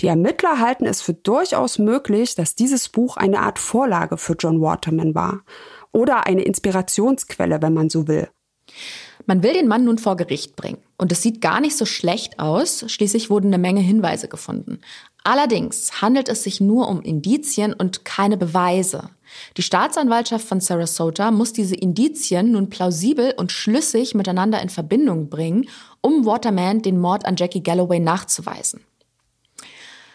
Die 0.00 0.08
Ermittler 0.08 0.60
halten 0.60 0.84
es 0.84 1.00
für 1.00 1.14
durchaus 1.14 1.78
möglich, 1.78 2.34
dass 2.34 2.54
dieses 2.54 2.88
Buch 2.88 3.16
eine 3.16 3.40
Art 3.40 3.58
Vorlage 3.58 4.18
für 4.18 4.34
John 4.34 4.60
Waterman 4.60 5.14
war. 5.14 5.42
Oder 5.92 6.26
eine 6.26 6.42
Inspirationsquelle, 6.42 7.62
wenn 7.62 7.72
man 7.72 7.88
so 7.88 8.06
will. 8.06 8.28
Man 9.26 9.42
will 9.42 9.52
den 9.52 9.68
Mann 9.68 9.84
nun 9.84 9.98
vor 9.98 10.16
Gericht 10.16 10.56
bringen. 10.56 10.78
Und 10.96 11.12
es 11.12 11.20
sieht 11.20 11.40
gar 11.40 11.60
nicht 11.60 11.76
so 11.76 11.84
schlecht 11.84 12.38
aus. 12.38 12.84
Schließlich 12.86 13.28
wurden 13.28 13.48
eine 13.48 13.58
Menge 13.58 13.80
Hinweise 13.80 14.28
gefunden. 14.28 14.80
Allerdings 15.24 16.00
handelt 16.00 16.28
es 16.28 16.44
sich 16.44 16.60
nur 16.60 16.88
um 16.88 17.02
Indizien 17.02 17.72
und 17.72 18.04
keine 18.04 18.36
Beweise. 18.36 19.10
Die 19.56 19.62
Staatsanwaltschaft 19.62 20.46
von 20.46 20.60
Sarasota 20.60 21.32
muss 21.32 21.52
diese 21.52 21.74
Indizien 21.74 22.52
nun 22.52 22.70
plausibel 22.70 23.34
und 23.36 23.50
schlüssig 23.50 24.14
miteinander 24.14 24.62
in 24.62 24.68
Verbindung 24.68 25.28
bringen, 25.28 25.68
um 26.00 26.24
Waterman 26.24 26.82
den 26.82 27.00
Mord 27.00 27.26
an 27.26 27.34
Jackie 27.36 27.62
Galloway 27.62 27.98
nachzuweisen. 27.98 28.80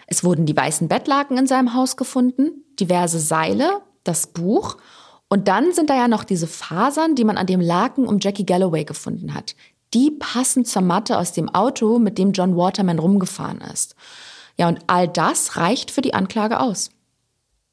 Es 0.07 0.24
wurden 0.24 0.45
die 0.45 0.55
weißen 0.55 0.88
Bettlaken 0.88 1.38
in 1.38 1.47
seinem 1.47 1.74
Haus 1.74 1.97
gefunden, 1.97 2.64
diverse 2.80 3.20
Seile, 3.20 3.82
das 4.03 4.28
Buch 4.28 4.78
und 5.32 5.48
dann 5.48 5.72
sind 5.72 5.90
da 5.90 5.96
ja 5.96 6.10
noch 6.10 6.26
diese 6.26 6.46
Fasern, 6.46 7.16
die 7.16 7.24
man 7.24 7.38
an 7.38 7.48
dem 7.48 7.62
Laken 7.62 8.06
um 8.06 8.20
Jackie 8.20 8.46
Galloway 8.46 8.84
gefunden 8.84 9.34
hat. 9.34 9.56
Die 9.94 10.12
passen 10.12 10.66
zur 10.66 10.82
Matte 10.82 11.18
aus 11.18 11.32
dem 11.32 11.48
Auto, 11.48 12.00
mit 12.00 12.18
dem 12.18 12.34
John 12.34 12.58
Waterman 12.58 13.00
rumgefahren 13.00 13.62
ist. 13.62 13.96
Ja, 14.58 14.68
und 14.68 14.80
all 14.88 15.08
das 15.08 15.56
reicht 15.56 15.90
für 15.90 16.02
die 16.02 16.14
Anklage 16.14 16.60
aus. 16.60 16.90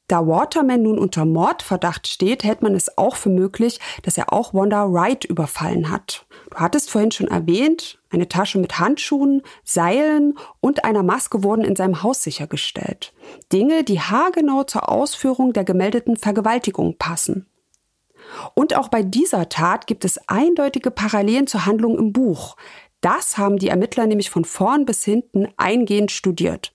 Da 0.07 0.25
Waterman 0.25 0.83
nun 0.83 0.97
unter 0.97 1.25
Mordverdacht 1.25 2.07
steht, 2.07 2.45
hält 2.45 2.61
man 2.61 2.75
es 2.75 2.97
auch 2.97 3.17
für 3.17 3.29
möglich, 3.29 3.81
dass 4.03 4.17
er 4.17 4.31
auch 4.31 4.53
Wanda 4.53 4.89
Wright 4.89 5.25
überfallen 5.25 5.91
hat. 5.91 6.25
Du 6.49 6.57
hattest 6.57 6.89
vorhin 6.89 7.11
schon 7.11 7.27
erwähnt, 7.27 7.99
eine 8.09 8.27
Tasche 8.27 8.57
mit 8.57 8.79
Handschuhen, 8.79 9.43
Seilen 9.63 10.37
und 10.61 10.83
einer 10.83 11.03
Maske 11.03 11.43
wurden 11.43 11.63
in 11.63 11.75
seinem 11.75 12.01
Haus 12.01 12.23
sichergestellt. 12.23 13.13
Dinge, 13.53 13.83
die 13.83 13.99
haargenau 13.99 14.63
zur 14.63 14.89
Ausführung 14.89 15.53
der 15.53 15.63
gemeldeten 15.63 16.17
Vergewaltigung 16.17 16.97
passen. 16.97 17.45
Und 18.53 18.75
auch 18.75 18.89
bei 18.89 19.03
dieser 19.03 19.49
Tat 19.49 19.87
gibt 19.87 20.05
es 20.05 20.19
eindeutige 20.27 20.91
Parallelen 20.91 21.47
zur 21.47 21.65
Handlung 21.65 21.97
im 21.97 22.13
Buch. 22.13 22.55
Das 23.01 23.37
haben 23.37 23.57
die 23.57 23.69
Ermittler 23.69 24.07
nämlich 24.07 24.29
von 24.29 24.45
vorn 24.45 24.85
bis 24.85 25.03
hinten 25.03 25.47
eingehend 25.57 26.11
studiert. 26.11 26.73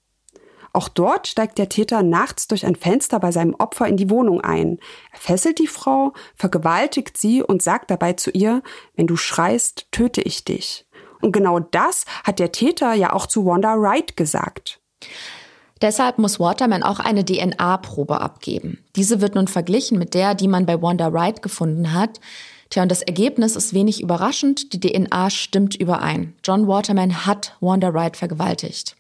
Auch 0.74 0.88
dort 0.88 1.28
steigt 1.28 1.58
der 1.58 1.68
Täter 1.68 2.02
nachts 2.02 2.48
durch 2.48 2.66
ein 2.66 2.74
Fenster 2.74 3.20
bei 3.20 3.30
seinem 3.30 3.54
Opfer 3.54 3.86
in 3.86 3.96
die 3.96 4.10
Wohnung 4.10 4.40
ein. 4.40 4.80
Er 5.12 5.18
fesselt 5.20 5.60
die 5.60 5.68
Frau, 5.68 6.12
vergewaltigt 6.34 7.16
sie 7.16 7.42
und 7.44 7.62
sagt 7.62 7.92
dabei 7.92 8.14
zu 8.14 8.32
ihr, 8.32 8.60
wenn 8.96 9.06
du 9.06 9.16
schreist, 9.16 9.86
töte 9.92 10.20
ich 10.20 10.44
dich. 10.44 10.84
Und 11.20 11.30
genau 11.30 11.60
das 11.60 12.06
hat 12.24 12.40
der 12.40 12.50
Täter 12.50 12.92
ja 12.92 13.12
auch 13.12 13.26
zu 13.26 13.46
Wanda 13.46 13.80
Wright 13.80 14.16
gesagt. 14.16 14.80
Deshalb 15.80 16.18
muss 16.18 16.40
Waterman 16.40 16.82
auch 16.82 16.98
eine 16.98 17.24
DNA-Probe 17.24 18.20
abgeben. 18.20 18.84
Diese 18.96 19.20
wird 19.20 19.36
nun 19.36 19.46
verglichen 19.46 19.96
mit 19.96 20.12
der, 20.12 20.34
die 20.34 20.48
man 20.48 20.66
bei 20.66 20.82
Wanda 20.82 21.12
Wright 21.12 21.40
gefunden 21.40 21.92
hat. 21.92 22.18
Tja, 22.70 22.82
und 22.82 22.90
das 22.90 23.02
Ergebnis 23.02 23.54
ist 23.54 23.74
wenig 23.74 24.02
überraschend. 24.02 24.72
Die 24.72 24.80
DNA 24.80 25.30
stimmt 25.30 25.76
überein. 25.76 26.34
John 26.42 26.66
Waterman 26.66 27.26
hat 27.26 27.56
Wanda 27.60 27.94
Wright 27.94 28.16
vergewaltigt. 28.16 28.96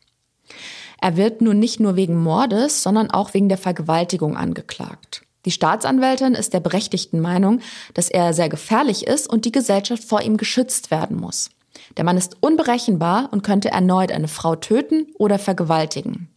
Er 1.04 1.18
wird 1.18 1.42
nun 1.42 1.58
nicht 1.58 1.80
nur 1.80 1.96
wegen 1.96 2.16
Mordes, 2.16 2.82
sondern 2.82 3.10
auch 3.10 3.34
wegen 3.34 3.50
der 3.50 3.58
Vergewaltigung 3.58 4.38
angeklagt. 4.38 5.20
Die 5.44 5.50
Staatsanwältin 5.50 6.32
ist 6.32 6.54
der 6.54 6.60
berechtigten 6.60 7.20
Meinung, 7.20 7.60
dass 7.92 8.08
er 8.08 8.32
sehr 8.32 8.48
gefährlich 8.48 9.06
ist 9.06 9.28
und 9.28 9.44
die 9.44 9.52
Gesellschaft 9.52 10.02
vor 10.02 10.22
ihm 10.22 10.38
geschützt 10.38 10.90
werden 10.90 11.18
muss. 11.18 11.50
Der 11.98 12.04
Mann 12.04 12.16
ist 12.16 12.38
unberechenbar 12.40 13.28
und 13.32 13.42
könnte 13.42 13.70
erneut 13.70 14.12
eine 14.12 14.28
Frau 14.28 14.56
töten 14.56 15.08
oder 15.18 15.38
vergewaltigen. 15.38 16.30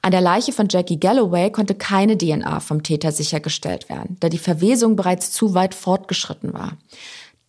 An 0.00 0.12
der 0.12 0.20
Leiche 0.20 0.52
von 0.52 0.68
Jackie 0.70 1.00
Galloway 1.00 1.50
konnte 1.50 1.74
keine 1.74 2.16
DNA 2.16 2.60
vom 2.60 2.84
Täter 2.84 3.10
sichergestellt 3.10 3.88
werden, 3.88 4.16
da 4.20 4.28
die 4.28 4.38
Verwesung 4.38 4.94
bereits 4.94 5.32
zu 5.32 5.54
weit 5.54 5.74
fortgeschritten 5.74 6.54
war. 6.54 6.78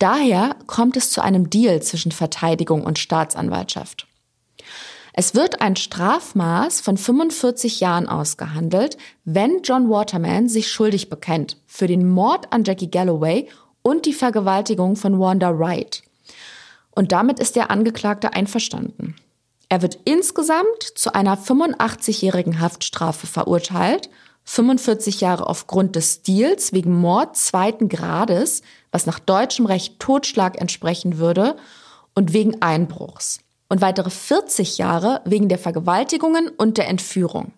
Daher 0.00 0.56
kommt 0.66 0.96
es 0.96 1.12
zu 1.12 1.20
einem 1.20 1.48
Deal 1.48 1.80
zwischen 1.80 2.10
Verteidigung 2.10 2.82
und 2.82 2.98
Staatsanwaltschaft. 2.98 4.08
Es 5.14 5.34
wird 5.34 5.60
ein 5.60 5.76
Strafmaß 5.76 6.80
von 6.80 6.96
45 6.96 7.80
Jahren 7.80 8.08
ausgehandelt, 8.08 8.96
wenn 9.24 9.60
John 9.62 9.90
Waterman 9.90 10.48
sich 10.48 10.72
schuldig 10.72 11.10
bekennt 11.10 11.58
für 11.66 11.86
den 11.86 12.08
Mord 12.08 12.50
an 12.50 12.64
Jackie 12.64 12.90
Galloway 12.90 13.48
und 13.82 14.06
die 14.06 14.14
Vergewaltigung 14.14 14.96
von 14.96 15.20
Wanda 15.20 15.58
Wright. 15.58 16.02
Und 16.92 17.12
damit 17.12 17.40
ist 17.40 17.56
der 17.56 17.70
Angeklagte 17.70 18.32
einverstanden. 18.32 19.16
Er 19.68 19.82
wird 19.82 19.98
insgesamt 20.04 20.82
zu 20.94 21.14
einer 21.14 21.36
85-jährigen 21.36 22.60
Haftstrafe 22.60 23.26
verurteilt, 23.26 24.08
45 24.44 25.20
Jahre 25.20 25.46
aufgrund 25.46 25.94
des 25.94 26.14
Stils 26.14 26.72
wegen 26.72 26.94
Mord 26.94 27.36
zweiten 27.36 27.88
Grades, 27.88 28.62
was 28.90 29.06
nach 29.06 29.18
deutschem 29.18 29.66
Recht 29.66 30.00
Totschlag 30.00 30.60
entsprechen 30.60 31.18
würde, 31.18 31.56
und 32.14 32.34
wegen 32.34 32.60
Einbruchs 32.60 33.40
und 33.72 33.80
weitere 33.80 34.10
40 34.10 34.76
Jahre 34.76 35.22
wegen 35.24 35.48
der 35.48 35.56
Vergewaltigungen 35.56 36.50
und 36.50 36.76
der 36.76 36.88
Entführung. 36.88 37.52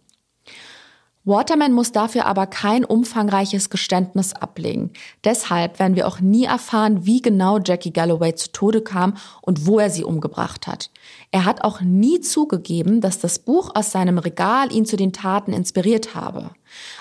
Waterman 1.25 1.73
muss 1.73 1.91
dafür 1.91 2.27
aber 2.27 2.47
kein 2.47 2.85
umfangreiches 2.85 3.69
Geständnis 3.69 4.33
ablegen. 4.33 4.93
Deshalb 5.25 5.81
werden 5.81 5.97
wir 5.97 6.07
auch 6.07 6.21
nie 6.21 6.45
erfahren, 6.45 7.05
wie 7.05 7.21
genau 7.21 7.59
Jackie 7.59 7.93
Galloway 7.93 8.37
zu 8.37 8.53
Tode 8.53 8.81
kam 8.81 9.17
und 9.43 9.67
wo 9.67 9.81
er 9.81 9.91
sie 9.91 10.05
umgebracht 10.05 10.69
hat. 10.69 10.91
Er 11.33 11.47
hat 11.47 11.65
auch 11.65 11.81
nie 11.81 12.21
zugegeben, 12.21 13.01
dass 13.01 13.19
das 13.19 13.41
Buch 13.41 13.73
aus 13.75 13.91
seinem 13.91 14.19
Regal 14.19 14.73
ihn 14.73 14.87
zu 14.87 14.95
den 14.97 15.13
Taten 15.13 15.53
inspiriert 15.53 16.15
habe. 16.15 16.51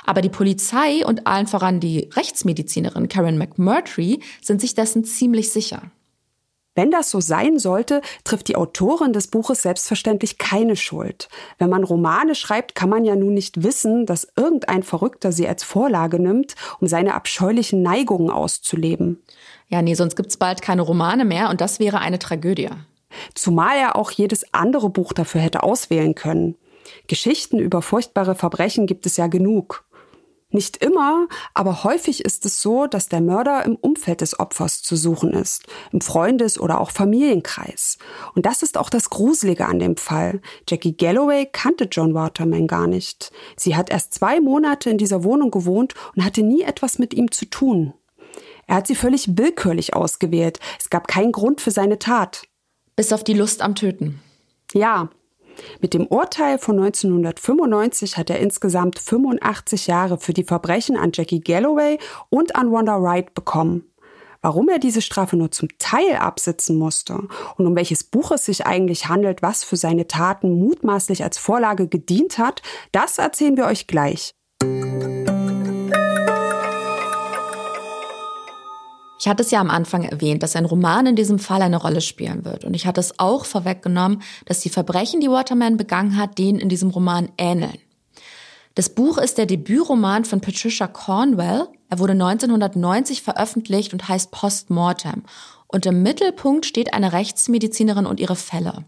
Aber 0.07 0.21
die 0.21 0.29
Polizei 0.29 1.05
und 1.05 1.27
allen 1.27 1.45
voran 1.45 1.79
die 1.79 2.09
Rechtsmedizinerin 2.15 3.09
Karen 3.09 3.37
McMurtry 3.37 4.21
sind 4.41 4.59
sich 4.59 4.73
dessen 4.73 5.03
ziemlich 5.05 5.51
sicher. 5.51 5.83
Wenn 6.75 6.89
das 6.89 7.09
so 7.11 7.19
sein 7.19 7.59
sollte, 7.59 8.01
trifft 8.23 8.47
die 8.47 8.55
Autorin 8.55 9.13
des 9.13 9.27
Buches 9.27 9.61
selbstverständlich 9.61 10.37
keine 10.39 10.75
Schuld. 10.75 11.29
Wenn 11.59 11.69
man 11.69 11.83
Romane 11.83 12.33
schreibt, 12.33 12.73
kann 12.73 12.89
man 12.89 13.05
ja 13.05 13.15
nun 13.15 13.33
nicht 13.33 13.63
wissen, 13.63 14.05
dass 14.05 14.27
irgendein 14.35 14.81
Verrückter 14.81 15.31
sie 15.31 15.47
als 15.47 15.63
Vorlage 15.63 16.19
nimmt, 16.19 16.55
um 16.79 16.87
seine 16.87 17.13
abscheulichen 17.13 17.83
Neigungen 17.83 18.31
auszuleben. 18.31 19.21
Ja, 19.67 19.81
nee, 19.81 19.93
sonst 19.93 20.15
gibt's 20.15 20.37
bald 20.37 20.61
keine 20.61 20.81
Romane 20.81 21.25
mehr 21.25 21.49
und 21.49 21.61
das 21.61 21.79
wäre 21.79 21.99
eine 21.99 22.19
Tragödie. 22.19 22.69
Zumal 23.35 23.77
er 23.77 23.95
auch 23.95 24.09
jedes 24.09 24.53
andere 24.53 24.89
Buch 24.89 25.13
dafür 25.13 25.41
hätte 25.41 25.63
auswählen 25.63 26.15
können. 26.15 26.55
Geschichten 27.07 27.59
über 27.59 27.81
furchtbare 27.81 28.35
Verbrechen 28.35 28.87
gibt 28.87 29.05
es 29.05 29.17
ja 29.17 29.27
genug. 29.27 29.85
Nicht 30.53 30.77
immer, 30.77 31.27
aber 31.55 31.83
häufig 31.83 32.23
ist 32.23 32.45
es 32.45 32.61
so, 32.61 32.85
dass 32.85 33.09
der 33.09 33.21
Mörder 33.21 33.65
im 33.65 33.75
Umfeld 33.75 34.21
des 34.21 34.39
Opfers 34.39 34.83
zu 34.83 34.95
suchen 34.95 35.33
ist, 35.33 35.65
im 35.91 35.99
Freundes- 35.99 36.59
oder 36.59 36.79
auch 36.79 36.91
Familienkreis. 36.91 37.97
Und 38.35 38.45
das 38.45 38.61
ist 38.61 38.77
auch 38.77 38.91
das 38.91 39.09
Gruselige 39.09 39.65
an 39.65 39.79
dem 39.79 39.97
Fall. 39.97 40.41
Jackie 40.69 40.95
Galloway 40.95 41.47
kannte 41.51 41.85
John 41.85 42.13
Waterman 42.13 42.67
gar 42.67 42.85
nicht. 42.85 43.31
Sie 43.57 43.75
hat 43.75 43.89
erst 43.89 44.13
zwei 44.13 44.39
Monate 44.39 44.91
in 44.91 44.99
dieser 44.99 45.23
Wohnung 45.23 45.49
gewohnt 45.49 45.95
und 46.15 46.23
hatte 46.23 46.43
nie 46.43 46.61
etwas 46.61 46.99
mit 46.99 47.15
ihm 47.15 47.31
zu 47.31 47.45
tun. 47.45 47.95
Er 48.67 48.75
hat 48.75 48.85
sie 48.85 48.95
völlig 48.95 49.35
willkürlich 49.35 49.95
ausgewählt. 49.95 50.59
Es 50.79 50.91
gab 50.91 51.07
keinen 51.07 51.31
Grund 51.31 51.61
für 51.61 51.71
seine 51.71 51.97
Tat. 51.97 52.43
Bis 52.95 53.11
auf 53.11 53.23
die 53.23 53.33
Lust 53.33 53.63
am 53.63 53.73
Töten. 53.73 54.21
Ja, 54.71 55.09
mit 55.81 55.93
dem 55.93 56.07
Urteil 56.07 56.57
von 56.57 56.77
1995 56.79 58.17
hat 58.17 58.29
er 58.29 58.39
insgesamt 58.39 58.99
85 58.99 59.87
Jahre 59.87 60.17
für 60.17 60.33
die 60.33 60.43
Verbrechen 60.43 60.97
an 60.97 61.11
Jackie 61.13 61.41
Galloway 61.41 61.97
und 62.29 62.55
an 62.55 62.71
Wanda 62.71 63.01
Wright 63.01 63.33
bekommen. 63.33 63.85
Warum 64.41 64.67
er 64.67 64.77
diese 64.77 65.01
Strafe 65.01 65.37
nur 65.37 65.51
zum 65.51 65.69
Teil 65.79 66.17
absitzen 66.17 66.77
musste 66.77 67.13
und 67.55 67.65
um 67.65 67.75
welches 67.77 68.03
Buch 68.03 68.31
es 68.31 68.45
sich 68.45 68.65
eigentlich 68.65 69.07
handelt, 69.07 69.41
was 69.41 69.63
für 69.63 69.77
seine 69.77 70.05
Taten 70.05 70.59
mutmaßlich 70.59 71.23
als 71.23 71.37
Vorlage 71.37 71.87
gedient 71.87 72.37
hat, 72.37 72.61
das 72.91 73.19
erzählen 73.19 73.55
wir 73.55 73.65
euch 73.65 73.87
gleich. 73.87 74.35
Ich 79.23 79.29
hatte 79.29 79.41
es 79.41 79.51
ja 79.51 79.61
am 79.61 79.69
Anfang 79.69 80.03
erwähnt, 80.03 80.43
dass 80.43 80.57
ein 80.57 80.65
Roman 80.65 81.05
in 81.05 81.15
diesem 81.15 81.39
Fall 81.39 81.61
eine 81.61 81.77
Rolle 81.77 82.01
spielen 82.01 82.43
wird. 82.43 82.65
Und 82.65 82.73
ich 82.73 82.85
hatte 82.85 82.99
es 82.99 83.19
auch 83.19 83.45
vorweggenommen, 83.45 84.21
dass 84.47 84.59
die 84.59 84.69
Verbrechen, 84.69 85.21
die 85.21 85.29
Waterman 85.29 85.77
begangen 85.77 86.17
hat, 86.17 86.37
denen 86.37 86.59
in 86.59 86.67
diesem 86.67 86.89
Roman 86.89 87.29
ähneln. 87.37 87.77
Das 88.75 88.89
Buch 88.89 89.17
ist 89.17 89.37
der 89.37 89.45
Debütroman 89.45 90.25
von 90.25 90.41
Patricia 90.41 90.87
Cornwell. 90.87 91.69
Er 91.87 91.99
wurde 91.99 92.11
1990 92.11 93.21
veröffentlicht 93.21 93.93
und 93.93 94.09
heißt 94.09 94.29
Postmortem. 94.31 95.23
Und 95.67 95.85
im 95.85 96.03
Mittelpunkt 96.03 96.65
steht 96.65 96.93
eine 96.93 97.13
Rechtsmedizinerin 97.13 98.05
und 98.05 98.19
ihre 98.19 98.35
Fälle. 98.35 98.83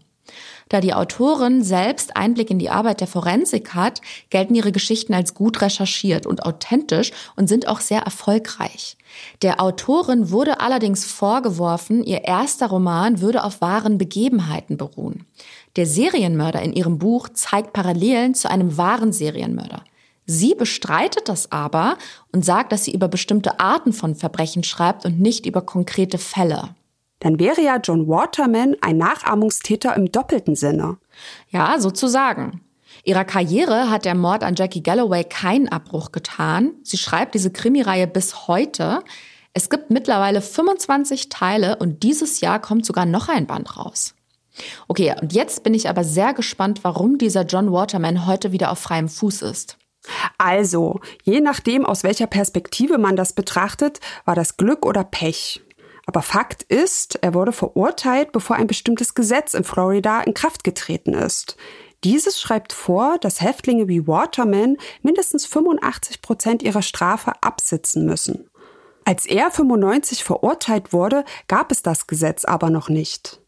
Da 0.68 0.80
die 0.80 0.94
Autorin 0.94 1.62
selbst 1.62 2.16
Einblick 2.16 2.50
in 2.50 2.58
die 2.58 2.70
Arbeit 2.70 3.00
der 3.00 3.06
Forensik 3.06 3.74
hat, 3.74 4.00
gelten 4.30 4.54
ihre 4.56 4.72
Geschichten 4.72 5.14
als 5.14 5.34
gut 5.34 5.62
recherchiert 5.62 6.26
und 6.26 6.44
authentisch 6.44 7.12
und 7.36 7.48
sind 7.48 7.68
auch 7.68 7.80
sehr 7.80 8.00
erfolgreich. 8.00 8.96
Der 9.42 9.60
Autorin 9.60 10.30
wurde 10.30 10.60
allerdings 10.60 11.04
vorgeworfen, 11.04 12.02
ihr 12.02 12.24
erster 12.24 12.66
Roman 12.66 13.20
würde 13.20 13.44
auf 13.44 13.60
wahren 13.60 13.96
Begebenheiten 13.96 14.76
beruhen. 14.76 15.24
Der 15.76 15.86
Serienmörder 15.86 16.62
in 16.62 16.72
ihrem 16.72 16.98
Buch 16.98 17.28
zeigt 17.28 17.72
Parallelen 17.72 18.34
zu 18.34 18.50
einem 18.50 18.76
wahren 18.76 19.12
Serienmörder. 19.12 19.84
Sie 20.26 20.56
bestreitet 20.56 21.28
das 21.28 21.52
aber 21.52 21.96
und 22.32 22.44
sagt, 22.44 22.72
dass 22.72 22.84
sie 22.84 22.92
über 22.92 23.06
bestimmte 23.06 23.60
Arten 23.60 23.92
von 23.92 24.16
Verbrechen 24.16 24.64
schreibt 24.64 25.04
und 25.04 25.20
nicht 25.20 25.46
über 25.46 25.62
konkrete 25.62 26.18
Fälle. 26.18 26.70
Dann 27.26 27.40
wäre 27.40 27.60
ja 27.60 27.78
John 27.82 28.06
Waterman 28.06 28.76
ein 28.82 28.98
Nachahmungstäter 28.98 29.96
im 29.96 30.12
doppelten 30.12 30.54
Sinne. 30.54 30.98
Ja, 31.50 31.80
sozusagen. 31.80 32.60
Ihrer 33.02 33.24
Karriere 33.24 33.90
hat 33.90 34.04
der 34.04 34.14
Mord 34.14 34.44
an 34.44 34.54
Jackie 34.54 34.80
Galloway 34.84 35.24
keinen 35.24 35.66
Abbruch 35.66 36.12
getan. 36.12 36.74
Sie 36.84 36.98
schreibt 36.98 37.34
diese 37.34 37.50
Krimireihe 37.50 38.06
bis 38.06 38.46
heute. 38.46 39.00
Es 39.54 39.70
gibt 39.70 39.90
mittlerweile 39.90 40.40
25 40.40 41.28
Teile 41.28 41.78
und 41.78 42.04
dieses 42.04 42.40
Jahr 42.40 42.60
kommt 42.60 42.86
sogar 42.86 43.06
noch 43.06 43.28
ein 43.28 43.48
Band 43.48 43.76
raus. 43.76 44.14
Okay, 44.86 45.12
und 45.20 45.32
jetzt 45.32 45.64
bin 45.64 45.74
ich 45.74 45.88
aber 45.88 46.04
sehr 46.04 46.32
gespannt, 46.32 46.84
warum 46.84 47.18
dieser 47.18 47.42
John 47.42 47.72
Waterman 47.72 48.28
heute 48.28 48.52
wieder 48.52 48.70
auf 48.70 48.78
freiem 48.78 49.08
Fuß 49.08 49.42
ist. 49.42 49.78
Also, 50.38 51.00
je 51.24 51.40
nachdem, 51.40 51.84
aus 51.84 52.04
welcher 52.04 52.28
Perspektive 52.28 52.98
man 52.98 53.16
das 53.16 53.32
betrachtet, 53.32 53.98
war 54.24 54.36
das 54.36 54.56
Glück 54.56 54.86
oder 54.86 55.02
Pech. 55.02 55.65
Aber 56.06 56.22
Fakt 56.22 56.62
ist, 56.62 57.18
er 57.20 57.34
wurde 57.34 57.52
verurteilt, 57.52 58.32
bevor 58.32 58.56
ein 58.56 58.68
bestimmtes 58.68 59.14
Gesetz 59.14 59.54
in 59.54 59.64
Florida 59.64 60.22
in 60.22 60.34
Kraft 60.34 60.64
getreten 60.64 61.12
ist. 61.12 61.56
Dieses 62.04 62.40
schreibt 62.40 62.72
vor, 62.72 63.18
dass 63.18 63.40
Häftlinge 63.40 63.88
wie 63.88 64.06
Waterman 64.06 64.76
mindestens 65.02 65.46
85 65.46 66.22
Prozent 66.22 66.62
ihrer 66.62 66.82
Strafe 66.82 67.32
absitzen 67.40 68.06
müssen. 68.06 68.48
Als 69.04 69.26
er 69.26 69.50
95 69.50 70.22
verurteilt 70.22 70.92
wurde, 70.92 71.24
gab 71.48 71.72
es 71.72 71.82
das 71.82 72.06
Gesetz 72.06 72.44
aber 72.44 72.70
noch 72.70 72.88
nicht. 72.88 73.40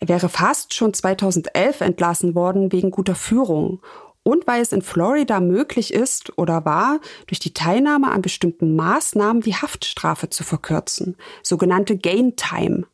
Er 0.00 0.08
wäre 0.08 0.28
fast 0.28 0.74
schon 0.74 0.94
2011 0.94 1.80
entlassen 1.80 2.34
worden 2.34 2.72
wegen 2.72 2.90
guter 2.90 3.14
Führung 3.14 3.80
und 4.22 4.46
weil 4.46 4.62
es 4.62 4.72
in 4.72 4.82
Florida 4.82 5.40
möglich 5.40 5.92
ist 5.92 6.36
oder 6.38 6.64
war, 6.64 7.00
durch 7.26 7.38
die 7.38 7.54
Teilnahme 7.54 8.10
an 8.10 8.22
bestimmten 8.22 8.76
Maßnahmen 8.76 9.42
die 9.42 9.56
Haftstrafe 9.56 10.30
zu 10.30 10.44
verkürzen, 10.44 11.16
sogenannte 11.42 11.96
Gain 11.96 12.36
Time. 12.36 12.84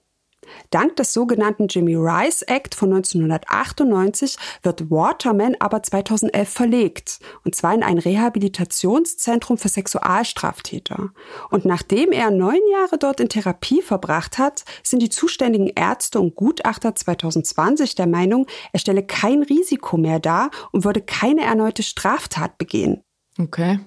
Dank 0.71 0.97
des 0.97 1.13
sogenannten 1.13 1.69
Jimmy 1.69 1.95
Rice 1.97 2.43
Act 2.43 2.75
von 2.75 2.93
1998 2.93 4.37
wird 4.63 4.91
Waterman 4.91 5.57
aber 5.59 5.83
2011 5.83 6.49
verlegt, 6.49 7.21
und 7.45 7.55
zwar 7.55 7.75
in 7.75 7.83
ein 7.83 7.99
Rehabilitationszentrum 7.99 9.59
für 9.59 9.69
Sexualstraftäter. 9.69 11.11
Und 11.51 11.65
nachdem 11.65 12.13
er 12.13 12.31
neun 12.31 12.61
Jahre 12.73 12.99
dort 12.99 13.21
in 13.21 13.29
Therapie 13.29 13.83
verbracht 13.83 14.39
hat, 14.39 14.65
sind 14.83 15.01
die 15.01 15.11
zuständigen 15.11 15.69
Ärzte 15.69 16.21
und 16.21 16.35
Gutachter 16.35 16.95
2020 16.95 17.95
der 17.95 18.07
Meinung, 18.07 18.47
er 18.73 18.81
stelle 18.81 19.03
kein 19.03 19.43
Risiko 19.43 19.97
mehr 19.97 20.21
dar 20.21 20.51
und 20.73 20.85
würde 20.85 21.01
keine 21.01 21.43
erneute 21.43 21.83
Straftat 21.83 22.59
begehen. 22.59 23.03
Okay. 23.39 23.81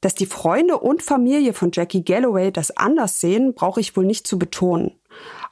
Dass 0.00 0.14
die 0.16 0.26
Freunde 0.26 0.78
und 0.78 1.02
Familie 1.02 1.52
von 1.52 1.70
Jackie 1.72 2.04
Galloway 2.04 2.50
das 2.50 2.76
anders 2.76 3.20
sehen, 3.20 3.54
brauche 3.54 3.80
ich 3.80 3.96
wohl 3.96 4.04
nicht 4.04 4.26
zu 4.26 4.36
betonen. 4.36 4.98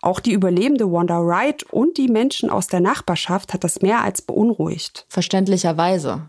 Auch 0.03 0.21
die 0.21 0.33
überlebende 0.33 0.91
Wanda 0.91 1.21
Wright 1.21 1.63
und 1.65 1.99
die 1.99 2.09
Menschen 2.09 2.49
aus 2.49 2.69
der 2.69 2.81
Nachbarschaft 2.81 3.53
hat 3.53 3.65
das 3.65 3.83
mehr 3.83 4.03
als 4.03 4.23
beunruhigt. 4.23 5.05
Verständlicherweise. 5.09 6.29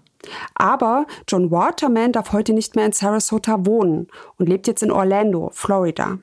Aber 0.56 1.08
John 1.28 1.52
Waterman 1.52 2.12
darf 2.12 2.32
heute 2.34 2.54
nicht 2.54 2.76
mehr 2.76 2.86
in 2.86 2.92
Sarasota 2.92 3.66
wohnen 3.66 4.08
und 4.38 4.50
lebt 4.50 4.68
jetzt 4.68 4.84
in 4.84 4.92
Orlando, 4.92 5.50
Florida. 5.54 6.20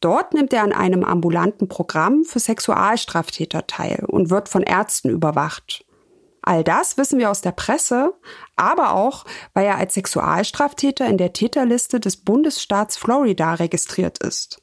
Dort 0.00 0.34
nimmt 0.34 0.52
er 0.52 0.62
an 0.62 0.72
einem 0.72 1.04
ambulanten 1.04 1.68
Programm 1.68 2.24
für 2.24 2.40
Sexualstraftäter 2.40 3.66
teil 3.66 4.04
und 4.06 4.30
wird 4.30 4.48
von 4.48 4.62
Ärzten 4.62 5.10
überwacht. 5.10 5.84
All 6.44 6.64
das 6.64 6.98
wissen 6.98 7.20
wir 7.20 7.30
aus 7.30 7.40
der 7.40 7.52
Presse, 7.52 8.12
aber 8.56 8.94
auch, 8.94 9.24
weil 9.54 9.64
er 9.64 9.78
als 9.78 9.94
Sexualstraftäter 9.94 11.06
in 11.06 11.18
der 11.18 11.32
Täterliste 11.32 12.00
des 12.00 12.16
Bundesstaats 12.16 12.96
Florida 12.96 13.54
registriert 13.54 14.18
ist 14.18 14.60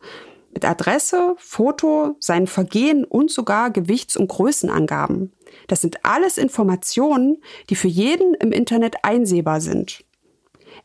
mit 0.53 0.65
Adresse, 0.65 1.35
Foto, 1.37 2.15
sein 2.19 2.47
Vergehen 2.47 3.05
und 3.05 3.31
sogar 3.31 3.71
Gewichts- 3.71 4.17
und 4.17 4.27
Größenangaben. 4.27 5.33
Das 5.67 5.81
sind 5.81 6.05
alles 6.05 6.37
Informationen, 6.37 7.41
die 7.69 7.75
für 7.75 7.87
jeden 7.87 8.33
im 8.35 8.51
Internet 8.51 9.03
einsehbar 9.03 9.61
sind. 9.61 10.03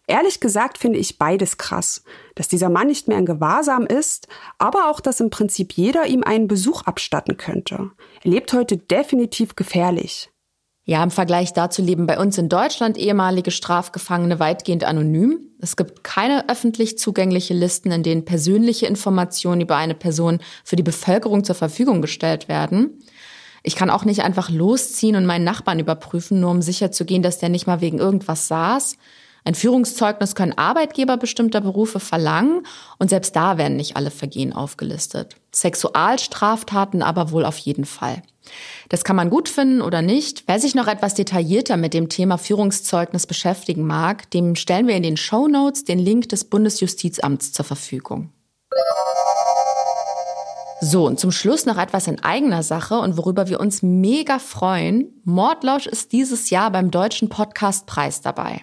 Ehrlich 0.06 0.40
gesagt 0.40 0.76
finde 0.76 0.98
ich 0.98 1.18
beides 1.18 1.56
krass, 1.56 2.04
dass 2.34 2.48
dieser 2.48 2.68
Mann 2.68 2.88
nicht 2.88 3.08
mehr 3.08 3.18
in 3.18 3.24
Gewahrsam 3.24 3.86
ist, 3.86 4.28
aber 4.58 4.90
auch, 4.90 5.00
dass 5.00 5.20
im 5.20 5.30
Prinzip 5.30 5.72
jeder 5.72 6.06
ihm 6.06 6.22
einen 6.22 6.46
Besuch 6.46 6.82
abstatten 6.82 7.36
könnte. 7.38 7.90
Er 8.22 8.30
lebt 8.30 8.52
heute 8.52 8.76
definitiv 8.76 9.56
gefährlich. 9.56 10.30
Ja, 10.86 11.02
im 11.02 11.10
Vergleich 11.10 11.54
dazu 11.54 11.80
leben 11.80 12.06
bei 12.06 12.18
uns 12.18 12.36
in 12.36 12.50
Deutschland 12.50 12.98
ehemalige 12.98 13.50
Strafgefangene 13.50 14.38
weitgehend 14.38 14.84
anonym. 14.84 15.38
Es 15.58 15.76
gibt 15.76 16.04
keine 16.04 16.50
öffentlich 16.50 16.98
zugängliche 16.98 17.54
Listen, 17.54 17.90
in 17.90 18.02
denen 18.02 18.26
persönliche 18.26 18.86
Informationen 18.86 19.62
über 19.62 19.76
eine 19.76 19.94
Person 19.94 20.40
für 20.62 20.76
die 20.76 20.82
Bevölkerung 20.82 21.42
zur 21.42 21.54
Verfügung 21.54 22.02
gestellt 22.02 22.48
werden. 22.48 23.02
Ich 23.62 23.76
kann 23.76 23.88
auch 23.88 24.04
nicht 24.04 24.24
einfach 24.24 24.50
losziehen 24.50 25.16
und 25.16 25.24
meinen 25.24 25.44
Nachbarn 25.44 25.78
überprüfen, 25.78 26.40
nur 26.40 26.50
um 26.50 26.60
sicherzugehen, 26.60 27.22
dass 27.22 27.38
der 27.38 27.48
nicht 27.48 27.66
mal 27.66 27.80
wegen 27.80 27.98
irgendwas 27.98 28.46
saß. 28.48 28.98
Ein 29.46 29.54
Führungszeugnis 29.54 30.34
können 30.34 30.52
Arbeitgeber 30.52 31.16
bestimmter 31.16 31.62
Berufe 31.62 31.98
verlangen 31.98 32.66
und 32.98 33.08
selbst 33.08 33.34
da 33.34 33.56
werden 33.56 33.78
nicht 33.78 33.96
alle 33.96 34.10
Vergehen 34.10 34.52
aufgelistet. 34.52 35.36
Sexualstraftaten 35.54 37.02
aber 37.02 37.30
wohl 37.30 37.46
auf 37.46 37.56
jeden 37.56 37.86
Fall. 37.86 38.22
Das 38.88 39.04
kann 39.04 39.16
man 39.16 39.30
gut 39.30 39.48
finden 39.48 39.80
oder 39.82 40.02
nicht. 40.02 40.44
Wer 40.46 40.60
sich 40.60 40.74
noch 40.74 40.86
etwas 40.86 41.14
detaillierter 41.14 41.76
mit 41.76 41.94
dem 41.94 42.08
Thema 42.08 42.38
Führungszeugnis 42.38 43.26
beschäftigen 43.26 43.86
mag, 43.86 44.30
dem 44.30 44.56
stellen 44.56 44.86
wir 44.86 44.96
in 44.96 45.02
den 45.02 45.16
Show 45.16 45.48
Notes 45.48 45.84
den 45.84 45.98
Link 45.98 46.28
des 46.28 46.44
Bundesjustizamts 46.44 47.52
zur 47.52 47.64
Verfügung. 47.64 48.30
So, 50.86 51.06
und 51.06 51.18
zum 51.18 51.32
Schluss 51.32 51.64
noch 51.64 51.78
etwas 51.78 52.08
in 52.08 52.22
eigener 52.22 52.62
Sache 52.62 52.98
und 52.98 53.16
worüber 53.16 53.48
wir 53.48 53.58
uns 53.58 53.82
mega 53.82 54.38
freuen. 54.38 55.18
Mordlausch 55.24 55.86
ist 55.86 56.12
dieses 56.12 56.50
Jahr 56.50 56.70
beim 56.70 56.90
Deutschen 56.90 57.30
Podcastpreis 57.30 58.20
dabei. 58.20 58.60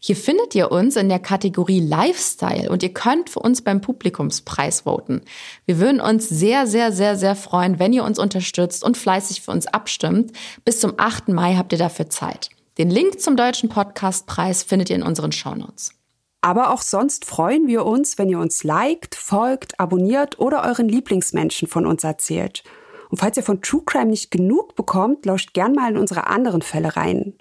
Hier 0.00 0.16
findet 0.16 0.54
ihr 0.54 0.72
uns 0.72 0.96
in 0.96 1.10
der 1.10 1.18
Kategorie 1.18 1.80
Lifestyle 1.80 2.70
und 2.70 2.82
ihr 2.82 2.94
könnt 2.94 3.28
für 3.28 3.40
uns 3.40 3.60
beim 3.60 3.82
Publikumspreis 3.82 4.86
voten. 4.86 5.20
Wir 5.66 5.78
würden 5.78 6.00
uns 6.00 6.26
sehr, 6.30 6.66
sehr, 6.66 6.90
sehr, 6.90 7.16
sehr 7.16 7.36
freuen, 7.36 7.78
wenn 7.78 7.92
ihr 7.92 8.04
uns 8.04 8.18
unterstützt 8.18 8.82
und 8.82 8.96
fleißig 8.96 9.42
für 9.42 9.50
uns 9.50 9.66
abstimmt. 9.66 10.32
Bis 10.64 10.80
zum 10.80 10.94
8. 10.96 11.28
Mai 11.28 11.56
habt 11.56 11.72
ihr 11.72 11.78
dafür 11.78 12.08
Zeit. 12.08 12.48
Den 12.78 12.88
Link 12.88 13.20
zum 13.20 13.36
Deutschen 13.36 13.68
Podcastpreis 13.68 14.62
findet 14.62 14.88
ihr 14.88 14.96
in 14.96 15.02
unseren 15.02 15.32
Shownotes. 15.32 15.97
Aber 16.40 16.72
auch 16.72 16.82
sonst 16.82 17.24
freuen 17.24 17.66
wir 17.66 17.84
uns, 17.84 18.16
wenn 18.16 18.28
ihr 18.28 18.38
uns 18.38 18.62
liked, 18.62 19.14
folgt, 19.16 19.78
abonniert 19.80 20.38
oder 20.38 20.64
euren 20.64 20.88
Lieblingsmenschen 20.88 21.66
von 21.66 21.84
uns 21.84 22.04
erzählt. 22.04 22.62
Und 23.10 23.18
falls 23.18 23.36
ihr 23.36 23.42
von 23.42 23.60
True 23.60 23.82
Crime 23.84 24.06
nicht 24.10 24.30
genug 24.30 24.76
bekommt, 24.76 25.26
lauscht 25.26 25.52
gern 25.54 25.72
mal 25.72 25.90
in 25.90 25.98
unsere 25.98 26.26
anderen 26.28 26.62
Fälle 26.62 26.96
rein. 26.96 27.34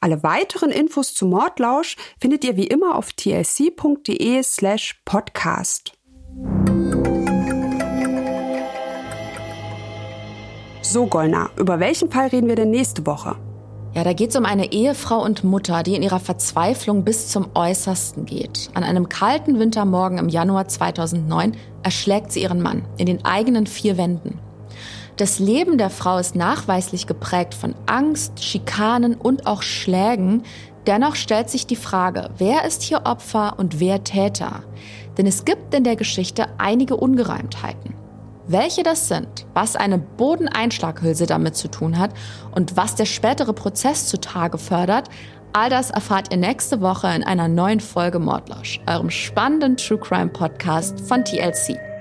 Alle 0.00 0.22
weiteren 0.24 0.70
Infos 0.70 1.14
zu 1.14 1.26
Mordlausch 1.26 1.96
findet 2.20 2.44
ihr 2.44 2.56
wie 2.56 2.66
immer 2.66 2.96
auf 2.96 3.12
tlc.de 3.12 4.42
slash 4.42 5.00
podcast. 5.04 5.92
So, 10.80 11.06
Gollner, 11.06 11.50
über 11.56 11.78
welchen 11.78 12.10
Fall 12.10 12.28
reden 12.28 12.48
wir 12.48 12.56
denn 12.56 12.70
nächste 12.70 13.06
Woche? 13.06 13.36
Ja, 13.94 14.04
da 14.04 14.14
geht 14.14 14.30
es 14.30 14.36
um 14.36 14.46
eine 14.46 14.72
Ehefrau 14.72 15.22
und 15.22 15.44
Mutter, 15.44 15.82
die 15.82 15.94
in 15.94 16.02
ihrer 16.02 16.18
Verzweiflung 16.18 17.04
bis 17.04 17.28
zum 17.28 17.50
Äußersten 17.54 18.24
geht. 18.24 18.70
An 18.72 18.84
einem 18.84 19.10
kalten 19.10 19.58
Wintermorgen 19.58 20.16
im 20.16 20.30
Januar 20.30 20.66
2009 20.66 21.52
erschlägt 21.82 22.32
sie 22.32 22.40
ihren 22.40 22.62
Mann 22.62 22.86
in 22.96 23.04
den 23.04 23.22
eigenen 23.26 23.66
vier 23.66 23.98
Wänden. 23.98 24.38
Das 25.16 25.38
Leben 25.38 25.76
der 25.76 25.90
Frau 25.90 26.16
ist 26.16 26.34
nachweislich 26.34 27.06
geprägt 27.06 27.52
von 27.52 27.74
Angst, 27.84 28.42
Schikanen 28.42 29.14
und 29.14 29.46
auch 29.46 29.60
Schlägen. 29.60 30.44
Dennoch 30.86 31.14
stellt 31.14 31.50
sich 31.50 31.66
die 31.66 31.76
Frage, 31.76 32.30
wer 32.38 32.64
ist 32.64 32.82
hier 32.82 33.02
Opfer 33.04 33.58
und 33.58 33.78
wer 33.78 34.02
Täter? 34.04 34.62
Denn 35.18 35.26
es 35.26 35.44
gibt 35.44 35.74
in 35.74 35.84
der 35.84 35.96
Geschichte 35.96 36.46
einige 36.56 36.96
Ungereimtheiten. 36.96 38.01
Welche 38.46 38.82
das 38.82 39.08
sind, 39.08 39.46
was 39.54 39.76
eine 39.76 39.98
Bodeneinschlaghülse 39.98 41.26
damit 41.26 41.56
zu 41.56 41.68
tun 41.68 41.98
hat 41.98 42.10
und 42.50 42.76
was 42.76 42.96
der 42.96 43.04
spätere 43.04 43.52
Prozess 43.52 44.08
zutage 44.08 44.58
fördert, 44.58 45.08
all 45.52 45.70
das 45.70 45.90
erfahrt 45.90 46.32
ihr 46.32 46.38
nächste 46.38 46.80
Woche 46.80 47.08
in 47.14 47.22
einer 47.22 47.46
neuen 47.46 47.80
Folge 47.80 48.18
Mordlausch, 48.18 48.80
eurem 48.86 49.10
spannenden 49.10 49.76
True 49.76 49.98
Crime 49.98 50.30
Podcast 50.30 51.00
von 51.00 51.24
TLC. 51.24 51.91